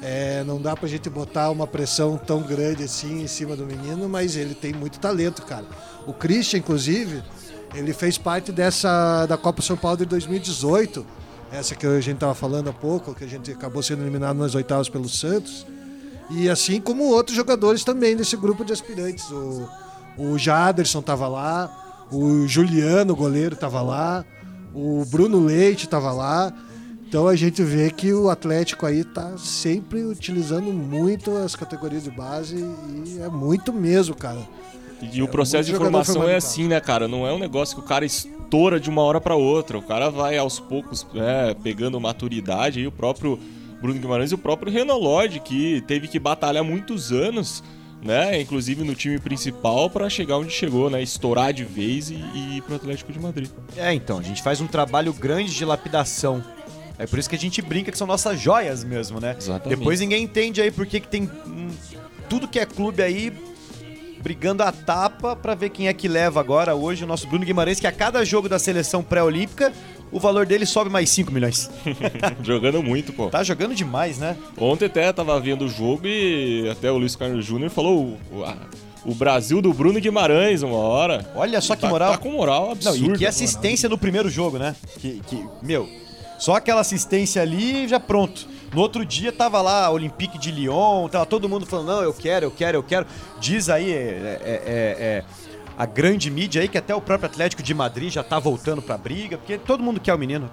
É, 0.00 0.44
não 0.44 0.60
dá 0.60 0.76
pra 0.76 0.88
gente 0.88 1.10
botar 1.10 1.50
uma 1.50 1.66
pressão 1.66 2.16
tão 2.16 2.40
grande 2.42 2.84
assim 2.84 3.22
em 3.22 3.26
cima 3.26 3.56
do 3.56 3.66
menino, 3.66 4.08
mas 4.08 4.36
ele 4.36 4.54
tem 4.54 4.72
muito 4.72 5.00
talento, 5.00 5.42
cara. 5.42 5.66
O 6.06 6.12
Christian, 6.12 6.58
inclusive, 6.58 7.22
ele 7.74 7.92
fez 7.92 8.16
parte 8.16 8.52
dessa 8.52 9.26
da 9.26 9.36
Copa 9.36 9.60
São 9.60 9.76
Paulo 9.76 9.98
de 9.98 10.06
2018, 10.06 11.04
essa 11.50 11.74
que 11.74 11.86
a 11.86 12.00
gente 12.00 12.18
tava 12.18 12.34
falando 12.34 12.68
há 12.70 12.72
pouco, 12.72 13.14
que 13.14 13.24
a 13.24 13.28
gente 13.28 13.50
acabou 13.50 13.82
sendo 13.82 14.02
eliminado 14.02 14.36
nas 14.36 14.54
oitavas 14.54 14.88
pelo 14.88 15.08
Santos. 15.08 15.66
E 16.30 16.48
assim 16.48 16.80
como 16.80 17.04
outros 17.04 17.36
jogadores 17.36 17.82
também 17.82 18.14
desse 18.14 18.36
grupo 18.36 18.64
de 18.64 18.72
aspirantes. 18.72 19.30
O, 19.30 19.68
o 20.16 20.38
Jaderson 20.38 21.00
tava 21.00 21.26
lá, 21.26 22.06
o 22.10 22.46
Juliano, 22.46 23.16
goleiro, 23.16 23.56
tava 23.56 23.80
lá, 23.80 24.24
o 24.74 25.04
Bruno 25.06 25.44
Leite 25.44 25.88
tava 25.88 26.12
lá. 26.12 26.52
Então 27.08 27.26
a 27.26 27.34
gente 27.34 27.62
vê 27.62 27.90
que 27.90 28.12
o 28.12 28.28
Atlético 28.28 28.84
aí 28.84 29.02
tá 29.02 29.38
sempre 29.38 30.04
utilizando 30.04 30.70
muito 30.70 31.34
as 31.38 31.56
categorias 31.56 32.04
de 32.04 32.10
base 32.10 32.56
e 32.56 33.18
é 33.20 33.30
muito 33.30 33.72
mesmo, 33.72 34.14
cara. 34.14 34.46
E 35.10 35.22
o 35.22 35.28
processo 35.28 35.70
de 35.70 35.74
formação 35.74 36.28
é 36.28 36.36
assim, 36.36 36.68
né, 36.68 36.78
cara? 36.80 37.08
Não 37.08 37.26
é 37.26 37.32
um 37.32 37.38
negócio 37.38 37.74
que 37.74 37.80
o 37.80 37.84
cara 37.84 38.04
estoura 38.04 38.78
de 38.78 38.90
uma 38.90 39.00
hora 39.00 39.22
pra 39.22 39.34
outra. 39.34 39.78
O 39.78 39.82
cara 39.82 40.10
vai 40.10 40.36
aos 40.36 40.60
poucos 40.60 41.06
é, 41.14 41.54
pegando 41.54 41.98
maturidade. 41.98 42.80
E 42.80 42.86
o 42.86 42.92
próprio 42.92 43.38
Bruno 43.80 43.98
Guimarães 43.98 44.30
e 44.30 44.34
o 44.34 44.38
próprio 44.38 44.70
Renan 44.70 44.96
Lodge, 44.96 45.40
que 45.40 45.82
teve 45.86 46.08
que 46.08 46.18
batalhar 46.18 46.62
muitos 46.62 47.10
anos, 47.10 47.64
né? 48.02 48.38
Inclusive 48.38 48.84
no 48.84 48.94
time 48.94 49.18
principal 49.18 49.88
pra 49.88 50.10
chegar 50.10 50.36
onde 50.36 50.52
chegou, 50.52 50.90
né? 50.90 51.02
Estourar 51.02 51.54
de 51.54 51.64
vez 51.64 52.10
e, 52.10 52.16
e 52.34 52.58
ir 52.58 52.62
pro 52.62 52.74
Atlético 52.74 53.10
de 53.12 53.18
Madrid. 53.18 53.48
É, 53.78 53.94
então, 53.94 54.18
a 54.18 54.22
gente 54.22 54.42
faz 54.42 54.60
um 54.60 54.66
trabalho 54.66 55.14
grande 55.14 55.54
de 55.54 55.64
lapidação. 55.64 56.44
É 56.98 57.06
por 57.06 57.18
isso 57.18 57.28
que 57.30 57.36
a 57.36 57.38
gente 57.38 57.62
brinca 57.62 57.92
que 57.92 57.98
são 57.98 58.06
nossas 58.06 58.40
joias 58.40 58.82
mesmo, 58.82 59.20
né? 59.20 59.36
Exatamente. 59.38 59.78
Depois 59.78 60.00
ninguém 60.00 60.24
entende 60.24 60.60
aí 60.60 60.70
por 60.70 60.86
que 60.86 61.00
tem 61.00 61.30
hum, 61.46 61.68
tudo 62.28 62.48
que 62.48 62.58
é 62.58 62.66
clube 62.66 63.02
aí 63.02 63.32
brigando 64.20 64.62
a 64.62 64.72
tapa 64.72 65.36
pra 65.36 65.54
ver 65.54 65.70
quem 65.70 65.88
é 65.88 65.92
que 65.92 66.08
leva 66.08 66.40
agora 66.40 66.74
hoje 66.74 67.04
o 67.04 67.06
nosso 67.06 67.26
Bruno 67.28 67.44
Guimarães, 67.44 67.78
que 67.78 67.86
a 67.86 67.92
cada 67.92 68.24
jogo 68.24 68.48
da 68.48 68.58
seleção 68.58 69.02
pré-olímpica, 69.02 69.72
o 70.10 70.18
valor 70.18 70.44
dele 70.44 70.66
sobe 70.66 70.90
mais 70.90 71.08
5 71.10 71.30
milhões. 71.32 71.70
Jogando 72.42 72.82
muito, 72.82 73.12
pô. 73.12 73.28
Tá 73.28 73.42
jogando 73.42 73.74
demais, 73.74 74.18
né? 74.18 74.36
Ontem 74.58 74.86
até 74.86 75.12
tava 75.12 75.38
vendo 75.38 75.66
o 75.66 75.68
jogo 75.68 76.06
e 76.06 76.68
até 76.70 76.90
o 76.90 76.98
Luiz 76.98 77.14
Carlos 77.14 77.44
Júnior 77.44 77.70
falou 77.70 78.18
o, 79.04 79.14
Brasil 79.14 79.62
do 79.62 79.72
Bruno 79.72 80.00
Guimarães 80.00 80.62
uma 80.62 80.76
hora. 80.76 81.30
Olha 81.34 81.60
só 81.60 81.76
que 81.76 81.82
Tá- 81.82 81.88
moral. 81.88 82.12
Tá 82.12 82.18
com 82.18 82.32
moral 82.32 82.64
Não, 82.82 82.92
absurda. 82.92 83.14
e 83.14 83.18
que 83.18 83.26
assistência 83.26 83.88
no 83.88 83.96
primeiro 83.96 84.28
jogo, 84.28 84.58
né? 84.58 84.74
Que, 84.98 85.22
que, 85.26 85.44
meu, 85.62 85.88
só 86.38 86.54
aquela 86.54 86.80
assistência 86.80 87.42
ali 87.42 87.86
já 87.88 87.98
pronto. 88.00 88.46
No 88.72 88.80
outro 88.80 89.04
dia 89.04 89.32
tava 89.32 89.60
lá 89.62 89.86
a 89.86 89.90
Olympique 89.90 90.38
de 90.38 90.50
Lyon, 90.50 91.08
tava 91.08 91.24
todo 91.26 91.48
mundo 91.48 91.66
falando, 91.66 91.86
não, 91.88 92.02
eu 92.02 92.12
quero, 92.12 92.46
eu 92.46 92.50
quero, 92.50 92.76
eu 92.78 92.82
quero. 92.82 93.06
Diz 93.40 93.68
aí, 93.68 93.90
é, 93.92 93.96
é- 93.96 94.62
é- 94.66 94.96
é 95.04 95.24
a 95.76 95.86
grande 95.86 96.30
mídia 96.30 96.60
aí 96.62 96.68
que 96.68 96.76
até 96.76 96.94
o 96.94 97.00
próprio 97.00 97.30
Atlético 97.30 97.62
de 97.62 97.72
Madrid 97.72 98.12
já 98.12 98.22
tá 98.22 98.38
voltando 98.38 98.82
pra 98.82 98.98
briga, 98.98 99.38
porque 99.38 99.56
todo 99.58 99.82
mundo 99.82 100.00
quer 100.00 100.12
o 100.14 100.18
menino. 100.18 100.50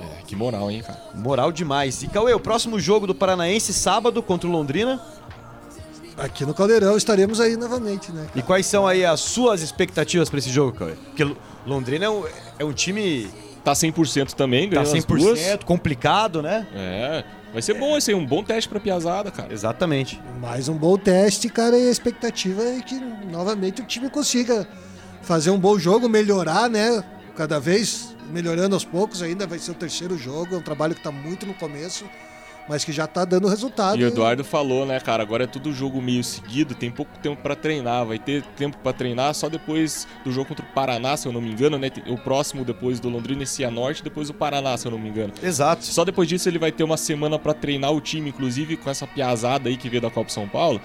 É, 0.00 0.22
que 0.26 0.34
moral, 0.36 0.70
hein, 0.70 0.82
cara. 0.82 0.98
Moral 1.14 1.52
demais. 1.52 2.02
E 2.02 2.08
Cauê, 2.08 2.32
o 2.32 2.40
próximo 2.40 2.78
jogo 2.80 3.06
do 3.06 3.14
Paranaense, 3.14 3.72
sábado, 3.72 4.22
contra 4.22 4.48
o 4.48 4.52
Londrina. 4.52 5.00
Aqui 6.16 6.44
no 6.44 6.52
Caldeirão 6.52 6.96
estaremos 6.96 7.40
aí 7.40 7.56
novamente, 7.56 8.10
né? 8.10 8.26
E 8.34 8.42
quais 8.42 8.66
são 8.66 8.86
aí 8.86 9.04
as 9.04 9.20
suas 9.20 9.62
expectativas 9.62 10.28
pra 10.28 10.38
esse 10.40 10.50
jogo, 10.50 10.76
Cauê? 10.76 10.92
Porque 10.94 11.36
Londrina 11.64 12.06
é 12.06 12.10
um, 12.10 12.24
é 12.58 12.64
um 12.64 12.72
time 12.72 13.28
Tá 13.68 13.74
100% 13.74 14.32
também, 14.32 14.68
tá 14.68 14.76
ganhou 14.76 14.94
as 14.96 15.04
100%, 15.04 15.06
duas. 15.06 15.64
complicado, 15.64 16.40
né? 16.40 16.66
É, 16.74 17.24
vai 17.52 17.60
ser 17.60 17.74
bom 17.74 17.98
esse 17.98 18.10
aí, 18.10 18.16
um 18.16 18.24
bom 18.24 18.42
teste 18.42 18.68
pra 18.68 18.80
piazada, 18.80 19.30
cara. 19.30 19.52
Exatamente. 19.52 20.18
Mais 20.40 20.68
um 20.68 20.74
bom 20.74 20.96
teste, 20.96 21.50
cara, 21.50 21.78
e 21.78 21.86
a 21.86 21.90
expectativa 21.90 22.62
é 22.62 22.80
que 22.80 22.94
novamente 23.30 23.82
o 23.82 23.84
time 23.84 24.08
consiga 24.08 24.66
fazer 25.20 25.50
um 25.50 25.58
bom 25.58 25.78
jogo, 25.78 26.08
melhorar, 26.08 26.70
né? 26.70 27.04
Cada 27.36 27.60
vez 27.60 28.16
melhorando 28.30 28.74
aos 28.74 28.84
poucos, 28.84 29.22
ainda 29.22 29.46
vai 29.46 29.58
ser 29.58 29.72
o 29.72 29.74
terceiro 29.74 30.16
jogo, 30.16 30.54
é 30.54 30.58
um 30.58 30.62
trabalho 30.62 30.94
que 30.94 31.02
tá 31.02 31.10
muito 31.12 31.44
no 31.44 31.54
começo, 31.54 32.04
mas 32.68 32.84
que 32.84 32.92
já 32.92 33.06
tá 33.06 33.24
dando 33.24 33.48
resultado. 33.48 33.98
E 33.98 34.04
o 34.04 34.08
Eduardo 34.08 34.44
falou, 34.44 34.84
né, 34.84 35.00
cara, 35.00 35.22
agora 35.22 35.44
é 35.44 35.46
tudo 35.46 35.72
jogo 35.72 36.00
meio 36.02 36.22
seguido, 36.22 36.74
tem 36.74 36.90
pouco 36.90 37.18
tempo 37.18 37.42
pra 37.42 37.56
treinar, 37.56 38.06
vai 38.06 38.18
ter 38.18 38.42
tempo 38.56 38.76
pra 38.78 38.92
treinar 38.92 39.34
só 39.34 39.48
depois 39.48 40.06
do 40.24 40.30
jogo 40.30 40.48
contra 40.48 40.64
o 40.64 40.68
Paraná, 40.72 41.16
se 41.16 41.26
eu 41.26 41.32
não 41.32 41.40
me 41.40 41.50
engano, 41.50 41.78
né? 41.78 41.90
O 42.08 42.18
próximo 42.18 42.64
depois 42.64 43.00
do 43.00 43.08
Londrina 43.08 43.42
e 43.42 43.46
Cianorte, 43.46 44.02
depois 44.02 44.28
o 44.28 44.34
Paraná, 44.34 44.76
se 44.76 44.86
eu 44.86 44.92
não 44.92 44.98
me 44.98 45.08
engano. 45.08 45.32
Exato. 45.42 45.84
Só 45.84 46.04
depois 46.04 46.28
disso 46.28 46.48
ele 46.48 46.58
vai 46.58 46.72
ter 46.72 46.84
uma 46.84 46.96
semana 46.96 47.38
pra 47.38 47.54
treinar 47.54 47.92
o 47.92 48.00
time, 48.00 48.30
inclusive 48.30 48.76
com 48.76 48.90
essa 48.90 49.06
piazada 49.06 49.68
aí 49.68 49.76
que 49.76 49.88
veio 49.88 50.02
da 50.02 50.10
Copa 50.10 50.30
São 50.30 50.48
Paulo. 50.48 50.80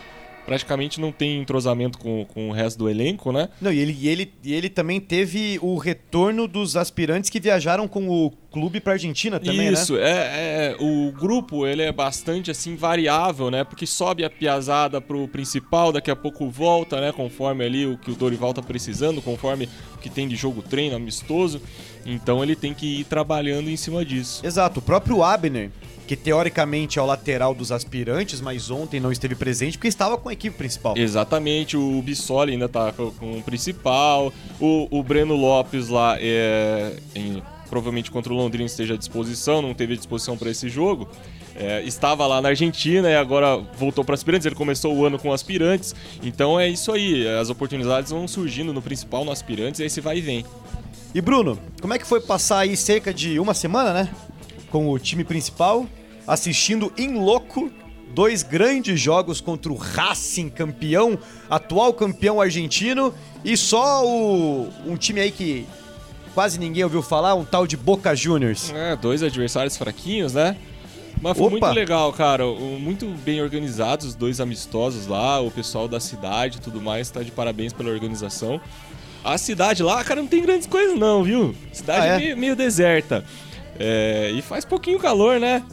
Praticamente 0.46 1.00
não 1.00 1.12
tem 1.12 1.40
entrosamento 1.40 1.98
com, 1.98 2.26
com 2.26 2.50
o 2.50 2.52
resto 2.52 2.78
do 2.78 2.90
elenco, 2.90 3.32
né? 3.32 3.48
Não, 3.62 3.72
e 3.72 3.80
ele, 3.80 3.98
e, 3.98 4.10
ele, 4.10 4.34
e 4.44 4.54
ele 4.54 4.70
também 4.70 5.00
teve 5.00 5.58
o 5.62 5.78
retorno 5.78 6.48
dos 6.48 6.76
aspirantes 6.76 7.30
que 7.30 7.40
viajaram 7.40 7.88
com 7.88 8.10
o 8.10 8.30
clube 8.54 8.80
pra 8.80 8.94
Argentina 8.94 9.40
também, 9.40 9.74
Isso, 9.74 9.96
né? 9.96 10.02
é, 10.04 10.12
é, 10.12 10.76
o 10.80 11.12
grupo 11.12 11.66
ele 11.66 11.82
é 11.82 11.92
bastante 11.92 12.52
assim 12.52 12.76
variável, 12.76 13.50
né? 13.50 13.64
Porque 13.64 13.88
sobe 13.88 14.24
a 14.24 14.30
piazada 14.30 15.02
pro 15.02 15.28
principal, 15.28 15.92
daqui 15.92 16.12
a 16.12 16.16
pouco 16.16 16.48
volta, 16.50 17.02
né? 17.02 17.12
Conforme 17.12 17.66
ali 17.66 17.86
o 17.88 17.98
que 17.98 18.12
o 18.12 18.16
Dorival 18.16 18.54
tá 18.54 18.62
precisando, 18.62 19.22
conforme 19.22 19.68
o 19.96 19.98
que 19.98 20.10
tem 20.10 20.28
de 20.28 20.36
jogo 20.36 20.62
treino 20.62 20.96
amistoso. 20.96 21.60
Então 22.06 22.44
ele 22.44 22.56
tem 22.56 22.74
que 22.74 23.00
ir 23.00 23.04
trabalhando 23.06 23.70
em 23.70 23.76
cima 23.78 24.06
disso. 24.06 24.46
Exato. 24.46 24.80
O 24.80 24.84
próprio 24.84 25.24
Abner, 25.24 25.72
que 26.06 26.16
teoricamente 26.16 27.00
é 27.00 27.02
o 27.02 27.06
lateral 27.06 27.56
dos 27.56 27.72
aspirantes, 27.72 28.40
mas 28.42 28.70
ontem 28.70 29.00
não 29.00 29.12
esteve 29.12 29.36
presente 29.36 29.78
porque 29.78 29.88
estava 29.88 30.18
com 30.18 30.30
a 30.30 30.34
equipe 30.34 30.56
principal. 30.56 30.96
Exatamente, 30.98 31.76
o 31.78 32.02
Bissoli 32.02 32.52
ainda 32.52 32.70
tá 32.70 32.92
com, 32.92 33.10
com 33.12 33.38
o 33.40 33.42
principal, 33.42 34.32
o, 34.60 34.88
o 34.92 35.02
Breno 35.02 35.36
Lopes 35.36 35.88
lá 35.90 36.18
é 36.20 36.94
em- 37.16 37.42
provavelmente 37.74 38.12
contra 38.12 38.32
o 38.32 38.36
Londrina 38.36 38.68
esteja 38.68 38.94
à 38.94 38.98
disposição, 38.98 39.60
não 39.60 39.74
teve 39.74 39.98
disposição 39.98 40.38
para 40.38 40.52
esse 40.52 40.70
jogo. 40.70 41.10
É, 41.56 41.82
estava 41.82 42.28
lá 42.28 42.40
na 42.40 42.50
Argentina 42.50 43.10
e 43.10 43.16
agora 43.16 43.58
voltou 43.58 44.06
para 44.06 44.14
aspirantes. 44.14 44.46
Ele 44.46 44.54
começou 44.54 44.96
o 44.96 45.04
ano 45.04 45.18
com 45.18 45.34
aspirantes, 45.34 45.96
então 46.22 46.60
é 46.60 46.70
isso 46.70 46.92
aí. 46.92 47.28
As 47.28 47.50
oportunidades 47.50 48.12
vão 48.12 48.28
surgindo 48.28 48.72
no 48.72 48.80
principal, 48.80 49.26
no 49.26 49.32
aspirantes, 49.32 49.80
e 49.80 49.84
aí 49.84 49.90
se 49.90 50.02
vai 50.02 50.20
e 50.20 50.22
vem. 50.22 50.46
E 51.16 51.20
Bruno, 51.20 51.58
como 51.82 51.96
é 51.96 51.98
que 51.98 52.06
foi 52.06 52.22
passar 52.22 52.60
aí 52.60 52.78
cerca 52.78 53.12
de 53.12 53.40
uma 53.40 53.56
semana, 53.56 53.92
né? 53.92 54.10
Com 54.70 54.92
o 54.92 55.00
time 55.00 55.24
principal, 55.24 55.88
assistindo 56.28 56.94
em 56.96 57.16
loco 57.16 57.72
dois 58.14 58.44
grandes 58.44 59.00
jogos 59.00 59.42
contra 59.42 59.74
o 59.74 59.76
Racing 59.76 60.50
campeão, 60.50 61.18
atual 61.50 61.92
campeão 61.92 62.40
argentino, 62.40 63.12
e 63.44 63.58
só 63.58 64.06
o, 64.06 64.70
um 64.86 64.96
time 64.96 65.22
aí 65.22 65.32
que 65.32 65.66
quase 66.34 66.60
ninguém 66.60 66.84
ouviu 66.84 67.02
falar, 67.02 67.36
um 67.36 67.46
tal 67.46 67.66
de 67.68 67.78
Boca 67.78 68.16
Juniors. 68.16 68.72
É, 68.76 68.96
dois 68.96 69.22
adversários 69.24 69.78
fraquinhos, 69.78 70.34
né? 70.34 70.56
Mas 71.22 71.38
foi 71.38 71.48
Opa! 71.48 71.52
muito 71.68 71.76
legal, 71.76 72.12
cara. 72.12 72.46
Muito 72.46 73.06
bem 73.24 73.42
organizados, 73.42 74.08
os 74.08 74.16
dois 74.16 74.42
amistosos 74.42 75.08
lá, 75.08 75.40
o 75.40 75.50
pessoal 75.50 75.88
da 75.88 76.00
cidade 76.00 76.58
e 76.58 76.62
tudo 76.62 76.82
mais, 76.82 77.10
tá 77.10 77.22
de 77.24 77.32
parabéns 77.32 77.72
pela 77.72 77.90
organização. 77.90 78.60
A 79.24 79.38
cidade 79.38 79.82
lá, 79.82 80.04
cara, 80.04 80.22
não 80.22 80.28
tem 80.28 80.42
grandes 80.42 80.68
coisas 80.68 80.98
não, 81.00 81.24
viu? 81.24 81.56
Cidade 81.72 82.02
Ah, 82.02 82.06
é? 82.16 82.18
meio, 82.18 82.38
meio 82.38 82.56
deserta. 82.58 83.24
É, 83.80 84.32
e 84.36 84.42
faz 84.42 84.66
pouquinho 84.66 85.00
calor, 85.00 85.40
né? 85.40 85.64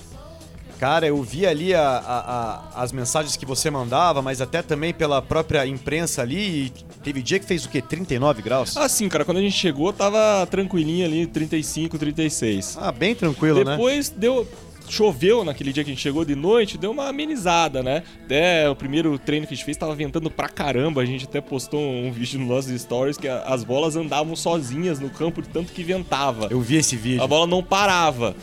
Cara, 0.80 1.06
eu 1.06 1.22
vi 1.22 1.44
ali 1.46 1.74
a- 1.74 1.82
a- 1.82 2.72
a- 2.74 2.82
as 2.82 2.90
mensagens 2.90 3.36
que 3.36 3.44
você 3.44 3.70
mandava, 3.70 4.22
mas 4.22 4.40
até 4.40 4.62
também 4.62 4.94
pela 4.94 5.20
própria 5.20 5.66
imprensa 5.66 6.22
ali. 6.22 6.38
E 6.38 6.72
teve 7.04 7.20
dia 7.20 7.38
que 7.38 7.44
fez 7.44 7.66
o 7.66 7.68
quê? 7.68 7.82
39 7.82 8.40
graus? 8.40 8.74
Assim, 8.78 9.06
cara, 9.06 9.22
quando 9.22 9.36
a 9.36 9.40
gente 9.42 9.58
chegou, 9.58 9.92
tava 9.92 10.46
tranquilinho 10.46 11.04
ali, 11.04 11.26
35, 11.26 11.98
36. 11.98 12.78
Ah, 12.80 12.90
bem 12.90 13.14
tranquilo, 13.14 13.62
né? 13.62 13.72
Depois 13.72 14.08
deu. 14.08 14.48
Choveu 14.88 15.44
naquele 15.44 15.70
dia 15.72 15.84
que 15.84 15.90
a 15.90 15.92
gente 15.92 16.02
chegou 16.02 16.24
de 16.24 16.34
noite, 16.34 16.76
deu 16.78 16.90
uma 16.90 17.08
amenizada, 17.08 17.80
né? 17.82 18.02
Até 18.24 18.68
o 18.68 18.74
primeiro 18.74 19.16
treino 19.18 19.46
que 19.46 19.52
a 19.52 19.56
gente 19.56 19.64
fez 19.64 19.76
tava 19.76 19.94
ventando 19.94 20.28
pra 20.30 20.48
caramba. 20.48 21.02
A 21.02 21.04
gente 21.04 21.26
até 21.26 21.40
postou 21.42 21.78
um 21.80 22.10
vídeo 22.10 22.40
nos 22.40 22.48
nossos 22.48 22.80
stories 22.80 23.16
que 23.18 23.28
as 23.28 23.62
bolas 23.62 23.94
andavam 23.96 24.34
sozinhas 24.34 24.98
no 24.98 25.08
campo 25.10 25.42
de 25.42 25.48
tanto 25.50 25.72
que 25.72 25.84
ventava. 25.84 26.48
Eu 26.50 26.60
vi 26.60 26.76
esse 26.76 26.96
vídeo. 26.96 27.22
A 27.22 27.26
bola 27.26 27.46
não 27.46 27.62
parava. 27.62 28.34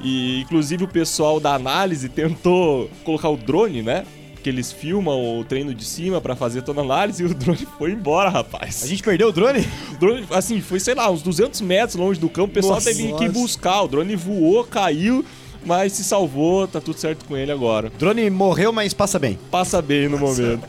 E 0.00 0.40
inclusive 0.40 0.84
o 0.84 0.88
pessoal 0.88 1.40
da 1.40 1.54
análise 1.54 2.08
tentou 2.08 2.90
colocar 3.04 3.28
o 3.28 3.36
drone, 3.36 3.82
né? 3.82 4.04
Porque 4.34 4.50
eles 4.50 4.70
filmam 4.70 5.40
o 5.40 5.44
treino 5.44 5.74
de 5.74 5.84
cima 5.84 6.20
pra 6.20 6.36
fazer 6.36 6.62
toda 6.62 6.80
a 6.80 6.84
análise 6.84 7.22
e 7.24 7.26
o 7.26 7.34
drone 7.34 7.66
foi 7.78 7.92
embora, 7.92 8.28
rapaz. 8.28 8.82
A 8.84 8.86
gente 8.86 9.02
perdeu 9.02 9.28
o 9.28 9.32
drone? 9.32 9.66
O 9.92 9.98
drone, 9.98 10.26
assim, 10.30 10.60
foi, 10.60 10.78
sei 10.78 10.94
lá, 10.94 11.10
uns 11.10 11.22
200 11.22 11.60
metros 11.62 11.96
longe 11.96 12.20
do 12.20 12.28
campo. 12.28 12.50
O 12.50 12.54
pessoal 12.54 12.74
Nossa. 12.74 12.90
teve 12.90 13.02
que 13.14 13.24
ir 13.24 13.28
Nossa. 13.28 13.40
buscar. 13.40 13.82
O 13.82 13.88
drone 13.88 14.14
voou, 14.14 14.62
caiu, 14.64 15.24
mas 15.66 15.92
se 15.92 16.04
salvou. 16.04 16.66
Tá 16.68 16.80
tudo 16.80 16.98
certo 16.98 17.24
com 17.26 17.36
ele 17.36 17.52
agora. 17.52 17.88
O 17.88 17.98
drone 17.98 18.30
morreu, 18.30 18.72
mas 18.72 18.94
passa 18.94 19.18
bem. 19.18 19.38
Passa 19.50 19.82
bem 19.82 20.08
no 20.08 20.16
momento. 20.18 20.62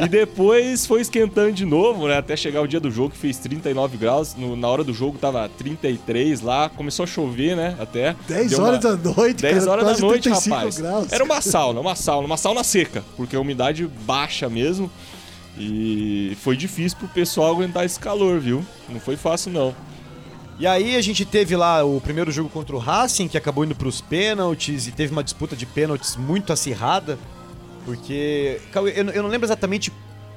E 0.00 0.06
depois 0.08 0.86
foi 0.86 1.00
esquentando 1.00 1.52
de 1.52 1.64
novo, 1.64 2.06
né? 2.06 2.18
Até 2.18 2.36
chegar 2.36 2.60
o 2.60 2.66
dia 2.68 2.78
do 2.78 2.90
jogo, 2.90 3.10
que 3.10 3.18
fez 3.18 3.38
39 3.38 3.96
graus. 3.96 4.34
No- 4.36 4.54
na 4.54 4.68
hora 4.68 4.84
do 4.84 4.92
jogo 4.94 5.18
tava 5.18 5.48
33 5.48 6.40
lá. 6.42 6.68
Começou 6.68 7.04
a 7.04 7.06
chover, 7.06 7.56
né? 7.56 7.74
Até. 7.80 8.14
10 8.28 8.50
Deu 8.50 8.62
horas 8.62 8.84
uma- 8.84 8.96
da 8.96 9.10
noite, 9.10 9.40
10 9.42 9.58
cara, 9.60 9.70
horas 9.70 9.84
quase 9.84 10.00
da 10.02 10.06
noite, 10.06 10.22
35 10.24 10.54
rapaz. 10.56 10.78
graus. 10.78 11.12
Era 11.12 11.24
uma 11.24 11.40
sauna, 11.40 11.80
uma 11.80 11.94
sauna, 11.96 12.26
uma 12.26 12.36
sauna 12.36 12.62
seca, 12.62 13.02
porque 13.16 13.34
a 13.34 13.40
umidade 13.40 13.86
baixa 14.06 14.48
mesmo. 14.48 14.90
E 15.58 16.36
foi 16.42 16.56
difícil 16.56 16.98
pro 16.98 17.08
pessoal 17.08 17.52
aguentar 17.52 17.84
esse 17.84 17.98
calor, 17.98 18.40
viu? 18.40 18.64
Não 18.88 18.98
foi 18.98 19.16
fácil, 19.16 19.52
não. 19.52 19.74
E 20.58 20.66
aí 20.66 20.94
a 20.96 21.02
gente 21.02 21.24
teve 21.24 21.56
lá 21.56 21.84
o 21.84 22.00
primeiro 22.00 22.30
jogo 22.30 22.48
contra 22.48 22.76
o 22.76 22.78
Racing, 22.78 23.28
que 23.28 23.36
acabou 23.36 23.64
indo 23.64 23.74
pros 23.74 24.00
pênaltis, 24.00 24.86
e 24.86 24.92
teve 24.92 25.12
uma 25.12 25.24
disputa 25.24 25.56
de 25.56 25.66
pênaltis 25.66 26.16
muito 26.16 26.52
acirrada, 26.52 27.18
porque... 27.84 28.60
Cauê, 28.72 28.92
Eu, 28.96 29.22
não 29.22 29.28
lembro 29.28 29.46
exatamente 29.46 29.92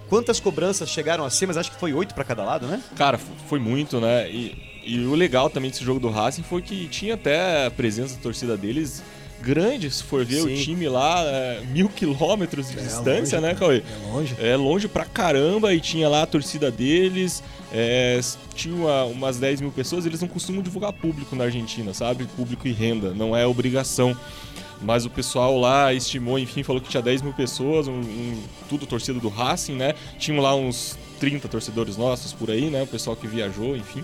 quantas 0.10 0.40
cobranças 0.40 0.90
chegaram 0.90 1.24
a 1.24 1.30
ser, 1.30 1.46
mas 1.46 1.58
acho 1.58 1.72
que 1.72 1.80
foi 1.80 1.94
oito 1.94 2.16
pra 2.16 2.24
cada 2.24 2.44
lado, 2.44 2.66
né? 2.66 2.82
Cara, 2.96 3.18
foi 3.18 3.60
muito, 3.60 4.02
né? 4.02 4.30
E, 4.30 4.84
e 4.86 5.06
o 5.06 5.14
legal 5.14 5.50
também 5.50 5.70
desse 5.70 5.84
jogo 5.84 6.00
do 6.00 6.10
Racing 6.10 6.44
foi 6.44 6.62
que 6.62 6.88
tinha 6.88 7.14
até 7.14 7.68
a 7.68 7.72
presença 7.72 8.16
da 8.16 8.22
torcida 8.22 8.58
deles 8.58 9.04
grande, 9.40 9.90
se 9.92 10.04
for 10.04 10.26
ver 10.26 10.42
Sim. 10.42 10.54
o 10.54 10.58
time 10.58 10.90
lá, 10.90 11.22
é, 11.24 11.62
mil 11.72 11.90
quilômetros 11.90 12.70
de 12.70 12.76
distância, 12.76 13.40
longe, 13.40 13.54
né, 13.54 13.56
Cauê? 13.56 13.78
É 13.78 14.12
longe. 14.12 14.36
É 14.40 14.56
longe 14.56 14.88
pra 14.88 15.06
caramba 15.06 15.74
e 15.74 15.80
tinha 15.80 16.10
lá 16.10 16.24
a 16.24 16.26
torcida 16.26 16.72
deles. 16.72 17.44
É, 17.72 18.20
tinha 18.56 18.74
uma- 18.76 19.04
umas 19.06 19.38
10 19.38 19.60
mil 19.62 19.72
pessoas. 19.72 20.06
Eles 20.06 20.22
não 20.22 20.28
costumam 20.28 20.62
divulgar 20.62 20.94
público 20.94 21.36
na 21.36 21.46
Argentina, 21.46 21.94
sabe? 21.94 22.26
Público 22.36 22.68
e 22.68 22.72
renda, 22.72 23.12
não 23.14 23.36
é 23.36 23.46
obrigação. 23.46 24.16
Mas 24.82 25.06
o 25.06 25.10
pessoal 25.10 25.60
lá 25.60 25.92
estimou, 25.94 26.38
enfim, 26.38 26.62
falou 26.62 26.80
que 26.82 26.88
tinha 26.90 27.02
10 27.02 27.22
mil 27.24 27.34
pessoas, 27.34 27.88
um, 27.88 27.94
um- 28.00 28.44
tudo 28.70 28.86
torcida 28.86 29.20
do 29.20 29.28
Racing, 29.28 29.74
né? 29.74 29.96
Tinham 30.20 30.40
lá 30.42 30.54
uns 30.56 30.96
30 31.20 31.48
torcedores 31.48 31.98
nossos 31.98 32.32
por 32.32 32.52
aí, 32.52 32.70
né? 32.70 32.84
O 32.84 32.88
pessoal 32.88 33.16
que 33.16 33.26
viajou, 33.28 33.76
enfim. 33.76 34.04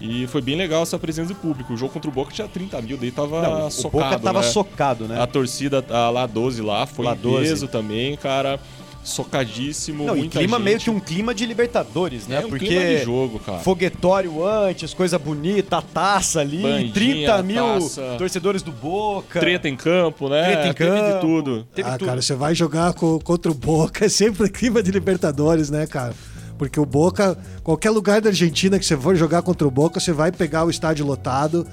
E 0.00 0.26
foi 0.26 0.40
bem 0.42 0.56
legal 0.56 0.82
essa 0.82 0.98
presença 0.98 1.28
do 1.32 1.36
público. 1.36 1.72
O 1.72 1.76
jogo 1.76 1.92
contra 1.92 2.10
o 2.10 2.12
Boca 2.12 2.32
tinha 2.32 2.48
30 2.48 2.82
mil, 2.82 2.96
daí 2.96 3.12
tava 3.12 3.40
Não, 3.42 3.66
o 3.68 3.70
socado, 3.70 4.04
Boca 4.04 4.18
tava 4.18 4.40
né? 4.40 4.46
socado, 4.48 5.04
né? 5.06 5.20
A 5.22 5.26
torcida 5.28 5.84
a 5.88 6.10
lá 6.10 6.26
12 6.26 6.60
lá 6.60 6.84
foi 6.86 7.04
Lá 7.06 7.14
em 7.14 7.18
12. 7.18 7.48
peso 7.48 7.68
também, 7.68 8.16
cara. 8.16 8.58
Socadíssimo, 9.04 10.04
Não, 10.06 10.16
e 10.16 10.20
muita 10.20 10.38
clima 10.38 10.56
gente. 10.56 10.64
meio 10.64 10.78
que 10.80 10.90
um 10.90 10.98
clima 10.98 11.34
de 11.34 11.44
Libertadores, 11.46 12.26
né? 12.26 12.36
É 12.42 12.46
um 12.46 12.48
Porque 12.48 12.66
clima 12.66 12.84
de 12.84 13.04
jogo, 13.04 13.38
cara. 13.38 13.58
foguetório 13.58 14.44
antes, 14.46 14.94
coisa 14.94 15.18
bonita, 15.18 15.76
a 15.78 15.82
taça 15.82 16.40
ali, 16.40 16.62
Bandinha, 16.62 16.92
30 16.92 17.42
mil 17.42 17.64
taça. 17.80 18.14
torcedores 18.18 18.62
do 18.62 18.72
Boca. 18.72 19.38
Treta 19.40 19.68
em 19.68 19.76
campo, 19.76 20.28
né? 20.28 20.42
Treta 20.44 20.68
em 20.68 20.72
Teve 20.72 20.90
de 20.90 21.00
campo. 21.12 21.20
tudo. 21.20 21.66
Teve 21.74 21.88
ah, 21.88 21.98
tudo. 21.98 22.08
cara, 22.08 22.22
você 22.22 22.34
vai 22.34 22.54
jogar 22.54 22.92
co- 22.94 23.20
contra 23.20 23.50
o 23.52 23.54
Boca, 23.54 24.04
é 24.06 24.08
sempre 24.08 24.48
clima 24.48 24.82
de 24.82 24.90
Libertadores, 24.90 25.70
né, 25.70 25.86
cara? 25.86 26.14
Porque 26.56 26.80
o 26.80 26.86
Boca, 26.86 27.36
qualquer 27.62 27.90
lugar 27.90 28.20
da 28.20 28.30
Argentina 28.30 28.78
que 28.78 28.86
você 28.86 28.96
for 28.96 29.14
jogar 29.16 29.42
contra 29.42 29.66
o 29.66 29.70
Boca, 29.70 30.00
você 30.00 30.12
vai 30.12 30.32
pegar 30.32 30.64
o 30.64 30.70
estádio 30.70 31.04
lotado, 31.04 31.66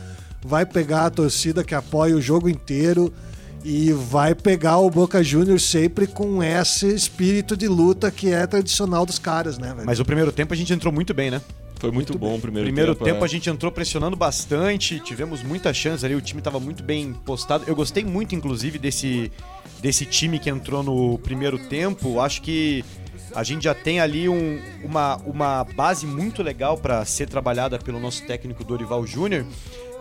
vai 0.43 0.65
pegar 0.65 1.05
a 1.05 1.09
torcida 1.09 1.63
que 1.63 1.73
apoia 1.75 2.15
o 2.15 2.21
jogo 2.21 2.49
inteiro 2.49 3.13
e 3.63 3.91
vai 3.93 4.33
pegar 4.33 4.77
o 4.77 4.89
Boca 4.89 5.23
Juniors 5.23 5.63
sempre 5.63 6.07
com 6.07 6.41
esse 6.43 6.87
espírito 6.93 7.55
de 7.55 7.67
luta 7.67 8.09
que 8.11 8.31
é 8.33 8.45
tradicional 8.47 9.05
dos 9.05 9.19
caras, 9.19 9.57
né, 9.57 9.73
velho? 9.73 9.85
Mas 9.85 9.99
o 9.99 10.05
primeiro 10.05 10.31
tempo 10.31 10.53
a 10.53 10.57
gente 10.57 10.73
entrou 10.73 10.91
muito 10.93 11.13
bem, 11.13 11.29
né? 11.31 11.41
Foi 11.79 11.89
muito, 11.91 12.15
bom 12.17 12.35
o 12.35 12.39
primeiro, 12.39 12.67
Primeiro 12.67 12.93
tempo. 12.93 13.05
tempo, 13.05 13.19
né? 13.21 13.25
a 13.25 13.27
gente 13.27 13.49
entrou 13.49 13.71
pressionando 13.71 14.15
bastante, 14.15 14.99
tivemos 14.99 15.41
muitas 15.41 15.75
chances 15.75 16.03
ali, 16.03 16.13
o 16.13 16.21
time 16.21 16.39
tava 16.39 16.59
muito 16.59 16.83
bem 16.83 17.11
postado. 17.25 17.63
Eu 17.65 17.75
gostei 17.75 18.03
muito, 18.05 18.35
inclusive, 18.35 18.77
desse, 18.77 19.31
desse 19.81 20.05
time 20.05 20.37
que 20.37 20.47
entrou 20.49 20.83
no 20.83 21.17
primeiro 21.17 21.57
tempo, 21.57 22.19
acho 22.19 22.43
que 22.43 22.85
a 23.33 23.43
gente 23.43 23.63
já 23.63 23.73
tem 23.73 23.99
ali 23.99 24.29
um- 24.29 24.61
uma, 24.83 25.15
uma 25.25 25.63
base 25.75 26.05
muito 26.05 26.43
legal 26.43 26.77
para 26.77 27.03
ser 27.03 27.27
trabalhada 27.27 27.79
pelo 27.79 27.99
nosso 27.99 28.27
técnico 28.27 28.63
Dorival 28.63 29.05
Júnior, 29.07 29.43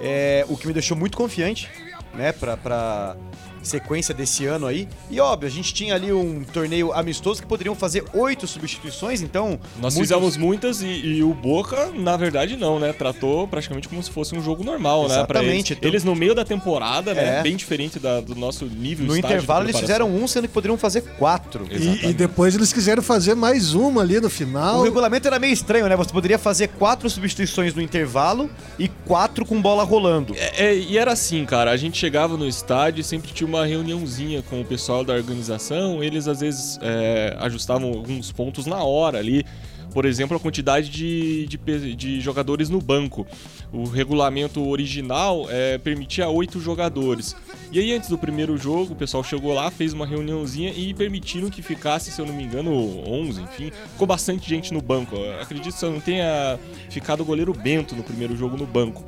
é, 0.01 0.45
o 0.51 0.57
que 0.59 0.67
me 0.67 0.75
deixou 0.75 0.97
muito 0.99 1.17
confiante, 1.17 1.67
né, 2.13 2.31
pra, 2.33 2.59
pra 2.59 3.17
sequência 3.63 4.15
desse 4.15 4.47
ano 4.47 4.67
aí. 4.67 4.89
E 5.11 5.21
óbvio, 5.21 5.49
a 5.49 5.51
gente 5.51 5.73
tinha 5.75 5.95
ali 5.95 6.13
um 6.13 6.43
torneio 6.45 6.93
amistoso 6.93 7.41
que 7.43 7.47
poderiam 7.49 7.75
fazer 7.75 8.05
oito 8.15 8.47
substituições, 8.47 9.23
então. 9.23 9.59
Nós 9.81 9.95
muitos- 9.95 9.99
fizemos 9.99 10.37
muitas 10.37 10.83
e, 10.83 10.87
e 10.87 11.23
o 11.23 11.35
Boca, 11.35 11.91
na 11.95 12.17
verdade, 12.17 12.57
não, 12.57 12.79
né? 12.79 12.93
Tratou 12.93 13.47
praticamente 13.49 13.89
como 13.89 14.03
se 14.03 14.11
fosse 14.11 14.35
um 14.35 14.43
jogo 14.43 14.63
normal, 14.65 15.03
né? 15.09 15.25
Pra 15.25 15.41
Exatamente, 15.41 15.73
eles. 15.73 15.79
então- 15.79 15.89
eles 15.91 16.05
no 16.05 16.15
meio 16.15 16.35
da 16.35 16.45
temporada, 16.45 17.15
né? 17.15 17.39
É. 17.39 17.43
Bem 17.43 17.57
diferente 17.57 17.99
da- 17.99 18.21
do 18.21 18.35
nosso 18.35 18.65
nível 18.67 19.07
No 19.07 19.17
intervalo 19.17 19.65
eles 19.67 19.79
fizeram 19.79 20.09
um, 20.15 20.27
sendo 20.29 20.47
que 20.49 20.55
poderiam 20.55 20.77
fazer 20.79 21.03
quatro. 21.19 21.67
E, 21.71 21.75
Exatamente. 21.75 22.07
e 22.09 22.13
depois 22.13 22.55
eles 22.55 22.73
quiseram 22.73 23.03
fazer 23.03 23.35
mais 23.35 23.75
uma 23.75 24.03
ali 24.03 24.21
no 24.21 24.27
O 24.27 24.31
final. 24.31 24.83
regulamento 24.83 25.27
era 25.27 25.39
meio 25.39 25.53
estranho, 25.53 25.87
né? 25.89 25.97
Você 25.97 26.13
poderia 26.13 26.39
fazer 26.39 26.69
quatro 26.69 27.09
substituições 27.11 27.75
no 27.75 27.83
intervalo 27.83 28.51
e 28.79 28.89
quatro 29.07 29.45
com 29.45 29.61
bola 29.61 29.83
rolando. 29.85 30.35
É, 30.37 30.67
é, 30.67 30.75
e 30.77 30.97
era 30.99 31.13
assim, 31.13 31.45
cara, 31.45 31.71
a 31.71 31.77
gente 31.77 31.99
chegava 31.99 32.37
no 32.37 32.47
estádio 32.47 33.01
e 33.01 33.05
sempre 33.05 33.33
tinha 33.33 33.47
uma 33.51 33.67
reuniãozinha 33.67 34.43
com 34.43 34.61
o 34.61 34.65
pessoal 34.65 35.05
da 35.05 35.13
organização, 35.13 36.03
eles 36.05 36.29
às 36.29 36.41
vezes 36.41 36.79
é, 36.81 37.37
ajustavam 37.41 37.89
alguns 37.89 38.31
pontos 38.31 38.65
na 38.65 38.83
hora 38.83 39.19
ali. 39.19 39.45
Por 39.93 40.05
exemplo, 40.05 40.37
a 40.37 40.41
quantidade 40.41 40.89
de, 40.89 41.49
de, 41.49 41.97
de 41.97 42.21
jogadores 42.21 42.69
no 42.69 42.81
banco. 42.81 43.27
O 43.73 43.85
regulamento 43.85 44.65
original 44.69 45.47
é, 45.51 45.79
permitia 45.79 46.29
oito 46.29 46.61
jogadores. 46.61 47.35
E 47.73 47.81
aí, 47.81 47.93
antes 47.93 48.09
do 48.09 48.17
primeiro 48.17 48.57
jogo, 48.57 48.93
o 48.93 48.97
pessoal 48.97 49.25
chegou 49.25 49.53
lá, 49.53 49.69
fez 49.69 49.93
uma 49.93 50.07
reuniãozinha 50.07 50.73
e 50.73 50.95
permitiram 50.95 51.51
que 51.51 51.61
ficasse, 51.61 52.13
se 52.13 52.21
eu 52.21 52.27
não 52.27 52.33
me 52.33 52.45
engano, 52.45 52.73
11, 52.73 53.43
enfim. 53.43 53.73
Ficou 53.93 54.07
bastante 54.07 54.49
gente 54.49 54.73
no 54.73 54.81
banco. 54.81 55.17
Eu 55.17 55.41
acredito 55.43 55.75
que 55.75 55.81
só 55.81 55.91
não 55.91 56.01
tenha 56.01 56.57
ficado 56.89 57.23
o 57.23 57.25
goleiro 57.25 57.53
Bento 57.53 57.97
no 57.97 58.05
primeiro 58.05 58.37
jogo 58.37 58.57
no 58.57 58.67
banco. 58.67 59.05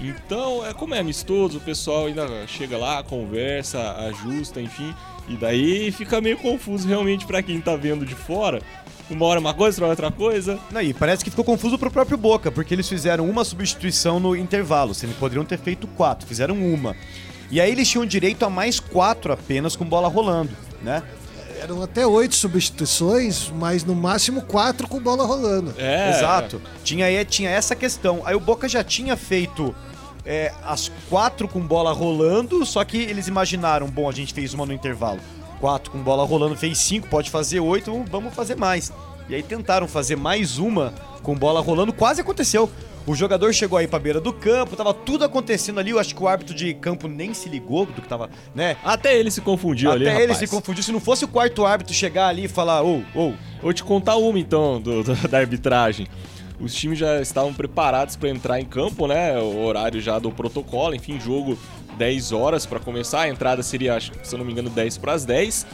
Então, 0.00 0.64
é 0.64 0.72
como 0.72 0.94
é 0.94 1.00
amistoso, 1.00 1.58
o 1.58 1.60
pessoal 1.60 2.06
ainda 2.06 2.46
chega 2.46 2.76
lá, 2.78 3.02
conversa, 3.02 3.92
ajusta, 4.08 4.60
enfim. 4.60 4.94
E 5.28 5.36
daí 5.36 5.90
fica 5.90 6.20
meio 6.20 6.38
confuso 6.38 6.86
realmente 6.86 7.26
pra 7.26 7.42
quem 7.42 7.60
tá 7.60 7.74
vendo 7.76 8.06
de 8.06 8.14
fora. 8.14 8.62
Uma 9.10 9.24
hora 9.26 9.40
uma 9.40 9.54
coisa, 9.54 9.82
outra 9.84 10.06
hora 10.06 10.06
outra 10.06 10.10
coisa. 10.12 10.58
Não, 10.70 10.80
e 10.80 10.94
parece 10.94 11.24
que 11.24 11.30
ficou 11.30 11.44
confuso 11.44 11.78
pro 11.78 11.90
próprio 11.90 12.16
Boca, 12.16 12.50
porque 12.52 12.74
eles 12.74 12.88
fizeram 12.88 13.28
uma 13.28 13.42
substituição 13.44 14.20
no 14.20 14.36
intervalo, 14.36 14.94
sendo 14.94 15.14
que 15.14 15.18
poderiam 15.20 15.44
ter 15.44 15.58
feito 15.58 15.86
quatro, 15.88 16.26
fizeram 16.26 16.54
uma. 16.56 16.94
E 17.50 17.60
aí 17.60 17.70
eles 17.72 17.88
tinham 17.88 18.04
direito 18.06 18.44
a 18.44 18.50
mais 18.50 18.78
quatro 18.78 19.32
apenas 19.32 19.74
com 19.74 19.84
bola 19.84 20.08
rolando, 20.08 20.50
né? 20.82 21.02
Eram 21.60 21.82
até 21.82 22.06
oito 22.06 22.36
substituições, 22.36 23.50
mas 23.50 23.82
no 23.84 23.94
máximo 23.94 24.42
quatro 24.42 24.86
com 24.86 25.00
bola 25.00 25.24
rolando. 25.26 25.74
É. 25.76 26.10
Exato. 26.10 26.60
Tinha, 26.84 27.06
aí- 27.06 27.24
tinha 27.24 27.50
essa 27.50 27.74
questão. 27.74 28.22
Aí 28.24 28.34
o 28.34 28.40
Boca 28.40 28.68
já 28.68 28.84
tinha 28.84 29.16
feito 29.16 29.74
é, 30.28 30.52
as 30.62 30.92
quatro 31.08 31.48
com 31.48 31.58
bola 31.60 31.90
rolando, 31.92 32.64
só 32.66 32.84
que 32.84 32.98
eles 32.98 33.26
imaginaram, 33.26 33.88
bom, 33.88 34.08
a 34.08 34.12
gente 34.12 34.34
fez 34.34 34.52
uma 34.52 34.66
no 34.66 34.72
intervalo. 34.74 35.18
Quatro 35.58 35.90
com 35.90 35.98
bola 35.98 36.24
rolando, 36.24 36.54
fez 36.54 36.78
cinco, 36.78 37.08
pode 37.08 37.30
fazer 37.30 37.58
oito, 37.60 38.04
vamos 38.10 38.34
fazer 38.34 38.54
mais. 38.56 38.92
E 39.28 39.34
aí 39.34 39.42
tentaram 39.42 39.88
fazer 39.88 40.16
mais 40.16 40.58
uma 40.58 40.92
com 41.22 41.34
bola 41.34 41.60
rolando, 41.60 41.92
quase 41.92 42.20
aconteceu. 42.20 42.70
O 43.06 43.14
jogador 43.14 43.54
chegou 43.54 43.78
aí 43.78 43.88
pra 43.88 43.98
beira 43.98 44.20
do 44.20 44.34
campo, 44.34 44.76
tava 44.76 44.92
tudo 44.92 45.24
acontecendo 45.24 45.80
ali. 45.80 45.90
Eu 45.92 45.98
acho 45.98 46.14
que 46.14 46.22
o 46.22 46.28
árbitro 46.28 46.54
de 46.54 46.74
campo 46.74 47.08
nem 47.08 47.32
se 47.32 47.48
ligou 47.48 47.86
do 47.86 48.02
que 48.02 48.06
tava, 48.08 48.28
né? 48.54 48.76
Até 48.84 49.18
ele 49.18 49.30
se 49.30 49.40
confundiu 49.40 49.90
ali, 49.90 50.06
Até 50.06 50.16
ele 50.16 50.32
rapaz. 50.32 50.38
se 50.50 50.54
confundiu. 50.54 50.82
Se 50.82 50.92
não 50.92 51.00
fosse 51.00 51.24
o 51.24 51.28
quarto 51.28 51.64
árbitro 51.64 51.94
chegar 51.94 52.28
ali 52.28 52.44
e 52.44 52.48
falar, 52.48 52.82
ô, 52.84 53.02
ô, 53.14 53.32
Vou 53.62 53.72
te 53.72 53.82
contar 53.82 54.16
uma 54.16 54.38
então 54.38 54.78
do, 54.80 55.02
do- 55.02 55.14
da 55.28 55.38
arbitragem. 55.38 56.06
Os 56.60 56.74
times 56.74 56.98
já 56.98 57.20
estavam 57.20 57.54
preparados 57.54 58.16
para 58.16 58.28
entrar 58.28 58.60
em 58.60 58.64
campo, 58.64 59.06
né? 59.06 59.38
O 59.38 59.58
horário 59.64 60.00
já 60.00 60.18
do 60.18 60.30
protocolo, 60.32 60.94
enfim, 60.94 61.20
jogo 61.20 61.56
10 61.96 62.32
horas 62.32 62.66
para 62.66 62.80
começar. 62.80 63.20
A 63.22 63.28
entrada 63.28 63.62
seria, 63.62 63.94
acho 63.94 64.12
se 64.24 64.34
eu 64.34 64.38
não 64.38 64.44
me 64.44 64.52
engano, 64.52 64.68
10 64.68 64.98
para 64.98 65.12
as 65.12 65.24
10. 65.24 65.66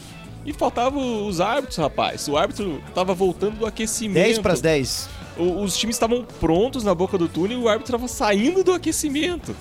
E 0.45 0.53
faltavam 0.53 1.27
os 1.27 1.41
árbitros, 1.41 1.79
rapaz. 1.79 2.29
O 2.29 2.37
árbitro 2.37 2.83
tava 2.95 3.15
voltando 3.15 3.57
do 3.61 3.67
aquecimento. 3.67 4.23
10 4.23 4.39
pras 4.41 4.61
10. 4.61 5.09
O- 5.39 5.63
os 5.63 5.75
times 5.77 5.97
estavam 5.97 6.23
prontos 6.39 6.85
na 6.85 6.95
boca 6.95 7.17
do 7.17 7.29
túnel 7.29 7.59
e 7.61 7.63
o 7.63 7.69
árbitro 7.69 7.95
estava 7.97 8.07
saindo 8.09 8.63
do 8.63 8.73
aquecimento. 8.73 9.57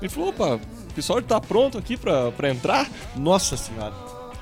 Ele 0.00 0.08
falou: 0.08 0.30
opa, 0.30 0.54
o 0.90 0.94
pessoal 0.94 1.20
tá 1.20 1.38
pronto 1.38 1.76
aqui 1.76 1.98
pra 1.98 2.48
entrar? 2.50 2.90
Nossa 3.14 3.58
senhora. 3.58 3.92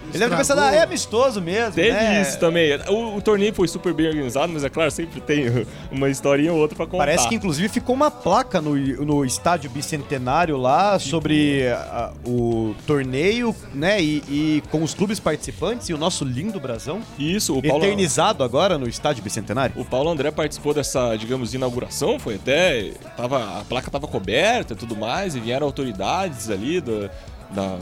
Ele 0.08 0.18
deve 0.18 0.36
pensado, 0.36 0.60
ah, 0.60 0.74
é 0.74 0.82
amistoso 0.82 1.40
mesmo, 1.40 1.72
Teve 1.72 1.92
né? 1.92 2.22
isso 2.22 2.38
também. 2.38 2.76
O, 2.88 3.16
o 3.16 3.22
torneio 3.22 3.54
foi 3.54 3.68
super 3.68 3.92
bem 3.92 4.08
organizado, 4.08 4.52
mas 4.52 4.64
é 4.64 4.68
claro, 4.68 4.90
sempre 4.90 5.20
tem 5.20 5.44
uma 5.90 6.08
historinha 6.08 6.52
ou 6.52 6.58
outra 6.58 6.76
pra 6.76 6.86
contar. 6.86 7.04
Parece 7.04 7.28
que 7.28 7.34
inclusive 7.34 7.68
ficou 7.68 7.94
uma 7.94 8.10
placa 8.10 8.60
no, 8.60 8.74
no 8.74 9.24
estádio 9.24 9.70
bicentenário 9.70 10.56
lá 10.56 10.98
sobre 10.98 11.68
ah, 11.68 12.12
o 12.26 12.74
torneio, 12.86 13.54
né? 13.74 14.02
E, 14.02 14.22
e 14.28 14.62
com 14.70 14.82
os 14.82 14.94
clubes 14.94 15.20
participantes 15.20 15.88
e 15.88 15.94
o 15.94 15.98
nosso 15.98 16.24
lindo 16.24 16.58
brasão. 16.58 17.00
Isso, 17.18 17.56
o 17.56 17.62
Paulo, 17.62 17.84
Eternizado 17.84 18.42
agora 18.42 18.78
no 18.78 18.88
estádio 18.88 19.22
bicentenário. 19.22 19.80
o 19.80 19.84
Paulo 19.84 20.10
André 20.10 20.30
participou 20.30 20.74
dessa, 20.74 21.16
digamos, 21.16 21.54
inauguração, 21.54 22.18
foi 22.18 22.34
até. 22.34 22.92
Tava, 23.16 23.60
a 23.60 23.64
placa 23.64 23.90
tava 23.90 24.06
coberta 24.06 24.72
e 24.72 24.76
tudo 24.76 24.96
mais, 24.96 25.34
e 25.34 25.40
vieram 25.40 25.66
autoridades 25.66 26.50
ali 26.50 26.80
do, 26.80 27.10
da. 27.50 27.78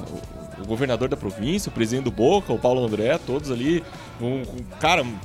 O- 0.62 0.66
governador 0.66 1.08
da 1.08 1.16
província, 1.16 1.68
o 1.70 1.72
presidente 1.72 2.04
do 2.04 2.10
Boca, 2.10 2.52
o 2.52 2.58
Paulo 2.58 2.84
André, 2.84 3.18
todos 3.26 3.50
ali. 3.50 3.82
Um, 4.20 4.42
um- 4.42 4.44
cara, 4.80 5.02
um 5.02 5.16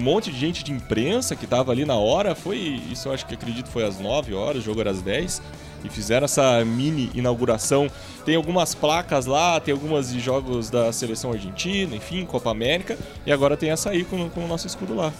monte 0.00 0.30
de 0.32 0.38
gente 0.38 0.64
de 0.64 0.72
imprensa 0.72 1.34
que 1.36 1.46
tava 1.46 1.72
ali 1.72 1.84
na 1.84 1.96
hora. 1.96 2.34
Foi. 2.34 2.56
Isso 2.90 3.08
eu 3.08 3.12
acho 3.12 3.26
que 3.26 3.34
acredito 3.34 3.68
foi 3.68 3.84
às 3.84 3.98
9 3.98 4.34
horas, 4.34 4.62
o 4.62 4.64
jogo 4.64 4.80
era 4.80 4.90
às 4.90 5.02
10. 5.02 5.40
E 5.84 5.88
fizeram 5.88 6.26
essa 6.26 6.64
mini 6.64 7.10
inauguração. 7.12 7.90
Tem 8.24 8.36
algumas 8.36 8.72
placas 8.72 9.26
lá, 9.26 9.58
tem 9.58 9.72
algumas 9.72 10.12
de 10.12 10.20
jogos 10.20 10.70
da 10.70 10.92
seleção 10.92 11.32
argentina, 11.32 11.96
enfim, 11.96 12.24
Copa 12.24 12.50
América. 12.50 12.96
E 13.26 13.32
agora 13.32 13.56
tem 13.56 13.70
essa 13.70 13.90
aí 13.90 14.04
com, 14.04 14.30
com 14.30 14.44
o 14.44 14.46
nosso 14.48 14.66
escudo 14.66 14.94
lá. 14.94 15.12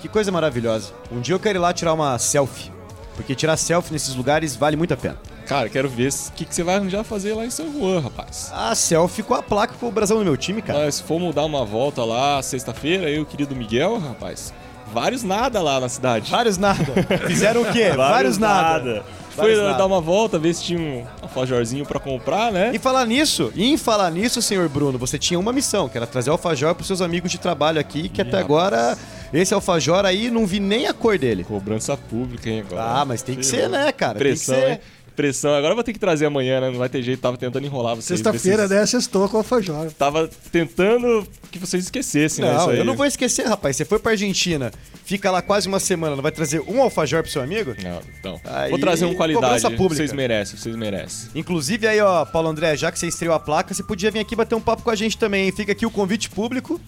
Que 0.00 0.08
coisa 0.08 0.32
maravilhosa. 0.32 0.92
Um 1.12 1.20
dia 1.20 1.36
eu 1.36 1.38
quero 1.38 1.58
ir 1.58 1.60
lá 1.60 1.72
tirar 1.72 1.92
uma 1.94 2.18
selfie. 2.18 2.72
Porque 3.14 3.32
tirar 3.36 3.56
selfie 3.56 3.92
nesses 3.92 4.16
lugares 4.16 4.56
vale 4.56 4.76
muito 4.76 4.92
a 4.92 4.96
pena. 4.96 5.16
Cara, 5.46 5.68
quero 5.68 5.88
ver 5.88 6.10
o 6.10 6.32
que, 6.32 6.44
que 6.44 6.54
você 6.54 6.62
vai 6.62 6.76
arranjar 6.76 7.04
fazer 7.04 7.34
lá 7.34 7.44
em 7.44 7.50
São 7.50 7.72
Juan, 7.72 8.00
rapaz. 8.00 8.50
A 8.54 8.74
selfie 8.74 9.22
com 9.22 9.34
a 9.34 9.42
placa 9.42 9.74
com 9.78 9.88
o 9.88 9.92
brasão 9.92 10.18
do 10.18 10.24
meu 10.24 10.36
time, 10.36 10.62
cara. 10.62 10.84
Nós 10.84 11.00
fomos 11.00 11.34
dar 11.34 11.44
uma 11.44 11.64
volta 11.64 12.04
lá 12.04 12.42
sexta-feira, 12.42 13.08
eu 13.10 13.16
e 13.16 13.20
o 13.20 13.26
querido 13.26 13.54
Miguel, 13.54 13.98
rapaz. 13.98 14.52
Vários 14.92 15.22
nada 15.22 15.62
lá 15.62 15.80
na 15.80 15.88
cidade. 15.88 16.30
Vários 16.30 16.58
nada. 16.58 16.84
Fizeram 17.26 17.62
o 17.62 17.72
quê? 17.72 17.90
Vários, 17.96 18.36
nada. 18.36 19.02
Foi 19.30 19.44
Vários 19.44 19.58
nada. 19.62 19.78
dar 19.78 19.86
uma 19.86 20.00
volta, 20.02 20.38
ver 20.38 20.52
se 20.52 20.62
tinha 20.62 20.78
um 20.78 21.06
alfajorzinho 21.22 21.86
pra 21.86 21.98
comprar, 21.98 22.52
né? 22.52 22.70
E 22.74 22.78
falar 22.78 23.06
nisso, 23.06 23.50
e 23.54 23.64
em 23.64 23.78
falar 23.78 24.10
nisso, 24.10 24.42
senhor 24.42 24.68
Bruno, 24.68 24.98
você 24.98 25.18
tinha 25.18 25.40
uma 25.40 25.50
missão, 25.52 25.88
que 25.88 25.96
era 25.96 26.06
trazer 26.06 26.28
alfajor 26.28 26.74
pros 26.74 26.86
seus 26.86 27.00
amigos 27.00 27.30
de 27.30 27.38
trabalho 27.38 27.80
aqui, 27.80 28.10
que 28.10 28.20
Ih, 28.20 28.22
até 28.22 28.32
rapaz. 28.32 28.44
agora, 28.44 28.98
esse 29.32 29.54
alfajor 29.54 30.04
aí, 30.04 30.30
não 30.30 30.46
vi 30.46 30.60
nem 30.60 30.86
a 30.86 30.92
cor 30.92 31.18
dele. 31.18 31.44
Cobrança 31.44 31.96
pública, 31.96 32.50
hein, 32.50 32.60
agora. 32.60 32.82
Ah, 32.82 33.04
mas 33.06 33.22
tem 33.22 33.36
que 33.36 33.46
ser, 33.46 33.70
né, 33.70 33.90
cara? 33.92 34.18
Pressão, 34.18 34.54
tem 34.54 34.64
que 34.64 34.70
hein? 34.72 34.80
Pressão. 35.16 35.54
Agora 35.54 35.72
eu 35.72 35.74
vou 35.76 35.84
ter 35.84 35.92
que 35.92 35.98
trazer 35.98 36.26
amanhã, 36.26 36.60
né? 36.60 36.70
Não 36.70 36.78
vai 36.78 36.88
ter 36.88 37.02
jeito, 37.02 37.20
tava 37.20 37.36
tentando 37.36 37.64
enrolar 37.66 37.94
vocês. 37.94 38.18
Sexta-feira, 38.20 38.68
desses- 38.68 38.94
né? 38.94 39.00
Sextou 39.00 39.28
com 39.28 39.36
a 39.36 39.40
Alfajor. 39.40 39.90
Tava 39.92 40.28
tentando 40.50 41.26
que 41.50 41.58
vocês 41.58 41.84
esquecessem, 41.84 42.44
né? 42.44 42.52
Não, 42.52 42.60
isso 42.60 42.70
aí. 42.70 42.78
eu 42.78 42.84
não 42.84 42.96
vou 42.96 43.04
esquecer, 43.06 43.46
rapaz. 43.46 43.76
Você 43.76 43.84
foi 43.84 43.98
pra 43.98 44.12
Argentina, 44.12 44.70
fica 45.04 45.30
lá 45.30 45.42
quase 45.42 45.68
uma 45.68 45.80
semana, 45.80 46.14
não 46.16 46.22
vai 46.22 46.32
trazer 46.32 46.60
um 46.60 46.80
alfajor 46.82 47.22
pro 47.22 47.30
seu 47.30 47.42
amigo? 47.42 47.74
Não, 47.82 48.00
então. 48.18 48.40
Aí, 48.44 48.70
vou 48.70 48.78
trazer 48.78 49.04
um 49.04 49.14
qualidade. 49.14 49.62
pública. 49.76 49.96
Vocês 49.96 50.12
merecem, 50.12 50.56
vocês 50.58 50.76
merecem. 50.76 51.30
Inclusive 51.34 51.86
aí, 51.86 52.00
ó, 52.00 52.24
Paulo 52.24 52.48
André, 52.48 52.76
já 52.76 52.90
que 52.90 52.98
você 52.98 53.06
estreou 53.08 53.34
a 53.34 53.40
placa, 53.40 53.74
você 53.74 53.82
podia 53.82 54.10
vir 54.10 54.20
aqui 54.20 54.34
bater 54.36 54.54
um 54.54 54.60
papo 54.60 54.82
com 54.82 54.90
a 54.90 54.94
gente 54.94 55.18
também. 55.18 55.46
hein? 55.46 55.52
Fica 55.52 55.72
aqui 55.72 55.84
o 55.84 55.90
convite 55.90 56.30
público 56.30 56.80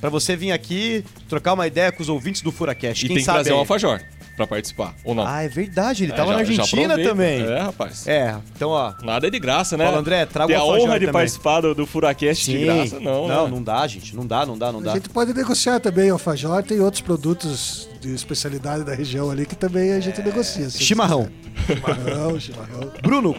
pra 0.00 0.10
você 0.10 0.34
vir 0.36 0.52
aqui 0.52 1.04
trocar 1.28 1.52
uma 1.54 1.66
ideia 1.66 1.90
com 1.92 2.02
os 2.02 2.08
ouvintes 2.08 2.42
do 2.42 2.50
Furacast. 2.52 3.04
E 3.04 3.08
Quem 3.08 3.16
tem 3.16 3.22
que 3.22 3.24
sabe 3.24 3.38
trazer 3.38 3.52
um 3.52 3.58
alfajor 3.58 4.00
pra 4.38 4.46
participar, 4.46 4.94
ou 5.04 5.14
não? 5.14 5.26
Ah, 5.26 5.42
é 5.42 5.48
verdade, 5.48 6.04
ele 6.04 6.12
É, 6.12 6.14
tava 6.14 6.28
já- 6.28 6.34
na 6.34 6.38
Argentina 6.40 6.96
também. 6.96 7.42
É, 7.42 7.58
rapaz. 7.60 8.06
É, 8.08 8.34
então 8.56 8.70
ó, 8.70 8.94
Nada 9.02 9.26
é 9.26 9.30
de 9.30 9.38
graça, 9.38 9.76
né? 9.76 9.84
Paulo 9.84 9.98
André, 10.00 10.24
traga 10.24 10.54
Ter 10.54 10.58
um 10.58 10.62
a 10.62 10.64
honra 10.64 10.94
de 10.98 11.06
também. 11.06 11.12
participar 11.12 11.60
do, 11.60 11.74
do 11.74 11.84
Furacast 11.86 12.50
de 12.50 12.64
graça, 12.64 12.98
não. 13.00 13.28
Não, 13.28 13.44
né? 13.44 13.50
não 13.50 13.62
dá, 13.62 13.86
gente. 13.86 14.16
Não 14.16 14.26
dá, 14.26 14.46
não 14.46 14.56
dá, 14.56 14.72
não 14.72 14.80
A 14.80 14.84
dá. 14.84 14.92
gente 14.94 15.10
pode 15.10 15.34
negociar 15.34 15.80
também 15.80 16.08
Alfajor, 16.08 16.62
tem 16.62 16.80
outros 16.80 17.02
produtos 17.02 17.88
de 18.00 18.14
especialidade 18.14 18.84
da 18.84 18.94
região 18.94 19.30
ali 19.30 19.44
que 19.44 19.56
também 19.56 19.92
a 19.92 20.00
gente 20.00 20.22
negocia. 20.22 20.70
se 20.70 20.82
Chimarrão. 20.82 21.28
Chimarrão, 21.66 22.40
chimarrão. 22.40 22.90
Bruno, 23.02 23.36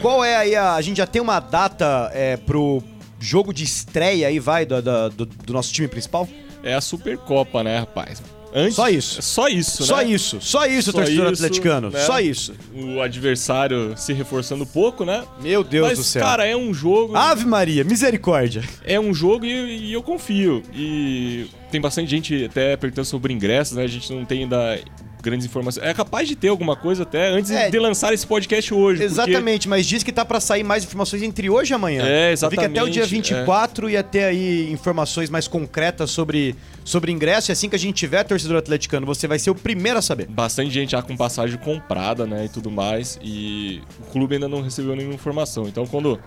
qual 0.00 0.24
é 0.24 0.36
aí 0.36 0.54
a. 0.54 0.74
A 0.74 0.82
gente 0.82 0.98
já 0.98 1.06
tem 1.06 1.20
uma 1.22 1.40
data 1.40 2.10
é, 2.14 2.36
pro 2.36 2.82
jogo 3.18 3.52
de 3.54 3.64
estreia 3.64 4.28
aí, 4.28 4.38
vai, 4.38 4.66
do, 4.66 4.80
do, 4.82 5.10
do- 5.10 5.26
do 5.26 5.52
nosso 5.52 5.72
time 5.72 5.88
principal? 5.88 6.28
É 6.62 6.74
a 6.74 6.80
Supercopa, 6.80 7.62
né, 7.64 7.78
rapaz? 7.80 8.22
Antes, 8.54 8.74
Só 8.76 8.88
isso. 8.88 9.22
Só 9.22 9.48
isso, 9.48 9.84
Só 9.84 9.96
né? 9.98 10.04
isso, 10.04 10.38
só 10.40 10.66
isso, 10.66 10.92
Só 10.92 10.98
torcedor 10.98 11.32
isso, 11.32 11.44
atleticano. 11.44 11.90
né? 11.90 12.00
Só 12.00 12.20
isso. 12.20 12.54
O 12.74 13.00
adversário 13.00 13.94
se 13.96 14.12
reforçando 14.12 14.66
pouco, 14.66 15.04
né? 15.04 15.24
Meu 15.40 15.64
Deus 15.64 15.88
Mas, 15.88 15.98
do 15.98 16.04
céu. 16.04 16.22
cara, 16.22 16.44
é 16.44 16.56
um 16.56 16.72
jogo. 16.74 17.16
Ave 17.16 17.44
Maria, 17.46 17.82
misericórdia. 17.84 18.62
É 18.84 18.98
um 19.00 19.14
jogo 19.14 19.44
e, 19.46 19.88
e 19.88 19.92
eu 19.92 20.02
confio. 20.02 20.62
E 20.74 21.46
tem 21.70 21.80
bastante 21.80 22.10
gente 22.10 22.44
até 22.44 22.76
perguntando 22.76 23.06
sobre 23.06 23.32
ingressos, 23.32 23.76
né? 23.76 23.84
A 23.84 23.88
gente 23.88 24.12
não 24.12 24.24
tem 24.24 24.42
ainda 24.42 24.78
grandes 25.22 25.46
informações. 25.46 25.86
É 25.86 25.94
capaz 25.94 26.26
de 26.26 26.34
ter 26.34 26.48
alguma 26.48 26.74
coisa 26.74 27.04
até 27.04 27.28
antes 27.28 27.50
É. 27.50 27.70
de 27.70 27.78
lançar 27.78 28.12
esse 28.12 28.26
podcast 28.26 28.74
hoje. 28.74 29.00
porque- 29.00 29.12
Exatamente, 29.12 29.68
mas 29.68 29.86
diz 29.86 30.02
que 30.02 30.12
tá 30.12 30.24
pra 30.24 30.40
sair 30.40 30.64
mais 30.64 30.82
informações 30.84 31.22
entre 31.22 31.48
hoje 31.48 31.72
e 31.72 31.74
amanhã. 31.74 32.02
É, 32.04 32.34
vi 32.34 32.56
que 32.56 32.64
até 32.64 32.82
o 32.82 32.90
dia 32.90 33.02
exatamente, 33.02 33.32
24 33.32 33.88
ia 33.88 34.02
ter 34.02 34.24
aí 34.24 34.70
informações 34.72 35.30
mais 35.30 35.46
concretas 35.46 36.10
sobre, 36.10 36.56
sobre 36.84 37.12
ingresso. 37.12 37.50
E 37.50 37.52
assim 37.52 37.68
que 37.68 37.76
a 37.76 37.78
gente 37.78 37.94
tiver, 37.94 38.24
torcedor 38.24 38.56
atleticano, 38.58 39.06
você 39.06 39.28
vai 39.28 39.38
ser 39.38 39.50
o 39.50 39.54
primeiro 39.54 39.98
a 39.98 40.02
saber. 40.02 40.26
Bastante 40.28 40.70
gente 40.70 40.90
já 40.90 41.00
com 41.00 41.16
passagem 41.16 41.56
comprada, 41.58 42.26
né? 42.26 42.46
E 42.46 42.48
tudo 42.48 42.70
mais. 42.70 43.18
E 43.22 43.80
o 44.00 44.10
clube 44.10 44.34
ainda 44.34 44.48
não 44.48 44.60
recebeu 44.60 44.96
nenhuma 44.96 45.14
informação. 45.14 45.68
Então, 45.68 45.86
quando 45.86 46.18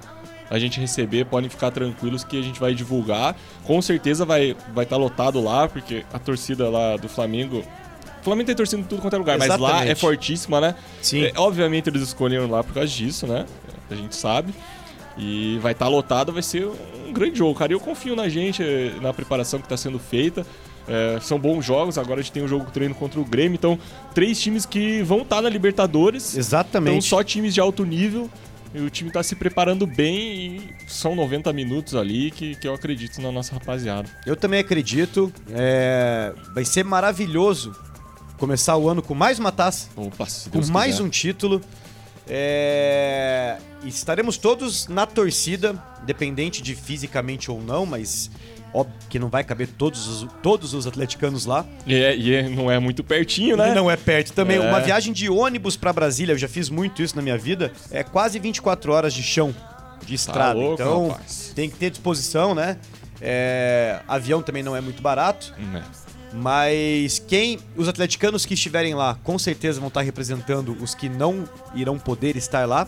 a 0.50 0.58
gente 0.58 0.80
receber, 0.80 1.26
podem 1.26 1.50
ficar 1.50 1.72
tranquilos 1.72 2.24
que 2.24 2.39
a 2.39 2.41
gente 2.41 2.60
vai 2.60 2.74
divulgar. 2.74 3.36
Com 3.66 3.82
certeza 3.82 4.24
vai 4.24 4.52
estar 4.52 4.72
vai 4.74 4.86
tá 4.86 4.96
lotado 4.96 5.41
lá, 5.41 5.68
porque 5.68 6.06
a 6.14 6.20
torcida 6.20 6.70
lá 6.70 6.96
do 6.98 7.10
Flamengo. 7.10 7.64
O 8.26 8.28
Flamengo 8.28 8.47
tem 8.47 8.55
torcida 8.55 8.82
em 8.82 8.86
tudo 8.86 9.03
quanto 9.03 9.13
é 9.13 9.19
lugar, 9.19 9.38
mas 9.38 9.47
lá 9.49 9.55
Exatamente. 9.55 9.91
é 9.91 9.93
fortíssima, 9.93 10.59
né? 10.59 10.73
Sim. 10.99 11.26
É, 11.26 11.34
obviamente 11.38 11.89
eles 11.91 12.01
escolheram 12.01 12.49
lá 12.49 12.63
por 12.63 12.73
causa 12.73 12.89
disso, 12.89 13.28
né? 13.28 13.45
A 13.88 13.93
gente 13.93 14.15
sabe. 14.15 14.51
E 15.15 15.59
vai 15.61 15.73
estar 15.73 15.88
lotado, 15.88 16.34
vai 16.34 16.41
ser 16.41 16.65
um 17.07 17.13
grande 17.13 17.38
jogo, 17.38 17.53
cara. 17.53 17.71
E 17.71 17.76
eu 17.76 17.80
confio 17.80 18.15
na 18.15 18.28
gente, 18.28 18.63
eh, 18.63 18.93
na 18.99 19.13
preparação 19.13 19.59
que 19.59 19.67
está 19.67 19.78
sendo 19.78 19.99
feita. 19.99 20.43
É, 20.88 21.19
são 21.21 21.38
bons 21.38 21.63
jogos, 21.63 21.99
agora 21.99 22.19
a 22.19 22.23
gente 22.23 22.32
tem 22.32 22.41
um 22.41 22.47
jogo 22.47 22.65
treino 22.71 22.95
contra 22.95 23.19
o 23.19 23.26
Grêmio, 23.26 23.55
então 23.55 23.78
três 24.13 24.39
times 24.41 24.65
que 24.65 25.03
vão 25.03 25.21
estar 25.21 25.43
na 25.43 25.49
Libertadores. 25.49 26.30
Então 26.32 26.39
Exatamente. 26.39 27.05
só 27.05 27.23
times 27.23 27.53
de 27.53 27.61
alto 27.61 27.86
nível. 27.86 28.28
E 28.73 28.80
o 28.82 28.89
time 28.89 29.11
tá 29.11 29.21
se 29.21 29.36
preparando 29.36 29.86
bem 29.86 30.17
e 30.17 30.61
são 30.88 31.15
90 31.15 31.53
minutos 31.53 31.93
ali 31.93 32.32
que, 32.32 32.55
que 32.55 32.67
eu 32.67 32.73
acredito 32.73 33.21
na 33.21 33.32
nossa 33.32 33.53
rapaziada. 33.53 34.09
Eu 34.26 34.36
também 34.36 34.59
acredito. 34.59 35.32
é, 35.51 36.34
Vai 36.55 36.65
ser 36.65 36.84
maravilhoso 36.84 37.73
começar 38.38 38.76
o 38.78 38.90
ano 38.90 39.02
com 39.02 39.14
mais 39.16 39.40
uma 39.40 39.52
taça, 39.52 39.88
Opa, 39.96 40.28
com 40.52 40.66
mais 40.72 40.94
quiser. 40.96 41.04
um 41.04 41.10
título. 41.10 41.62
É, 42.28 43.58
Estaremos 43.84 44.38
todos 44.38 44.88
na 44.88 45.06
torcida, 45.06 45.76
independente 46.02 46.62
de 46.62 46.74
fisicamente 46.74 47.52
ou 47.52 47.62
não, 47.62 47.86
mas 47.86 48.32
óbvio 48.74 48.96
que 49.10 49.20
não 49.20 49.30
vai 49.30 49.44
caber 49.44 49.68
todos 49.68 50.08
os, 50.08 50.28
todos 50.42 50.74
os 50.74 50.88
atleticanos 50.88 51.46
lá. 51.46 51.64
E, 51.86 51.94
é- 51.94 52.18
e 52.18 52.34
é- 52.34 52.50
não 52.50 52.70
é 52.72 52.80
muito 52.80 53.04
pertinho, 53.04 53.56
né? 53.56 53.70
E 53.72 53.76
não 53.76 53.90
é 53.90 53.96
perto 53.96 54.34
também. 54.34 54.58
É. 54.58 54.60
Uma 54.60 54.80
viagem 54.80 55.14
de 55.14 55.30
ônibus 55.30 55.78
pra 55.78 55.94
Brasília, 55.94 56.34
eu 56.34 56.38
já 56.38 56.48
fiz 56.48 56.68
muito 56.70 57.04
isso 57.04 57.16
na 57.16 57.22
minha 57.22 57.38
vida, 57.38 57.72
é 57.92 58.04
quase 58.04 58.40
24 58.40 58.92
horas 58.92 59.14
de 59.14 59.22
chão, 59.22 59.54
de 60.04 60.16
estrada. 60.16 60.58
louco, 60.58 60.74
então 60.82 61.08
rapaz. 61.10 61.52
tem 61.56 61.70
que 61.70 61.76
ter 61.78 61.92
disposição, 61.92 62.56
né? 62.56 62.78
É, 63.22 64.00
avião 64.08 64.42
também 64.42 64.64
não 64.64 64.76
é 64.76 64.82
muito 64.82 65.02
barato. 65.02 65.54
Hum, 65.60 65.78
é. 65.78 65.84
Mas 66.36 67.18
quem. 67.18 67.60
Os 67.78 67.88
atleticanos 67.88 68.46
que 68.46 68.54
estiverem 68.54 68.94
lá, 68.94 69.18
com 69.24 69.40
certeza 69.40 69.80
vão 69.80 69.88
estar 69.88 70.02
representando 70.02 70.76
os 70.82 70.94
que 70.94 71.08
não 71.08 71.48
irão 71.74 71.98
poder 71.98 72.36
estar 72.36 72.68
lá. 72.68 72.88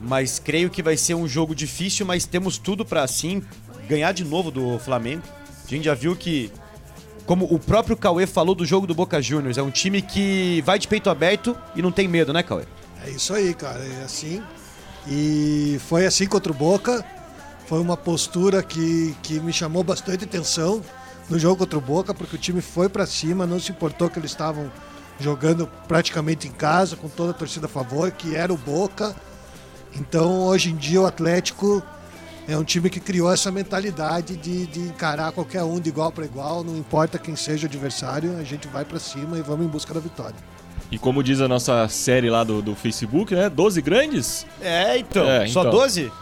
Mas 0.00 0.38
creio 0.38 0.70
que 0.70 0.82
vai 0.82 0.96
ser 0.96 1.14
um 1.14 1.26
jogo 1.26 1.54
difícil, 1.54 2.06
mas 2.06 2.24
temos 2.24 2.58
tudo 2.58 2.84
pra 2.84 3.02
assim 3.02 3.42
ganhar 3.88 4.12
de 4.12 4.24
novo 4.24 4.50
do 4.50 4.78
Flamengo. 4.78 5.22
A 5.64 5.68
gente 5.68 5.84
já 5.84 5.94
viu 5.94 6.14
que. 6.14 6.50
Como 7.26 7.46
o 7.46 7.58
próprio 7.58 7.96
Cauê 7.96 8.26
falou 8.26 8.54
do 8.54 8.66
jogo 8.66 8.84
do 8.86 8.94
Boca 8.94 9.22
Juniors, 9.22 9.56
é 9.56 9.62
um 9.62 9.70
time 9.70 10.02
que 10.02 10.60
vai 10.62 10.76
de 10.76 10.88
peito 10.88 11.08
aberto 11.08 11.56
e 11.74 11.80
não 11.80 11.92
tem 11.92 12.08
medo, 12.08 12.32
né, 12.32 12.42
Cauê? 12.42 12.64
É 13.04 13.10
isso 13.10 13.32
aí, 13.32 13.54
cara. 13.54 13.80
É 13.80 14.04
assim. 14.04 14.42
E 15.08 15.80
foi 15.88 16.04
assim 16.06 16.26
contra 16.26 16.50
o 16.50 16.54
Boca. 16.54 17.04
Foi 17.66 17.80
uma 17.80 17.96
postura 17.96 18.62
que, 18.62 19.16
que 19.22 19.40
me 19.40 19.52
chamou 19.52 19.82
bastante 19.82 20.24
atenção 20.24 20.82
no 21.28 21.38
jogo 21.38 21.56
contra 21.56 21.78
o 21.78 21.80
Boca, 21.80 22.12
porque 22.14 22.36
o 22.36 22.38
time 22.38 22.60
foi 22.60 22.88
pra 22.88 23.06
cima, 23.06 23.46
não 23.46 23.60
se 23.60 23.70
importou 23.70 24.10
que 24.10 24.18
eles 24.18 24.30
estavam 24.30 24.70
jogando 25.18 25.68
praticamente 25.86 26.48
em 26.48 26.50
casa, 26.50 26.96
com 26.96 27.08
toda 27.08 27.30
a 27.30 27.34
torcida 27.34 27.66
a 27.66 27.68
favor, 27.68 28.10
que 28.10 28.34
era 28.34 28.52
o 28.52 28.56
Boca. 28.56 29.14
Então, 29.94 30.42
hoje 30.42 30.70
em 30.70 30.76
dia, 30.76 31.00
o 31.00 31.06
Atlético 31.06 31.82
é 32.48 32.56
um 32.56 32.64
time 32.64 32.90
que 32.90 32.98
criou 32.98 33.32
essa 33.32 33.50
mentalidade 33.50 34.36
de, 34.36 34.66
de 34.66 34.80
encarar 34.80 35.32
qualquer 35.32 35.62
um 35.62 35.78
de 35.78 35.90
igual 35.90 36.10
para 36.10 36.24
igual, 36.24 36.64
não 36.64 36.76
importa 36.76 37.18
quem 37.18 37.36
seja 37.36 37.66
o 37.66 37.68
adversário, 37.68 38.36
a 38.38 38.42
gente 38.42 38.66
vai 38.68 38.84
pra 38.84 38.98
cima 38.98 39.38
e 39.38 39.42
vamos 39.42 39.64
em 39.64 39.68
busca 39.68 39.94
da 39.94 40.00
vitória. 40.00 40.36
E 40.90 40.98
como 40.98 41.22
diz 41.22 41.40
a 41.40 41.48
nossa 41.48 41.88
série 41.88 42.28
lá 42.28 42.44
do, 42.44 42.60
do 42.60 42.74
Facebook, 42.74 43.34
né? 43.34 43.48
12 43.48 43.80
grandes. 43.80 44.46
É, 44.60 44.98
então. 44.98 45.26
É, 45.26 45.46
Só 45.46 45.60
então. 45.60 45.72
12? 45.72 46.12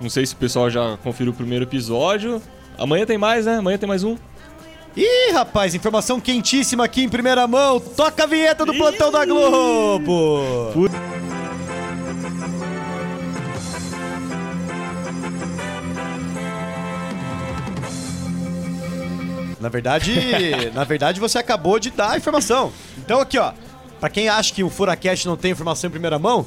Não 0.00 0.08
sei 0.08 0.24
se 0.24 0.34
o 0.34 0.36
pessoal 0.36 0.70
já 0.70 0.96
conferiu 0.98 1.32
o 1.32 1.34
primeiro 1.34 1.64
episódio. 1.64 2.40
Amanhã 2.78 3.04
tem 3.04 3.18
mais, 3.18 3.46
né? 3.46 3.56
Amanhã 3.56 3.76
tem 3.76 3.88
mais 3.88 4.04
um. 4.04 4.16
Ih, 4.96 5.32
rapaz, 5.32 5.74
informação 5.74 6.20
quentíssima 6.20 6.84
aqui 6.84 7.02
em 7.02 7.08
primeira 7.08 7.46
mão. 7.46 7.78
Toca 7.78 8.24
a 8.24 8.26
vinheta 8.26 8.66
do 8.66 8.74
plantão 8.74 9.12
da 9.12 9.24
Globo. 9.24 10.74
Na 19.60 19.68
verdade, 19.68 20.70
na 20.74 20.84
verdade 20.84 21.20
você 21.20 21.38
acabou 21.38 21.78
de 21.78 21.90
dar 21.90 22.12
a 22.12 22.16
informação. 22.16 22.72
Então 22.98 23.20
aqui, 23.20 23.38
ó, 23.38 23.52
Pra 24.00 24.08
quem 24.08 24.30
acha 24.30 24.54
que 24.54 24.64
o 24.64 24.70
Furacast 24.70 25.26
não 25.26 25.36
tem 25.36 25.52
informação 25.52 25.88
em 25.88 25.90
primeira 25.90 26.18
mão, 26.18 26.46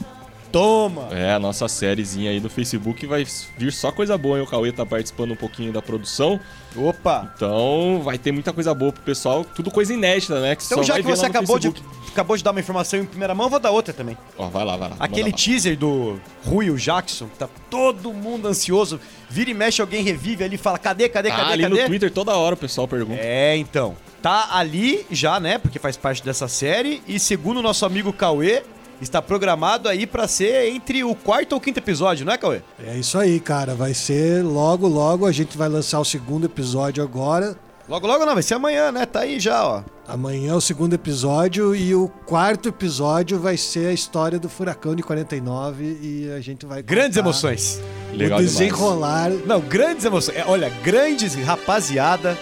toma. 0.54 1.08
É, 1.12 1.34
a 1.34 1.40
nossa 1.40 1.68
sériezinha 1.68 2.30
aí 2.30 2.40
no 2.40 2.48
Facebook 2.50 3.06
vai 3.08 3.26
vir 3.58 3.74
só 3.74 3.92
coisa 3.92 4.16
boa, 4.18 4.38
hein? 4.38 4.44
O 4.44 4.48
Cauê 4.48 4.72
tá 4.72 4.86
participando 4.86 5.32
um 5.32 5.36
pouquinho 5.36 5.74
da 5.74 5.82
produção. 5.82 6.40
Opa. 6.76 7.32
Então 7.36 8.02
vai 8.04 8.18
ter 8.20 8.32
muita 8.32 8.54
coisa 8.54 8.74
boa 8.74 8.94
pro 8.94 9.02
pessoal. 9.02 9.44
Tudo 9.44 9.72
coisa 9.72 9.94
inédita, 9.94 10.40
né? 10.40 10.56
Que 10.56 10.64
Então 10.64 10.78
só 10.78 10.84
já 10.84 10.94
vai 10.94 11.04
que 11.04 11.10
você 11.10 11.26
acabou 11.26 11.58
de, 11.58 11.74
acabou 12.08 12.38
de 12.38 12.44
dar 12.44 12.52
uma 12.52 12.60
informação 12.60 13.00
em 13.00 13.06
primeira 13.06 13.34
mão, 13.34 13.50
vou 13.50 13.60
dar 13.60 13.72
outra 13.72 13.92
também. 13.94 14.16
Ó, 14.38 14.48
vai 14.48 14.64
lá, 14.64 14.78
vai 14.78 14.90
lá. 14.90 14.96
Aquele 15.00 15.32
lá. 15.32 15.36
teaser 15.36 15.76
do 15.76 16.20
Rui, 16.46 16.70
o 16.70 16.78
Jackson, 16.78 17.28
tá 17.38 17.50
todo 17.70 18.14
mundo 18.14 18.48
ansioso. 18.48 19.00
Vira 19.30 19.50
e 19.50 19.54
mexe, 19.56 19.82
alguém 19.82 20.04
revive 20.04 20.44
ali 20.44 20.58
fala: 20.58 20.78
cadê, 20.78 21.10
cadê, 21.10 21.32
Ah, 21.32 21.36
cadê, 21.36 21.54
ali 21.54 21.64
cadê? 21.64 21.82
no 21.82 21.88
Twitter 21.88 22.12
toda 22.12 22.36
hora 22.38 22.54
o 22.54 22.58
pessoal 22.58 22.88
pergunta. 22.88 23.20
É, 23.20 23.58
então. 23.58 23.96
Tá 24.22 24.50
ali 24.54 25.06
já, 25.12 25.38
né? 25.38 25.58
Porque 25.58 25.80
faz 25.80 25.98
parte 25.98 26.24
dessa 26.24 26.48
série. 26.48 27.02
E 27.06 27.20
segundo 27.20 27.58
o 27.58 27.62
nosso 27.62 27.86
amigo 27.86 28.14
Cauê, 28.14 28.64
está 29.02 29.22
programado 29.22 29.90
aí 29.90 30.06
pra 30.08 30.28
ser 30.28 30.70
entre 30.74 31.04
o 31.04 31.14
quarto 31.16 31.54
ou 31.54 31.60
quinto 31.62 31.80
episódio, 31.80 32.26
não 32.26 32.34
é, 32.34 32.38
Cauê? 32.38 32.62
É 32.86 32.96
isso 32.96 33.18
aí, 33.18 33.40
cara. 33.40 33.76
Vai 33.76 33.94
ser 33.94 34.44
logo, 34.44 34.88
logo. 34.88 35.26
A 35.26 35.32
gente 35.32 35.58
vai 35.58 35.68
lançar 35.70 36.00
o 36.00 36.06
segundo 36.06 36.46
episódio 36.46 37.04
agora. 37.04 37.58
Logo, 37.88 38.08
logo 38.08 38.26
não, 38.26 38.34
vai 38.34 38.42
ser 38.44 38.54
amanhã, 38.54 38.94
né? 38.94 39.06
Tá 39.06 39.22
aí 39.22 39.42
já, 39.42 39.66
ó. 39.68 39.84
Amanhã 40.08 40.54
é 40.54 40.56
o 40.56 40.62
segundo 40.62 40.94
episódio 40.94 41.76
e 41.76 41.94
o 41.94 42.08
quarto 42.26 42.70
episódio 42.70 43.38
vai 43.40 43.58
ser 43.58 43.88
a 43.88 43.94
história 43.94 44.40
do 44.40 44.48
Furacão 44.48 44.96
de 44.96 45.04
49 45.04 45.84
e 46.02 46.32
a 46.32 46.40
gente 46.40 46.66
vai 46.66 46.82
Grandes 46.82 47.18
emoções. 47.18 47.82
Legal 48.14 48.40
o 48.40 48.42
demais. 48.42 48.58
desenrolar. 48.58 49.30
Não, 49.46 49.60
grandes 49.60 50.06
emoções. 50.06 50.38
É, 50.38 50.46
olha, 50.48 50.70
grandes, 50.82 51.36
rapaziada, 51.36 52.38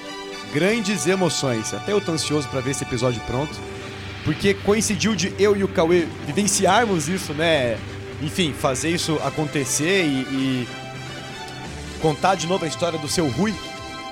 grandes 0.54 1.08
emoções. 1.08 1.74
Até 1.74 1.92
eu 1.92 2.02
tô 2.02 2.12
ansioso 2.12 2.48
pra 2.48 2.62
ver 2.62 2.72
esse 2.72 2.84
episódio 2.84 3.20
pronto. 3.26 3.54
Porque 4.24 4.54
coincidiu 4.54 5.16
de 5.16 5.34
eu 5.40 5.56
e 5.56 5.64
o 5.64 5.68
Cauê 5.68 6.08
vivenciarmos 6.26 7.08
isso, 7.08 7.34
né? 7.34 7.78
Enfim, 8.22 8.54
fazer 8.54 8.90
isso 8.90 9.16
acontecer 9.24 10.04
e, 10.06 10.22
e 10.32 10.68
contar 12.02 12.36
de 12.36 12.46
novo 12.46 12.66
a 12.66 12.68
história 12.68 13.00
do 13.00 13.08
seu 13.08 13.28
Rui. 13.30 13.54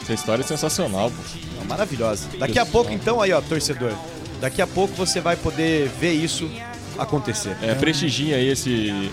Essa 0.01 0.13
história 0.13 0.41
é 0.41 0.45
sensacional, 0.45 1.11
pô. 1.11 1.21
É 1.61 1.65
maravilhosa. 1.65 2.27
Daqui 2.39 2.57
a 2.57 2.65
pouco, 2.65 2.91
então, 2.91 3.21
aí, 3.21 3.31
ó, 3.31 3.41
torcedor. 3.41 3.93
Daqui 4.41 4.61
a 4.61 4.67
pouco 4.67 4.95
você 4.95 5.19
vai 5.19 5.35
poder 5.35 5.89
ver 5.99 6.13
isso 6.13 6.49
acontecer. 6.97 7.55
É, 7.61 7.75
prestigia 7.75 8.37
aí 8.37 8.47
esse, 8.47 9.11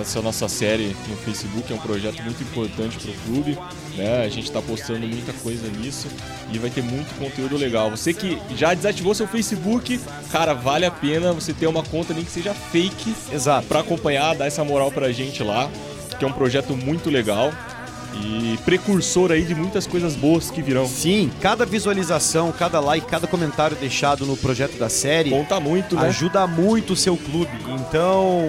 essa 0.00 0.22
nossa 0.22 0.48
série 0.48 0.96
no 1.08 1.16
Facebook, 1.16 1.72
é 1.72 1.74
um 1.74 1.78
projeto 1.78 2.22
muito 2.22 2.42
importante 2.42 2.98
pro 2.98 3.12
clube, 3.24 3.58
né? 3.98 4.24
A 4.24 4.28
gente 4.28 4.50
tá 4.50 4.62
postando 4.62 5.06
muita 5.06 5.32
coisa 5.32 5.68
nisso 5.68 6.06
e 6.52 6.58
vai 6.58 6.70
ter 6.70 6.82
muito 6.82 7.12
conteúdo 7.18 7.56
legal. 7.56 7.90
Você 7.90 8.14
que 8.14 8.38
já 8.56 8.72
desativou 8.72 9.14
seu 9.14 9.26
Facebook, 9.26 10.00
cara, 10.30 10.54
vale 10.54 10.86
a 10.86 10.90
pena 10.90 11.32
você 11.32 11.52
ter 11.52 11.66
uma 11.66 11.82
conta 11.82 12.14
nem 12.14 12.24
que 12.24 12.30
seja 12.30 12.54
fake 12.54 13.14
Exato. 13.32 13.66
pra 13.66 13.80
acompanhar, 13.80 14.34
dar 14.34 14.46
essa 14.46 14.64
moral 14.64 14.90
pra 14.90 15.10
gente 15.12 15.42
lá, 15.42 15.68
que 16.18 16.24
é 16.24 16.28
um 16.28 16.32
projeto 16.32 16.74
muito 16.76 17.10
legal 17.10 17.52
e 18.14 18.58
precursor 18.64 19.32
aí 19.32 19.42
de 19.42 19.54
muitas 19.54 19.86
coisas 19.86 20.16
boas 20.16 20.50
que 20.50 20.62
virão. 20.62 20.86
Sim, 20.86 21.30
cada 21.40 21.66
visualização, 21.66 22.50
cada 22.52 22.80
like, 22.80 23.06
cada 23.06 23.26
comentário 23.26 23.76
deixado 23.76 24.24
no 24.24 24.36
projeto 24.36 24.78
da 24.78 24.88
série 24.88 25.30
Conta 25.30 25.60
muito, 25.60 25.96
né? 25.96 26.08
ajuda 26.08 26.46
muito 26.46 26.94
o 26.94 26.96
seu 26.96 27.16
clube. 27.16 27.50
Então, 27.68 28.48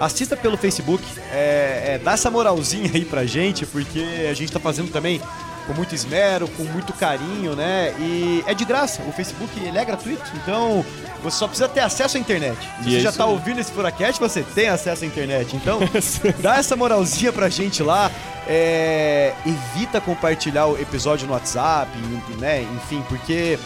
assista 0.00 0.36
pelo 0.36 0.56
Facebook, 0.56 1.02
é, 1.32 1.94
é, 1.94 2.00
dá 2.02 2.12
essa 2.12 2.30
moralzinha 2.30 2.90
aí 2.94 3.04
pra 3.04 3.24
gente, 3.26 3.66
porque 3.66 4.04
a 4.30 4.34
gente 4.34 4.52
tá 4.52 4.60
fazendo 4.60 4.90
também 4.90 5.20
com 5.66 5.74
muito 5.74 5.94
esmero, 5.94 6.48
com 6.48 6.62
muito 6.64 6.92
carinho, 6.94 7.54
né? 7.54 7.94
E 7.98 8.42
é 8.46 8.54
de 8.54 8.64
graça. 8.64 9.02
O 9.02 9.12
Facebook 9.12 9.50
ele 9.62 9.76
é 9.76 9.84
gratuito, 9.84 10.22
então 10.42 10.82
você 11.22 11.36
só 11.36 11.46
precisa 11.46 11.68
ter 11.68 11.80
acesso 11.80 12.16
à 12.16 12.20
internet. 12.20 12.56
Se 12.82 12.88
E 12.88 12.92
você 12.92 12.96
é 12.96 13.00
já 13.00 13.12
tá 13.12 13.24
aí. 13.24 13.30
ouvindo 13.30 13.60
esse 13.60 13.70
Furacast, 13.72 14.18
você 14.18 14.42
tem 14.54 14.68
acesso 14.68 15.04
à 15.04 15.06
internet. 15.06 15.54
Então, 15.54 15.78
dá 16.40 16.56
essa 16.56 16.74
moralzinha 16.74 17.32
pra 17.32 17.48
gente 17.50 17.82
lá. 17.82 18.10
É, 18.46 19.34
evita 19.44 20.00
compartilhar 20.00 20.64
o 20.66 20.80
episódio 20.80 21.26
no 21.26 21.34
WhatsApp, 21.34 21.90
né? 22.38 22.62
Enfim, 22.76 23.04
porque 23.06 23.58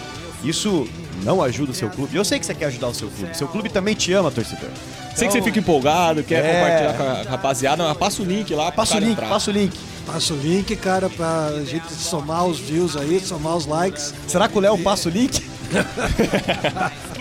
isso 0.42 0.88
não 1.22 1.40
ajuda 1.40 1.70
o 1.70 1.74
seu 1.74 1.88
clube. 1.88 2.16
Eu 2.16 2.24
sei 2.24 2.40
que 2.40 2.46
você 2.46 2.52
quer 2.54 2.64
ajudar 2.64 2.88
o 2.88 2.94
seu 2.94 3.08
clube. 3.08 3.36
Seu 3.36 3.46
clube 3.46 3.68
também 3.68 3.94
te 3.94 4.12
ama, 4.12 4.28
torcedor. 4.32 4.70
Sei 5.14 5.26
que 5.28 5.32
você 5.32 5.38
Então, 5.38 5.42
fica 5.44 5.58
empolgado, 5.58 6.22
quer 6.22 6.44
É. 6.44 6.54
compartilhar 6.54 6.94
com 6.96 7.02
a 7.02 7.22
rapaziada, 7.30 7.84
mas 7.84 7.96
passa 7.96 8.22
o 8.22 8.24
link 8.24 8.54
lá. 8.54 8.72
Passa 8.72 8.96
o 8.96 9.00
link, 9.00 9.12
entrar. 9.12 9.28
passa 9.28 9.50
o 9.50 9.54
link. 9.54 9.78
Passa 10.06 10.34
o 10.34 10.36
link, 10.36 10.74
cara, 10.76 11.08
pra 11.10 11.50
gente 11.64 11.92
somar 11.92 12.44
os 12.46 12.58
views 12.58 12.96
aí, 12.96 13.20
somar 13.20 13.56
os 13.56 13.66
likes. 13.66 14.12
Será 14.26 14.48
que 14.48 14.56
o 14.58 14.60
Léo 14.60 14.78
passa 14.78 15.08
o 15.08 15.12
link? 15.12 15.42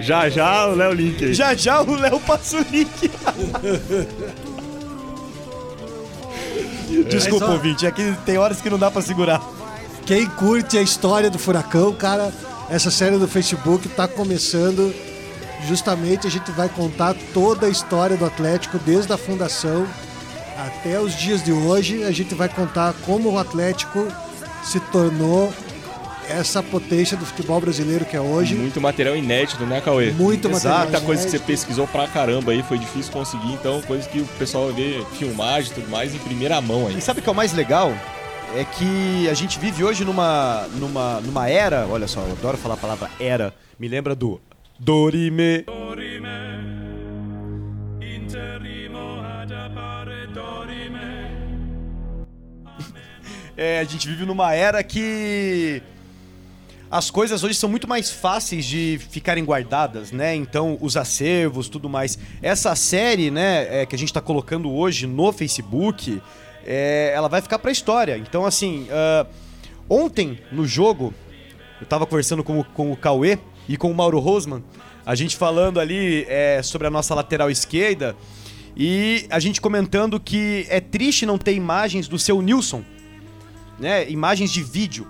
Já, 0.00 0.28
já, 0.30 0.66
o 0.66 0.74
Léo 0.74 0.92
Link 0.94 1.22
aí. 1.24 1.34
Já 1.34 1.54
já 1.54 1.82
o 1.82 1.94
Léo 1.94 2.18
passa 2.20 2.56
o 2.56 2.64
link. 2.70 3.10
Desculpa, 7.08 7.46
Mas, 7.46 7.50
ó, 7.50 7.52
ouvinte, 7.56 7.86
é 7.86 7.90
que 7.90 8.14
tem 8.24 8.38
horas 8.38 8.60
que 8.60 8.70
não 8.70 8.78
dá 8.78 8.90
pra 8.90 9.02
segurar. 9.02 9.40
Quem 10.06 10.26
curte 10.26 10.78
a 10.78 10.82
história 10.82 11.30
do 11.30 11.38
Furacão, 11.38 11.92
cara, 11.92 12.32
essa 12.70 12.90
série 12.90 13.16
do 13.18 13.28
Facebook 13.28 13.88
tá 13.90 14.08
começando. 14.08 14.92
Justamente 15.66 16.26
a 16.26 16.30
gente 16.30 16.50
vai 16.52 16.68
contar 16.68 17.14
toda 17.34 17.66
a 17.66 17.68
história 17.70 18.16
do 18.16 18.24
Atlético, 18.24 18.78
desde 18.78 19.12
a 19.12 19.18
fundação 19.18 19.86
até 20.56 21.00
os 21.00 21.16
dias 21.16 21.42
de 21.42 21.52
hoje. 21.52 22.04
A 22.04 22.10
gente 22.10 22.34
vai 22.34 22.48
contar 22.48 22.94
como 23.04 23.30
o 23.30 23.38
Atlético 23.38 24.06
se 24.64 24.80
tornou 24.80 25.52
essa 26.28 26.62
potência 26.62 27.16
do 27.16 27.26
futebol 27.26 27.60
brasileiro 27.60 28.04
que 28.04 28.16
é 28.16 28.20
hoje. 28.20 28.54
Muito 28.54 28.80
material 28.80 29.16
inédito, 29.16 29.64
né, 29.66 29.80
Cauê? 29.80 30.12
Muito 30.12 30.48
Exato. 30.48 30.68
material. 30.68 30.82
Muita 30.82 31.00
coisa 31.00 31.24
que 31.24 31.30
você 31.30 31.38
pesquisou 31.38 31.86
pra 31.88 32.06
caramba 32.06 32.52
aí, 32.52 32.62
foi 32.62 32.78
difícil 32.78 33.12
conseguir, 33.12 33.52
então 33.52 33.82
coisa 33.82 34.08
que 34.08 34.20
o 34.20 34.26
pessoal 34.38 34.72
vê 34.72 35.04
filmagem 35.18 35.72
e 35.72 35.74
tudo 35.74 35.90
mais 35.90 36.14
em 36.14 36.18
primeira 36.18 36.60
mão 36.60 36.86
aí. 36.86 36.98
E 36.98 37.00
sabe 37.00 37.20
o 37.20 37.22
que 37.22 37.28
é 37.28 37.32
o 37.32 37.34
mais 37.34 37.52
legal? 37.52 37.92
É 38.54 38.64
que 38.64 39.28
a 39.28 39.34
gente 39.34 39.58
vive 39.58 39.82
hoje 39.84 40.04
numa, 40.04 40.66
numa, 40.74 41.20
numa 41.20 41.48
era, 41.48 41.86
olha 41.88 42.06
só, 42.06 42.20
eu 42.20 42.32
adoro 42.32 42.56
falar 42.56 42.74
a 42.74 42.78
palavra 42.78 43.10
era, 43.18 43.52
me 43.78 43.88
lembra 43.88 44.14
do 44.14 44.40
Dorime. 44.80 45.64
Interimo 48.00 49.20
ad 49.20 49.52
appare 49.52 50.26
dorime. 50.32 50.98
É, 53.56 53.80
a 53.80 53.84
gente 53.84 54.08
vive 54.08 54.24
numa 54.24 54.54
era 54.54 54.82
que 54.82 55.82
as 56.90 57.10
coisas 57.10 57.44
hoje 57.44 57.54
são 57.54 57.68
muito 57.68 57.86
mais 57.86 58.10
fáceis 58.10 58.64
de 58.64 58.98
ficarem 59.10 59.44
guardadas, 59.44 60.12
né? 60.12 60.34
Então, 60.34 60.78
os 60.80 60.96
acervos, 60.96 61.68
tudo 61.68 61.86
mais. 61.88 62.18
Essa 62.40 62.74
série, 62.74 63.30
né, 63.30 63.82
é, 63.82 63.86
que 63.86 63.94
a 63.94 63.98
gente 63.98 64.12
tá 64.12 64.20
colocando 64.22 64.72
hoje 64.72 65.06
no 65.06 65.30
Facebook, 65.30 66.22
é, 66.64 67.12
ela 67.14 67.28
vai 67.28 67.42
ficar 67.42 67.58
pra 67.58 67.70
história. 67.70 68.16
Então, 68.16 68.46
assim, 68.46 68.88
ah, 68.90 69.26
ontem 69.90 70.38
no 70.50 70.66
jogo, 70.66 71.12
eu 71.80 71.86
tava 71.86 72.06
conversando 72.06 72.42
com, 72.42 72.60
o- 72.60 72.64
com 72.64 72.90
o 72.90 72.96
Cauê 72.96 73.38
e 73.68 73.76
com 73.76 73.90
o 73.90 73.94
Mauro 73.94 74.18
Rosman, 74.18 74.62
a 75.04 75.14
gente 75.14 75.36
falando 75.36 75.80
ali 75.80 76.24
é, 76.28 76.62
sobre 76.62 76.86
a 76.86 76.90
nossa 76.90 77.14
lateral 77.14 77.50
esquerda 77.50 78.16
e 78.76 79.26
a 79.30 79.38
gente 79.40 79.60
comentando 79.60 80.20
que 80.20 80.66
é 80.68 80.80
triste 80.80 81.26
não 81.26 81.38
ter 81.38 81.54
imagens 81.54 82.08
do 82.08 82.18
seu 82.18 82.40
Nilson, 82.40 82.84
né? 83.78 84.08
Imagens 84.10 84.52
de 84.52 84.62
vídeo. 84.62 85.06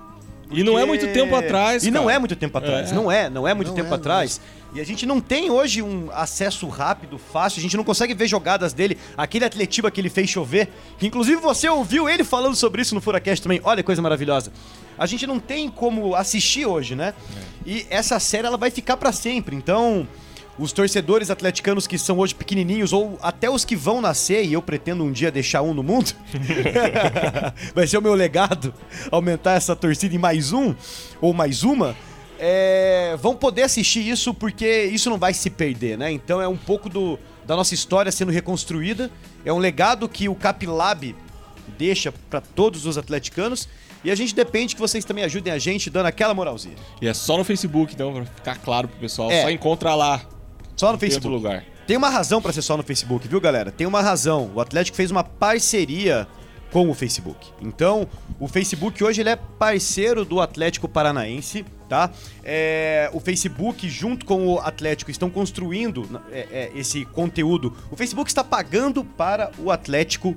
E 0.51 0.65
não 0.65 0.79
é 0.79 0.85
muito 0.85 1.03
Porque- 1.07 1.21
tempo 1.21 1.35
atrás, 1.37 1.85
E 1.85 1.91
não 1.91 2.03
cara. 2.05 2.17
é 2.17 2.19
muito 2.19 2.37
tempo 2.37 2.59
atrás. 2.59 2.91
É. 2.91 2.95
Não 2.95 3.11
é, 3.13 3.31
não 3.31 3.47
é 3.47 3.55
muito 3.55 3.69
Não 3.69 3.75
tempo 3.75 3.93
é 3.93 3.95
atrás. 3.97 4.41
E 4.75 4.81
a 4.81 4.85
gente 4.85 5.05
não 5.07 5.21
tem 5.21 5.51
hoje 5.51 5.83
um 5.83 6.09
acesso 6.13 6.69
rápido, 6.69 7.19
fácil. 7.19 7.59
A 7.59 7.63
gente 7.63 7.77
não 7.77 7.83
consegue 7.85 8.15
ver 8.15 8.27
jogadas 8.29 8.73
dele. 8.73 8.99
Aquele 9.17 9.45
atletiba 9.45 9.91
que 9.91 10.01
ele 10.01 10.09
fez 10.11 10.29
chover. 10.31 10.69
Que 10.99 11.07
inclusive 11.07 11.41
você 11.41 11.69
ouviu 11.69 12.09
ele 12.09 12.23
falando 12.25 12.55
sobre 12.55 12.83
isso 12.83 12.95
no 12.95 13.01
Furacast 13.01 13.43
também. 13.43 13.61
Olha 13.65 13.79
que 13.83 13.87
coisa 13.87 14.01
maravilhosa. 14.03 14.53
A 14.99 15.07
gente 15.07 15.27
não 15.27 15.41
tem 15.41 15.69
como 15.69 16.15
assistir 16.15 16.67
hoje, 16.67 16.95
né? 16.95 17.15
E 17.67 17.87
essa 17.91 18.19
série 18.21 18.47
ela 18.47 18.57
vai 18.57 18.71
ficar 18.71 18.97
pra 18.97 19.11
sempre. 19.13 19.57
Então, 19.57 20.07
os 20.59 20.73
torcedores 20.73 21.31
atleticanos 21.31 21.87
que 21.87 21.99
são 21.99 22.19
hoje 22.19 22.35
pequenininhos, 22.35 22.93
ou 22.93 23.19
até 23.23 23.49
os 23.49 23.65
que 23.65 23.75
vão 23.75 24.01
nascer, 24.01 24.45
e 24.45 24.53
eu 24.53 24.61
pretendo 24.61 25.05
um 25.05 25.13
dia 25.13 25.31
deixar 25.31 25.63
um 25.63 25.73
no 25.73 25.83
mundo, 25.83 26.13
vai 27.75 27.87
ser 27.87 27.99
o 27.99 28.03
meu 28.03 28.15
legado, 28.15 28.75
aumentar 29.11 29.53
essa 29.53 29.75
torcida 29.75 30.15
em 30.15 30.19
mais 30.19 30.53
um, 30.53 30.75
ou 31.21 31.33
mais 31.33 31.63
uma, 31.63 31.97
é, 32.39 33.17
vão 33.21 33.37
poder 33.37 33.63
assistir 33.63 34.07
isso 34.09 34.33
porque 34.33 34.85
isso 34.85 35.11
não 35.11 35.19
vai 35.19 35.35
se 35.35 35.51
perder, 35.51 35.99
né? 35.99 36.11
Então 36.11 36.41
é 36.41 36.49
um 36.49 36.57
pouco 36.57 36.89
do, 36.89 37.19
da 37.47 37.55
nossa 37.55 37.75
história 37.75 38.11
sendo 38.11 38.33
reconstruída, 38.33 39.11
é 39.45 39.53
um 39.53 39.59
legado 39.59 40.09
que 40.09 40.29
o 40.29 40.35
Capilab 40.35 41.15
deixa 41.79 42.13
pra 42.29 42.41
todos 42.41 42.87
os 42.87 42.99
atleticanos, 42.99 43.69
e 44.03 44.11
a 44.11 44.15
gente 44.15 44.35
depende 44.35 44.75
que 44.75 44.81
vocês 44.81 45.05
também 45.05 45.25
ajudem 45.25 45.53
a 45.53 45.59
gente 45.59 45.91
dando 45.91 46.07
aquela 46.07 46.33
moralzinha. 46.33 46.77
E 47.03 47.07
é 47.07 47.13
só 47.13 47.37
no 47.37 47.45
Facebook, 47.45 47.93
então, 47.93 48.15
pra 48.15 48.25
ficar 48.25 48.59
claro 48.59 48.89
pro 48.89 48.99
pessoal. 48.99 49.31
É. 49.31 49.43
Só 49.43 49.51
encontra 49.51 49.95
lá. 49.95 50.23
Só 50.81 50.93
no 50.93 50.99
Facebook. 50.99 51.29
lugar. 51.29 51.63
Tem 51.87 51.95
uma 51.95 52.09
razão 52.09 52.41
pra 52.41 52.55
ser 52.55 52.63
só 52.63 52.75
no 52.75 52.83
Facebook, 52.83 53.29
viu, 53.29 53.39
galera? 53.39 53.71
Tem 53.71 53.87
uma 53.87 54.01
razão. 54.01 54.51
O 54.55 54.63
Atlético 54.63 54.97
fez 54.97 55.11
uma 55.11 55.23
parceria 55.23 56.27
com 56.73 56.89
o 56.89 56.95
Facebook. 56.95 57.49
Então, 57.61 58.09
o 58.39 58.49
Facebook 58.49 59.05
hoje 59.05 59.21
ele 59.21 59.29
é 59.29 59.37
parceiro 59.37 60.25
do 60.25 60.41
Atlético 60.41 60.89
Paranaense, 60.89 61.67
tá? 61.87 62.11
É, 62.43 63.11
o 63.13 63.21
Facebook 63.21 63.91
junto 63.91 64.25
com 64.25 64.47
o 64.47 64.59
Atlético 64.59 65.11
estão 65.11 65.29
construindo 65.29 66.19
é, 66.33 66.49
é, 66.51 66.73
esse 66.75 67.05
conteúdo. 67.05 67.77
O 67.91 67.97
Facebook 67.97 68.31
está 68.31 68.43
pagando 68.43 69.05
para 69.05 69.51
o 69.59 69.71
Atlético 69.71 70.35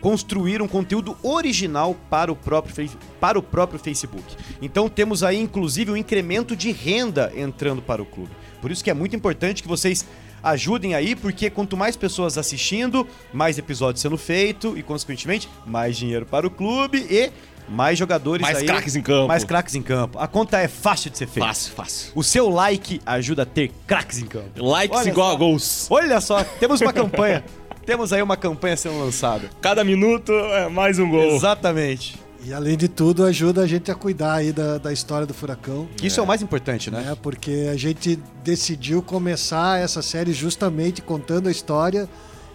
construir 0.00 0.60
um 0.60 0.66
conteúdo 0.66 1.16
original 1.22 1.94
para 2.10 2.32
o 2.32 2.34
próprio, 2.34 2.90
para 3.20 3.38
o 3.38 3.42
próprio 3.42 3.78
Facebook. 3.78 4.36
Então 4.60 4.88
temos 4.88 5.22
aí 5.22 5.38
inclusive 5.38 5.92
um 5.92 5.96
incremento 5.96 6.56
de 6.56 6.72
renda 6.72 7.32
entrando 7.36 7.80
para 7.80 8.02
o 8.02 8.04
clube. 8.04 8.41
Por 8.62 8.70
isso 8.70 8.82
que 8.82 8.90
é 8.90 8.94
muito 8.94 9.14
importante 9.16 9.60
que 9.60 9.68
vocês 9.68 10.06
ajudem 10.42 10.94
aí, 10.94 11.14
porque 11.16 11.50
quanto 11.50 11.76
mais 11.76 11.96
pessoas 11.96 12.38
assistindo, 12.38 13.06
mais 13.32 13.58
episódios 13.58 14.00
sendo 14.00 14.16
feito 14.16 14.78
e 14.78 14.82
consequentemente 14.82 15.48
mais 15.66 15.96
dinheiro 15.96 16.24
para 16.24 16.46
o 16.46 16.50
clube 16.50 17.04
e 17.10 17.30
mais 17.68 17.98
jogadores 17.98 18.42
Mais 18.42 18.58
aí, 18.58 18.66
craques 18.66 18.94
em 18.94 19.02
campo. 19.02 19.28
Mais 19.28 19.44
craques 19.44 19.74
em 19.74 19.82
campo. 19.82 20.18
A 20.18 20.28
conta 20.28 20.58
é 20.60 20.68
fácil 20.68 21.10
de 21.10 21.18
ser 21.18 21.26
feita. 21.26 21.48
Fácil, 21.48 21.72
fácil. 21.74 22.12
O 22.14 22.22
seu 22.22 22.48
like 22.48 23.00
ajuda 23.04 23.42
a 23.42 23.46
ter 23.46 23.72
craques 23.86 24.18
em 24.18 24.26
campo. 24.26 24.64
Likes 24.64 24.96
Olha 24.96 25.08
igual 25.08 25.28
só. 25.28 25.34
a 25.34 25.38
gols. 25.38 25.86
Olha 25.90 26.20
só, 26.20 26.44
temos 26.44 26.80
uma 26.80 26.92
campanha. 26.92 27.44
temos 27.84 28.12
aí 28.12 28.22
uma 28.22 28.36
campanha 28.36 28.76
sendo 28.76 28.98
lançada. 28.98 29.50
Cada 29.60 29.82
minuto 29.82 30.32
é 30.32 30.68
mais 30.68 30.98
um 30.98 31.10
gol. 31.10 31.34
Exatamente. 31.34 32.16
E 32.44 32.52
além 32.52 32.76
de 32.76 32.88
tudo, 32.88 33.24
ajuda 33.24 33.62
a 33.62 33.66
gente 33.66 33.90
a 33.90 33.94
cuidar 33.94 34.34
aí 34.34 34.52
da, 34.52 34.78
da 34.78 34.92
história 34.92 35.26
do 35.26 35.32
Furacão. 35.32 35.88
Que 35.96 36.08
Isso 36.08 36.18
é. 36.18 36.22
o 36.22 36.26
mais 36.26 36.42
importante, 36.42 36.90
né? 36.90 37.00
né? 37.00 37.16
Porque 37.22 37.68
a 37.70 37.76
gente 37.76 38.18
decidiu 38.42 39.00
começar 39.00 39.78
essa 39.78 40.02
série 40.02 40.32
justamente 40.32 41.00
contando 41.00 41.48
a 41.48 41.52
história 41.52 42.08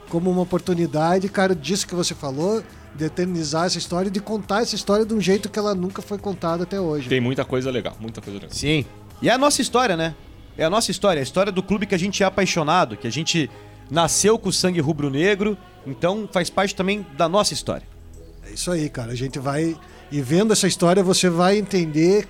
como 0.10 0.30
uma 0.30 0.42
oportunidade, 0.42 1.28
cara, 1.30 1.56
disso 1.56 1.88
que 1.88 1.96
você 1.96 2.14
falou, 2.14 2.64
de 2.96 3.06
eternizar 3.06 3.66
essa 3.66 3.78
história 3.78 4.10
e 4.10 4.12
de 4.12 4.20
contar 4.20 4.62
essa 4.62 4.76
história 4.76 5.06
de 5.06 5.14
um 5.14 5.22
jeito 5.22 5.50
que 5.50 5.60
ela 5.60 5.76
nunca 5.76 6.02
foi 6.02 6.18
contada 6.18 6.64
até 6.64 6.80
hoje. 6.80 7.08
Tem 7.08 7.22
muita 7.22 7.46
coisa 7.46 7.70
legal, 7.70 7.96
muita 8.00 8.22
coisa 8.22 8.40
legal. 8.40 8.54
Sim. 8.54 8.86
E 9.22 9.30
é 9.30 9.34
a 9.34 9.38
nossa 9.38 9.62
história, 9.62 9.96
né? 9.96 10.16
É 10.58 10.64
a 10.64 10.70
nossa 10.70 10.92
história, 10.92 11.20
a 11.20 11.24
história 11.24 11.52
do 11.52 11.62
clube 11.62 11.86
que 11.86 11.96
a 11.96 12.00
gente 12.00 12.24
é 12.24 12.26
apaixonado, 12.26 12.98
que 12.98 13.08
a 13.08 13.12
gente 13.12 13.50
nasceu 13.92 14.40
com 14.40 14.50
o 14.50 14.54
sangue 14.54 14.80
rubro-negro, 14.80 15.58
então 15.86 16.28
faz 16.32 16.50
parte 16.50 16.76
também 16.76 17.06
da 17.16 17.30
nossa 17.30 17.54
história. 17.54 17.88
É 18.50 18.54
isso 18.54 18.72
aí, 18.72 18.90
cara. 18.90 19.12
A 19.12 19.16
gente 19.16 19.40
vai. 19.40 19.76
E 20.12 20.22
vendo 20.22 20.54
essa 20.54 20.68
história, 20.68 21.04
você 21.04 21.30
vai 21.30 21.58
entender 21.58 22.28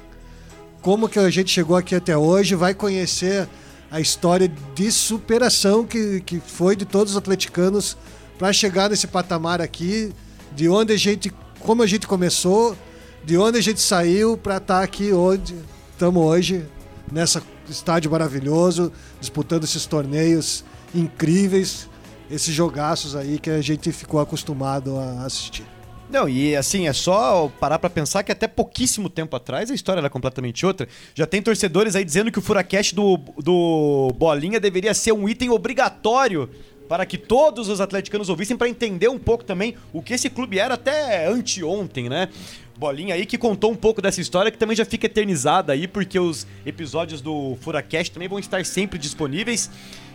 como 0.81 1.07
que 1.07 1.19
a 1.19 1.29
gente 1.29 1.51
chegou 1.51 1.75
aqui 1.75 1.93
até 1.93 2.17
hoje, 2.17 2.55
vai 2.55 2.73
conhecer 2.73 3.47
a 3.91 4.01
história 4.01 4.51
de 4.73 4.91
superação 4.91 5.85
que, 5.85 6.21
que 6.21 6.39
foi 6.39 6.75
de 6.75 6.85
todos 6.85 7.11
os 7.13 7.17
atleticanos 7.17 7.97
para 8.37 8.51
chegar 8.51 8.89
nesse 8.89 9.07
patamar 9.07 9.61
aqui, 9.61 10.11
de 10.55 10.67
onde 10.67 10.93
a 10.93 10.97
gente. 10.97 11.31
como 11.59 11.83
a 11.83 11.87
gente 11.87 12.07
começou, 12.07 12.75
de 13.23 13.37
onde 13.37 13.57
a 13.59 13.61
gente 13.61 13.79
saiu 13.79 14.37
para 14.37 14.57
estar 14.57 14.81
aqui 14.83 15.11
onde 15.13 15.55
estamos 15.91 16.23
hoje, 16.23 16.65
nessa 17.11 17.43
estádio 17.69 18.09
maravilhoso, 18.09 18.91
disputando 19.19 19.65
esses 19.65 19.85
torneios 19.85 20.63
incríveis, 20.95 21.89
esses 22.31 22.53
jogaços 22.53 23.15
aí 23.15 23.37
que 23.37 23.49
a 23.49 23.61
gente 23.61 23.91
ficou 23.91 24.19
acostumado 24.19 24.97
a 24.97 25.25
assistir. 25.25 25.76
Não, 26.09 26.27
e 26.29 26.55
assim, 26.55 26.87
é 26.87 26.93
só 26.93 27.51
parar 27.59 27.79
pra 27.79 27.89
pensar 27.89 28.23
que 28.23 28.31
até 28.31 28.47
pouquíssimo 28.47 29.09
tempo 29.09 29.35
atrás 29.35 29.69
a 29.69 29.75
história 29.75 29.99
era 29.99 30.09
completamente 30.09 30.65
outra. 30.65 30.87
Já 31.13 31.25
tem 31.25 31.41
torcedores 31.41 31.95
aí 31.95 32.05
dizendo 32.05 32.31
que 32.31 32.39
o 32.39 32.41
Furacast 32.41 32.95
do, 32.95 33.17
do 33.37 34.13
Bolinha 34.15 34.59
deveria 34.59 34.93
ser 34.93 35.11
um 35.11 35.27
item 35.27 35.49
obrigatório 35.49 36.49
para 36.87 37.05
que 37.05 37.17
todos 37.17 37.67
os 37.67 37.81
atleticanos 37.81 38.29
ouvissem, 38.29 38.55
para 38.55 38.69
entender 38.69 39.09
um 39.09 39.19
pouco 39.19 39.43
também 39.43 39.75
o 39.91 40.01
que 40.01 40.13
esse 40.13 40.29
clube 40.29 40.57
era 40.57 40.75
até 40.75 41.27
anteontem, 41.27 42.07
né? 42.07 42.29
Bolinha 42.77 43.15
aí 43.15 43.25
que 43.25 43.37
contou 43.37 43.71
um 43.71 43.75
pouco 43.75 44.01
dessa 44.01 44.21
história 44.21 44.51
que 44.51 44.57
também 44.57 44.75
já 44.75 44.85
fica 44.85 45.07
eternizada 45.07 45.73
aí, 45.73 45.87
porque 45.87 46.17
os 46.19 46.47
episódios 46.65 47.19
do 47.19 47.57
Furacast 47.59 48.13
também 48.13 48.29
vão 48.29 48.39
estar 48.39 48.63
sempre 48.65 48.97
disponíveis. 48.99 49.69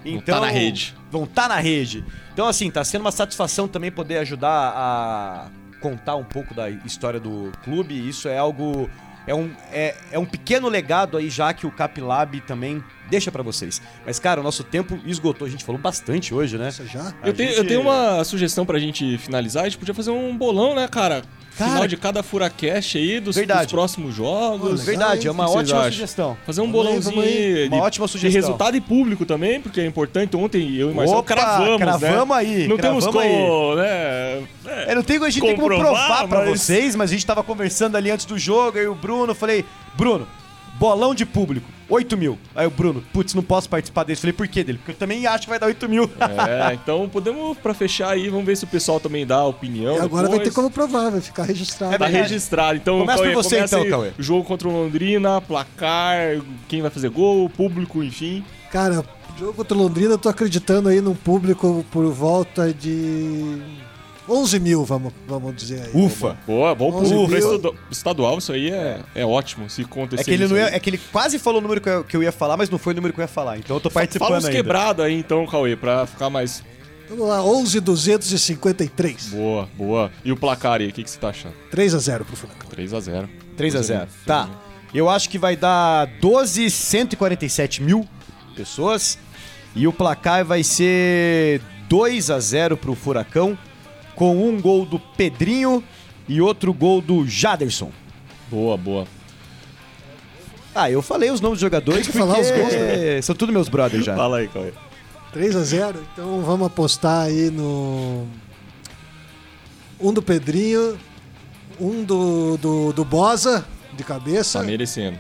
Então, 0.05 0.37
tá 0.37 0.41
na 0.41 0.51
rede. 0.51 0.95
Vão 1.11 1.25
estar 1.25 1.49
na 1.49 1.57
rede. 1.57 2.05
Então, 2.33 2.47
assim, 2.47 2.71
tá 2.71 2.83
sendo 2.85 3.03
uma 3.03 3.13
satisfação 3.13 3.69
também 3.69 3.91
poder 3.91 4.19
ajudar 4.19 4.73
a 4.75 5.51
contar 5.83 6.17
um 6.17 6.25
pouco 6.25 6.55
da 6.55 6.71
história 6.71 7.21
do 7.21 7.53
clube. 7.65 8.09
Isso 8.09 8.29
é 8.29 8.39
algo. 8.39 8.89
É 9.27 9.35
um, 9.35 9.55
é, 9.71 9.95
é 10.11 10.19
um 10.19 10.25
pequeno 10.25 10.69
legado 10.69 11.17
aí 11.17 11.29
já 11.29 11.53
que 11.53 11.67
o 11.67 11.71
Capilab 11.71 12.41
também 12.41 12.83
deixa 13.13 13.31
pra 13.31 13.43
vocês. 13.43 13.81
Mas, 14.05 14.19
cara, 14.19 14.41
o 14.41 14.43
nosso 14.43 14.65
tempo 14.65 14.99
esgotou. 15.07 15.47
A 15.47 15.51
gente 15.51 15.63
falou 15.63 15.81
bastante 15.81 16.35
hoje, 16.35 16.57
né? 16.59 16.71
Você 16.71 16.87
já? 16.87 17.13
Eu 17.23 17.33
tenho, 17.33 17.51
eu 17.51 17.57
gente- 17.59 17.69
tenho 17.69 17.81
uma 17.83 18.25
sugestão 18.25 18.65
pra 18.67 18.79
gente 18.79 19.19
finalizar. 19.19 19.63
A 19.65 19.69
gente 19.69 19.79
podia 19.79 19.95
fazer 19.95 20.11
um 20.11 20.37
bolão, 20.37 20.75
né, 20.75 20.89
cara? 20.89 21.23
Cara. 21.59 21.71
Final 21.71 21.87
de 21.87 21.97
cada 21.99 22.23
Furacast 22.23 22.97
aí, 22.97 23.21
dos, 23.21 23.37
dos 23.37 23.67
próximos 23.67 24.15
jogos. 24.15 24.71
Legal, 24.87 24.87
Verdade, 24.87 25.29
é 25.29 25.31
uma 25.31 25.51
ótima 25.51 25.81
acham? 25.81 25.93
sugestão. 25.93 26.37
Fazer 26.47 26.63
um 26.63 26.65
aí, 26.65 26.71
bolãozinho 26.73 27.15
vamos 27.17 27.25
aí. 27.31 27.55
aí 27.65 27.69
Uma 27.69 27.77
de, 27.77 27.83
ótima 27.83 28.07
de 28.07 28.13
sugestão. 28.13 28.41
resultado 28.41 28.75
e 28.77 28.81
público 28.81 29.27
também, 29.27 29.61
porque 29.61 29.79
é 29.83 29.85
importante. 29.85 30.35
Ontem 30.35 30.75
eu 30.77 30.91
e 30.91 30.95
Marcelo 30.95 31.19
Opa, 31.21 31.35
cravamos, 31.35 31.77
cravamos 31.77 32.29
né? 32.31 32.35
aí, 32.37 32.67
Não 32.67 32.79
temos 32.79 33.05
como, 33.07 33.75
né? 33.77 34.43
É, 34.67 34.95
não 34.95 35.03
tem, 35.03 35.19
a 35.23 35.29
gente 35.29 35.43
tem 35.43 35.55
como 35.55 35.69
Comprovar, 35.69 36.07
provar 36.07 36.29
pra 36.29 36.39
mas- 36.47 36.61
vocês, 36.63 36.97
mas 36.97 37.11
a 37.11 37.13
gente 37.13 37.27
tava 37.27 37.43
conversando 37.43 37.97
ali 37.97 38.11
antes 38.11 38.25
do 38.25 38.39
jogo, 38.39 38.79
aí 38.79 38.87
o 38.87 38.95
Bruno, 38.95 39.35
falei, 39.35 39.63
Bruno, 39.95 40.27
bolão 40.79 41.15
de 41.15 41.27
público, 41.27 41.69
8 41.93 42.17
mil. 42.17 42.39
Aí 42.55 42.67
o 42.67 42.71
Bruno, 42.71 43.05
putz, 43.13 43.35
não 43.35 43.43
posso 43.43 43.69
participar 43.69 44.05
desse. 44.05 44.23
Falei, 44.23 44.33
por 44.33 44.49
quê 44.49 44.65
dele? 44.65 44.79
Porque 44.79 44.93
eu 44.93 44.97
também 44.97 45.27
acho 45.27 45.43
que 45.43 45.51
vai 45.51 45.59
dar 45.59 45.67
8 45.67 45.89
mil. 45.89 46.11
É, 46.23 46.75
então 46.75 47.09
podemos, 47.09 47.59
pra 47.59 47.75
fechar 47.75 48.09
aí, 48.11 48.31
vamos 48.31 48.47
ver 48.47 48.57
se 48.57 48.65
o 48.65 48.67
pessoal 48.67 48.99
também 48.99 49.27
dá 49.27 49.45
opinião. 49.45 49.97
E 49.97 50.01
agora 50.01 50.29
vai 50.29 50.39
ter 50.39 50.45
depois. 50.45 50.55
como 50.55 50.71
provar, 50.71 51.11
vai 51.11 51.21
ficar 51.21 51.45
registrado. 51.45 51.95
É 51.95 51.99
Tá 51.99 52.07
registrado. 52.07 52.77
Então, 52.77 53.01
Começa 53.01 53.19
por 53.19 53.25
Cauê, 53.25 53.35
você, 53.35 53.57
começa 53.57 53.79
então. 53.79 53.91
Cauê. 53.91 54.11
Jogo 54.19 54.45
contra 54.45 54.69
o 54.69 54.73
Londrina, 54.73 55.41
placar, 55.43 56.41
quem 56.67 56.81
vai 56.81 56.91
fazer 56.91 57.11
gol, 57.11 57.51
público, 57.51 58.03
enfim. 58.03 58.43
Cara, 58.71 59.05
jogo 59.39 59.53
contra 59.53 59.77
o 59.77 59.81
Londrina, 59.81 60.13
eu 60.15 60.19
tô 60.19 60.29
acreditando 60.31 60.89
aí 60.89 61.01
num 61.01 61.15
público 61.15 61.85
por 61.91 62.11
volta 62.11 62.73
de 62.73 63.59
11 64.29 64.61
mil, 64.61 64.85
vamos, 64.85 65.13
vamos 65.27 65.55
dizer 65.57 65.83
aí. 65.83 65.91
Ufa. 66.05 66.37
Boa, 66.47 66.75
bom. 66.75 66.93
Pra 67.27 67.39
estadu- 67.39 67.75
estadual, 67.91 68.39
isso 68.39 68.53
aí 68.53 68.71
é, 68.71 69.01
é 69.15 69.27
ótimo, 69.27 69.69
se 69.69 69.83
acontecer 69.83 70.21
É 70.23 70.25
que, 70.25 70.31
ele 70.31 70.45
isso 70.45 70.55
não 70.55 70.61
ia- 70.61 70.75
é 70.75 70.79
que 70.79 70.89
ele 70.91 70.99
quase 71.11 71.39
falou 71.39 71.59
o 71.59 71.63
número 71.63 71.81
que 71.81 71.89
eu, 71.89 72.05
que 72.05 72.17
eu 72.17 72.23
ia 72.23 72.31
falar, 72.33 72.57
mas 72.57 72.71
não 72.71 72.79
foi 72.79 72.93
o 72.93 72.97
número 72.97 73.13
que 73.13 73.21
eu 73.21 73.25
ia 73.25 73.29
falar. 73.29 73.59
Então 73.59 73.77
eu 73.77 73.81
tô 73.81 73.91
participando 73.91 74.29
Fala 74.29 74.39
uns 74.39 74.45
ainda. 74.45 74.57
quebrados 74.57 75.05
aí, 75.05 75.15
então, 75.19 75.47
Cauê, 75.47 75.75
pra 75.77 76.07
ficar 76.07 76.31
mais... 76.31 76.63
Vamos 77.09 77.29
lá, 77.29 77.43
11,253. 77.43 79.27
Boa, 79.31 79.69
boa. 79.77 80.11
E 80.25 80.33
o 80.33 80.37
placar 80.37 80.81
aí, 80.81 80.89
o 80.89 80.93
que, 80.93 81.03
que 81.03 81.11
você 81.11 81.19
tá 81.19 81.29
achando? 81.29 81.55
3 81.71 81.95
a 81.95 81.99
0 81.99 82.25
pro 82.25 82.37
Furacão. 82.37 82.71
3x0. 82.71 83.29
3 83.57 83.75
a 83.77 83.83
0 83.83 84.09
Tá. 84.27 84.49
Eu 84.95 85.09
acho 85.11 85.29
que 85.29 85.39
vai 85.39 85.57
dar 85.57 86.07
12, 86.21 86.71
147 86.71 87.83
mil 87.83 88.07
pessoas. 88.55 89.19
E 89.75 89.87
o 89.87 89.93
placar 89.93 90.45
vai 90.45 90.63
ser 90.63 91.61
2 91.89 92.31
a 92.31 92.39
0 92.39 92.77
pro 92.77 92.95
Furacão, 92.95 93.57
com 94.23 94.49
um 94.49 94.61
gol 94.61 94.87
do 94.87 95.01
Pedrinho 95.01 95.83
e 96.29 96.41
outro 96.41 96.73
gol 96.73 97.01
do 97.01 97.27
Jaderson. 97.27 97.91
Boa, 98.49 98.77
boa. 98.77 99.05
Ah, 100.73 100.89
eu 100.89 101.03
falei 101.03 101.29
os 101.29 101.41
nomes 101.41 101.57
dos 101.57 101.61
jogadores 101.61 102.05
Tem 102.07 102.13
que 102.13 102.19
falar 102.19 102.39
os 102.39 102.47
porque 102.47 102.61
gols, 102.61 102.73
né? 102.73 103.21
são 103.21 103.35
tudo 103.35 103.53
meus 103.53 103.69
brothers 103.69 104.05
já. 104.05 104.15
Fala 104.15 104.39
aí, 104.39 104.47
Cauê. 104.47 104.73
3 105.33 105.57
a 105.57 105.65
0 105.65 106.07
então 106.13 106.41
vamos 106.43 106.69
apostar 106.69 107.25
aí 107.25 107.51
no. 107.51 108.25
Um 110.01 110.13
do 110.13 110.23
Pedrinho, 110.23 110.97
um 111.81 112.05
do, 112.05 112.57
do, 112.59 112.93
do 112.93 113.05
Bosa, 113.05 113.67
de 113.93 114.05
cabeça, 114.05 114.61
Tá 114.61 114.65
merecendo. 114.65 115.19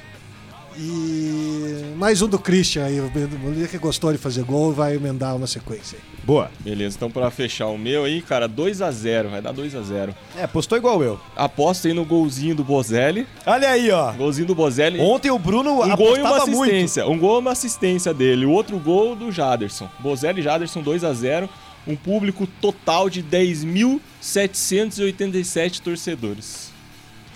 E 0.76 1.94
mais 1.96 2.20
um 2.22 2.28
do 2.28 2.38
Christian 2.38 2.84
aí. 2.84 3.00
O 3.00 3.08
Bolívia 3.10 3.66
que 3.68 3.78
gostou 3.78 4.12
de 4.12 4.18
fazer 4.18 4.44
gol 4.44 4.72
vai 4.72 4.94
emendar 4.96 5.34
uma 5.36 5.46
sequência 5.46 5.96
aí. 5.98 6.04
Boa. 6.24 6.50
Beleza, 6.60 6.96
então 6.96 7.10
pra 7.10 7.30
fechar 7.30 7.66
o 7.66 7.76
meu 7.78 8.04
aí, 8.04 8.22
cara, 8.22 8.48
2x0, 8.48 9.28
vai 9.28 9.42
dar 9.42 9.52
2x0. 9.52 10.14
É, 10.36 10.46
postou 10.46 10.78
igual 10.78 11.02
eu. 11.02 11.18
Aposta 11.36 11.88
aí 11.88 11.94
no 11.94 12.04
golzinho 12.04 12.54
do 12.54 12.62
Bozelli. 12.62 13.26
Olha 13.44 13.70
aí, 13.70 13.90
ó. 13.90 14.12
Golzinho 14.12 14.46
do 14.46 14.54
Bozelli. 14.54 15.00
Ontem 15.00 15.30
o 15.30 15.38
Bruno 15.38 15.82
Um 15.82 15.96
gol 15.96 16.16
e 16.16 16.20
uma 16.20 16.28
apostava 16.30 16.50
muito. 16.50 16.70
assistência. 16.70 17.06
Um 17.08 17.18
gol 17.18 17.36
e 17.36 17.40
uma 17.40 17.50
assistência 17.52 18.14
dele. 18.14 18.46
O 18.46 18.50
outro 18.50 18.78
gol 18.78 19.16
do 19.16 19.32
Jaderson. 19.32 19.88
Bozelli 19.98 20.40
e 20.40 20.44
Jaderson 20.44 20.80
2 20.82 21.02
a 21.04 21.12
0 21.12 21.48
Um 21.86 21.96
público 21.96 22.46
total 22.60 23.10
de 23.10 23.22
10.787 23.22 25.80
torcedores. 25.80 26.70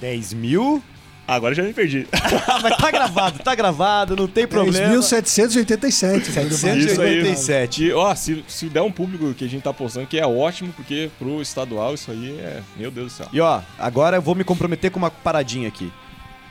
10 0.01 0.33
mil. 0.35 0.83
Agora 1.27 1.55
já 1.55 1.63
me 1.63 1.73
perdi. 1.73 2.07
Mas 2.63 2.77
tá 2.77 2.91
gravado, 2.91 3.39
tá 3.41 3.55
gravado, 3.55 4.15
não 4.15 4.29
tem 4.29 4.47
problema. 4.47 4.95
10.787. 4.95 6.25
787. 6.25 7.85
E, 7.85 7.93
ó, 7.93 8.15
se, 8.15 8.45
se 8.47 8.69
der 8.69 8.83
um 8.83 8.93
público 8.93 9.35
que 9.35 9.45
a 9.45 9.49
gente 9.49 9.63
tá 9.63 9.73
postando, 9.73 10.07
que 10.07 10.19
é 10.19 10.27
ótimo, 10.27 10.73
porque 10.73 11.11
pro 11.19 11.43
estadual 11.43 11.95
isso 11.95 12.11
aí 12.11 12.39
é. 12.39 12.63
Meu 12.77 12.91
Deus 12.91 13.13
do 13.13 13.17
céu. 13.17 13.29
E 13.33 13.41
ó, 13.41 13.61
agora 13.79 14.19
eu 14.19 14.23
vou 14.23 14.35
me 14.35 14.45
comprometer 14.45 14.91
com 14.91 14.99
uma 14.99 15.11
paradinha 15.11 15.67
aqui. 15.67 15.93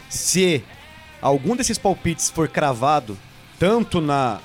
Se 0.10 0.62
algum 1.22 1.56
desses 1.56 1.78
palpites 1.78 2.30
for 2.30 2.48
cravado 2.50 3.18
tanto 3.58 4.02
na 4.02 4.40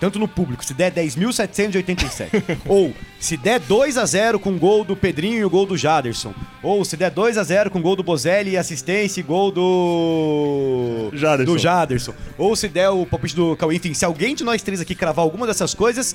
tanto 0.00 0.18
no 0.18 0.28
público, 0.28 0.64
se 0.64 0.72
der 0.74 0.92
10.787, 0.92 2.58
ou 2.66 2.92
se 3.18 3.36
der 3.36 3.58
2 3.60 3.98
a 3.98 4.06
0 4.06 4.38
com 4.38 4.56
gol 4.58 4.84
do 4.84 4.94
Pedrinho 4.96 5.38
e 5.38 5.44
o 5.44 5.50
gol 5.50 5.66
do 5.66 5.76
Jaderson, 5.76 6.32
ou 6.62 6.84
se 6.84 6.96
der 6.96 7.10
2 7.10 7.36
a 7.36 7.42
0 7.42 7.70
com 7.70 7.80
gol 7.82 7.96
do 7.96 8.02
Bozelli 8.02 8.52
e 8.52 8.56
assistência 8.56 9.20
e 9.20 9.22
gol 9.24 9.50
do 9.50 11.10
Jaderson. 11.12 11.52
do 11.52 11.58
Jaderson, 11.58 12.14
ou 12.36 12.54
se 12.54 12.68
der 12.68 12.90
o 12.90 13.04
palpite 13.04 13.34
do 13.34 13.56
Cauê, 13.56 13.76
enfim, 13.76 13.94
se 13.94 14.04
alguém 14.04 14.34
de 14.34 14.44
nós 14.44 14.62
três 14.62 14.80
aqui 14.80 14.94
cravar 14.94 15.24
alguma 15.24 15.46
dessas 15.46 15.74
coisas, 15.74 16.14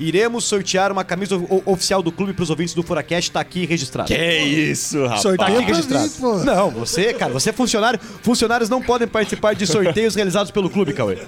iremos 0.00 0.44
sortear 0.44 0.92
uma 0.92 1.04
camisa 1.04 1.36
oficial 1.66 2.02
do 2.02 2.12
clube 2.12 2.32
para 2.32 2.44
os 2.44 2.50
ouvintes 2.50 2.72
do 2.72 2.82
Furacast, 2.82 3.32
tá 3.32 3.40
aqui 3.40 3.66
registrado. 3.66 4.06
Que 4.08 4.38
isso, 4.38 5.02
rapaz. 5.02 5.22
Sorteio 5.22 5.54
Tá 5.54 5.58
aqui 5.58 5.72
registrado. 5.72 6.38
mim. 6.38 6.44
Não, 6.44 6.70
você, 6.70 7.12
cara, 7.12 7.32
você 7.32 7.50
é 7.50 7.52
funcionário. 7.52 7.98
Funcionários 8.22 8.70
não 8.70 8.80
podem 8.80 9.08
participar 9.08 9.54
de 9.54 9.66
sorteios 9.66 10.14
realizados 10.14 10.50
pelo 10.52 10.70
clube, 10.70 10.92
Cauê. 10.92 11.18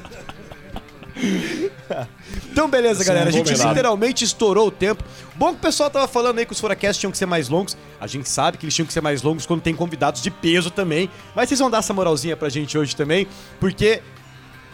Então, 2.52 2.68
beleza, 2.68 3.02
galera. 3.04 3.28
A 3.28 3.32
gente 3.32 3.52
literalmente 3.52 4.24
estourou 4.24 4.68
o 4.68 4.70
tempo. 4.70 5.02
Bom 5.34 5.50
que 5.50 5.58
o 5.58 5.60
pessoal 5.60 5.90
tava 5.90 6.06
falando 6.06 6.38
aí 6.38 6.46
que 6.46 6.52
os 6.52 6.60
Furacasts 6.60 6.98
tinham 6.98 7.10
que 7.10 7.18
ser 7.18 7.26
mais 7.26 7.48
longos. 7.48 7.76
A 8.00 8.06
gente 8.06 8.28
sabe 8.28 8.58
que 8.58 8.64
eles 8.64 8.74
tinham 8.74 8.86
que 8.86 8.92
ser 8.92 9.00
mais 9.00 9.22
longos 9.22 9.46
quando 9.46 9.60
tem 9.60 9.74
convidados 9.74 10.22
de 10.22 10.30
peso 10.30 10.70
também. 10.70 11.10
Mas 11.34 11.48
vocês 11.48 11.58
vão 11.60 11.70
dar 11.70 11.78
essa 11.78 11.92
moralzinha 11.92 12.36
pra 12.36 12.48
gente 12.48 12.76
hoje 12.76 12.94
também, 12.94 13.26
porque, 13.58 14.02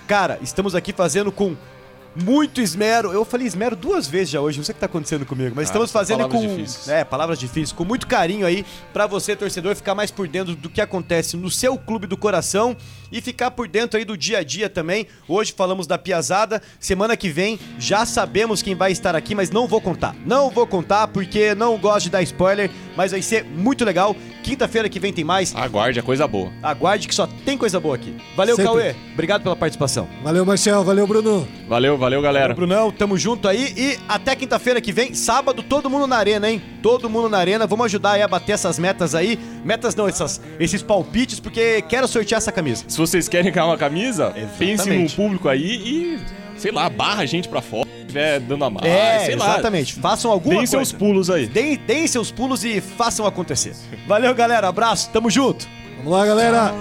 cara, 0.06 0.38
estamos 0.42 0.74
aqui 0.74 0.92
fazendo 0.92 1.32
com 1.32 1.56
muito 2.22 2.60
esmero. 2.60 3.12
Eu 3.12 3.24
falei 3.24 3.46
esmero 3.46 3.76
duas 3.76 4.06
vezes 4.06 4.30
já 4.30 4.40
hoje, 4.40 4.58
não 4.58 4.64
sei 4.64 4.72
o 4.72 4.74
que 4.74 4.80
tá 4.80 4.86
acontecendo 4.86 5.26
comigo, 5.26 5.54
mas 5.54 5.68
estamos 5.68 5.90
são 5.90 6.00
fazendo 6.00 6.18
palavras 6.18 6.40
com. 6.40 6.56
difíceis. 6.56 6.88
É, 6.88 7.04
palavras 7.04 7.38
difíceis, 7.38 7.72
com 7.72 7.84
muito 7.84 8.06
carinho 8.06 8.46
aí 8.46 8.64
pra 8.92 9.06
você, 9.06 9.36
torcedor, 9.36 9.74
ficar 9.76 9.94
mais 9.94 10.10
por 10.10 10.26
dentro 10.28 10.54
do 10.54 10.68
que 10.68 10.80
acontece 10.80 11.36
no 11.36 11.50
seu 11.50 11.76
clube 11.76 12.06
do 12.06 12.16
coração 12.16 12.76
e 13.10 13.20
ficar 13.20 13.50
por 13.50 13.68
dentro 13.68 13.98
aí 13.98 14.04
do 14.04 14.16
dia 14.16 14.38
a 14.38 14.42
dia 14.42 14.68
também. 14.68 15.06
Hoje 15.28 15.52
falamos 15.56 15.86
da 15.86 15.98
Piazada, 15.98 16.62
semana 16.80 17.16
que 17.16 17.28
vem 17.28 17.58
já 17.78 18.04
sabemos 18.06 18.62
quem 18.62 18.74
vai 18.74 18.92
estar 18.92 19.14
aqui, 19.14 19.34
mas 19.34 19.50
não 19.50 19.66
vou 19.66 19.80
contar. 19.80 20.14
Não 20.24 20.50
vou 20.50 20.66
contar 20.66 21.08
porque 21.08 21.54
não 21.54 21.76
gosto 21.78 22.04
de 22.04 22.10
dar 22.10 22.22
spoiler, 22.22 22.70
mas 22.96 23.12
vai 23.12 23.22
ser 23.22 23.44
muito 23.44 23.84
legal. 23.84 24.16
Quinta-feira 24.42 24.88
que 24.88 25.00
vem 25.00 25.12
tem 25.12 25.24
mais. 25.24 25.54
Aguarde, 25.56 25.98
é 25.98 26.02
coisa 26.02 26.26
boa. 26.26 26.52
Aguarde 26.62 27.08
que 27.08 27.14
só 27.14 27.28
tem 27.44 27.58
coisa 27.58 27.80
boa 27.80 27.96
aqui. 27.96 28.16
Valeu, 28.36 28.54
Sempre. 28.54 28.70
Cauê. 28.70 28.94
Obrigado 29.12 29.42
pela 29.42 29.56
participação. 29.56 30.08
Valeu, 30.22 30.46
Marcel. 30.46 30.84
Valeu, 30.84 31.06
Bruno. 31.06 31.48
Valeu, 31.68 31.98
valeu, 31.98 32.05
Valeu, 32.06 32.22
galera. 32.22 32.54
Valeu, 32.54 32.68
Brunão, 32.68 32.92
tamo 32.92 33.18
junto 33.18 33.48
aí. 33.48 33.74
E 33.76 33.98
até 34.08 34.36
quinta-feira 34.36 34.80
que 34.80 34.92
vem, 34.92 35.12
sábado, 35.12 35.60
todo 35.60 35.90
mundo 35.90 36.06
na 36.06 36.16
arena, 36.16 36.48
hein? 36.48 36.62
Todo 36.80 37.10
mundo 37.10 37.28
na 37.28 37.36
arena. 37.36 37.66
Vamos 37.66 37.86
ajudar 37.86 38.12
aí 38.12 38.22
a 38.22 38.28
bater 38.28 38.52
essas 38.52 38.78
metas 38.78 39.12
aí. 39.12 39.36
Metas 39.64 39.96
não, 39.96 40.06
essas, 40.06 40.40
esses 40.60 40.82
palpites, 40.82 41.40
porque 41.40 41.82
quero 41.82 42.06
sortear 42.06 42.38
essa 42.38 42.52
camisa. 42.52 42.84
Se 42.86 42.96
vocês 42.96 43.28
querem 43.28 43.50
ganhar 43.50 43.66
uma 43.66 43.76
camisa, 43.76 44.26
Exatamente. 44.36 44.56
pensem 44.56 45.02
no 45.02 45.10
público 45.10 45.48
aí 45.48 45.64
e, 45.64 46.20
sei 46.56 46.70
lá, 46.70 46.88
barra 46.88 47.22
a 47.22 47.26
gente 47.26 47.48
pra 47.48 47.60
fora 47.60 47.88
estiver 47.98 48.38
dando 48.38 48.64
a 48.64 48.70
mais, 48.70 48.86
é, 48.86 49.18
sei 49.24 49.34
lá. 49.34 49.54
Exatamente. 49.54 49.94
Façam 49.94 50.30
alguma 50.30 50.50
deem 50.50 50.58
coisa. 50.60 50.76
Deem 50.76 50.84
seus 50.84 50.92
pulos 50.96 51.28
aí. 51.28 51.48
Deem, 51.48 51.76
deem 51.76 52.06
seus 52.06 52.30
pulos 52.30 52.64
e 52.64 52.80
façam 52.80 53.26
acontecer. 53.26 53.74
Valeu, 54.06 54.32
galera. 54.32 54.68
Abraço. 54.68 55.10
Tamo 55.10 55.28
junto. 55.28 55.66
Vamos 55.96 56.12
lá, 56.12 56.24
galera. 56.24 56.72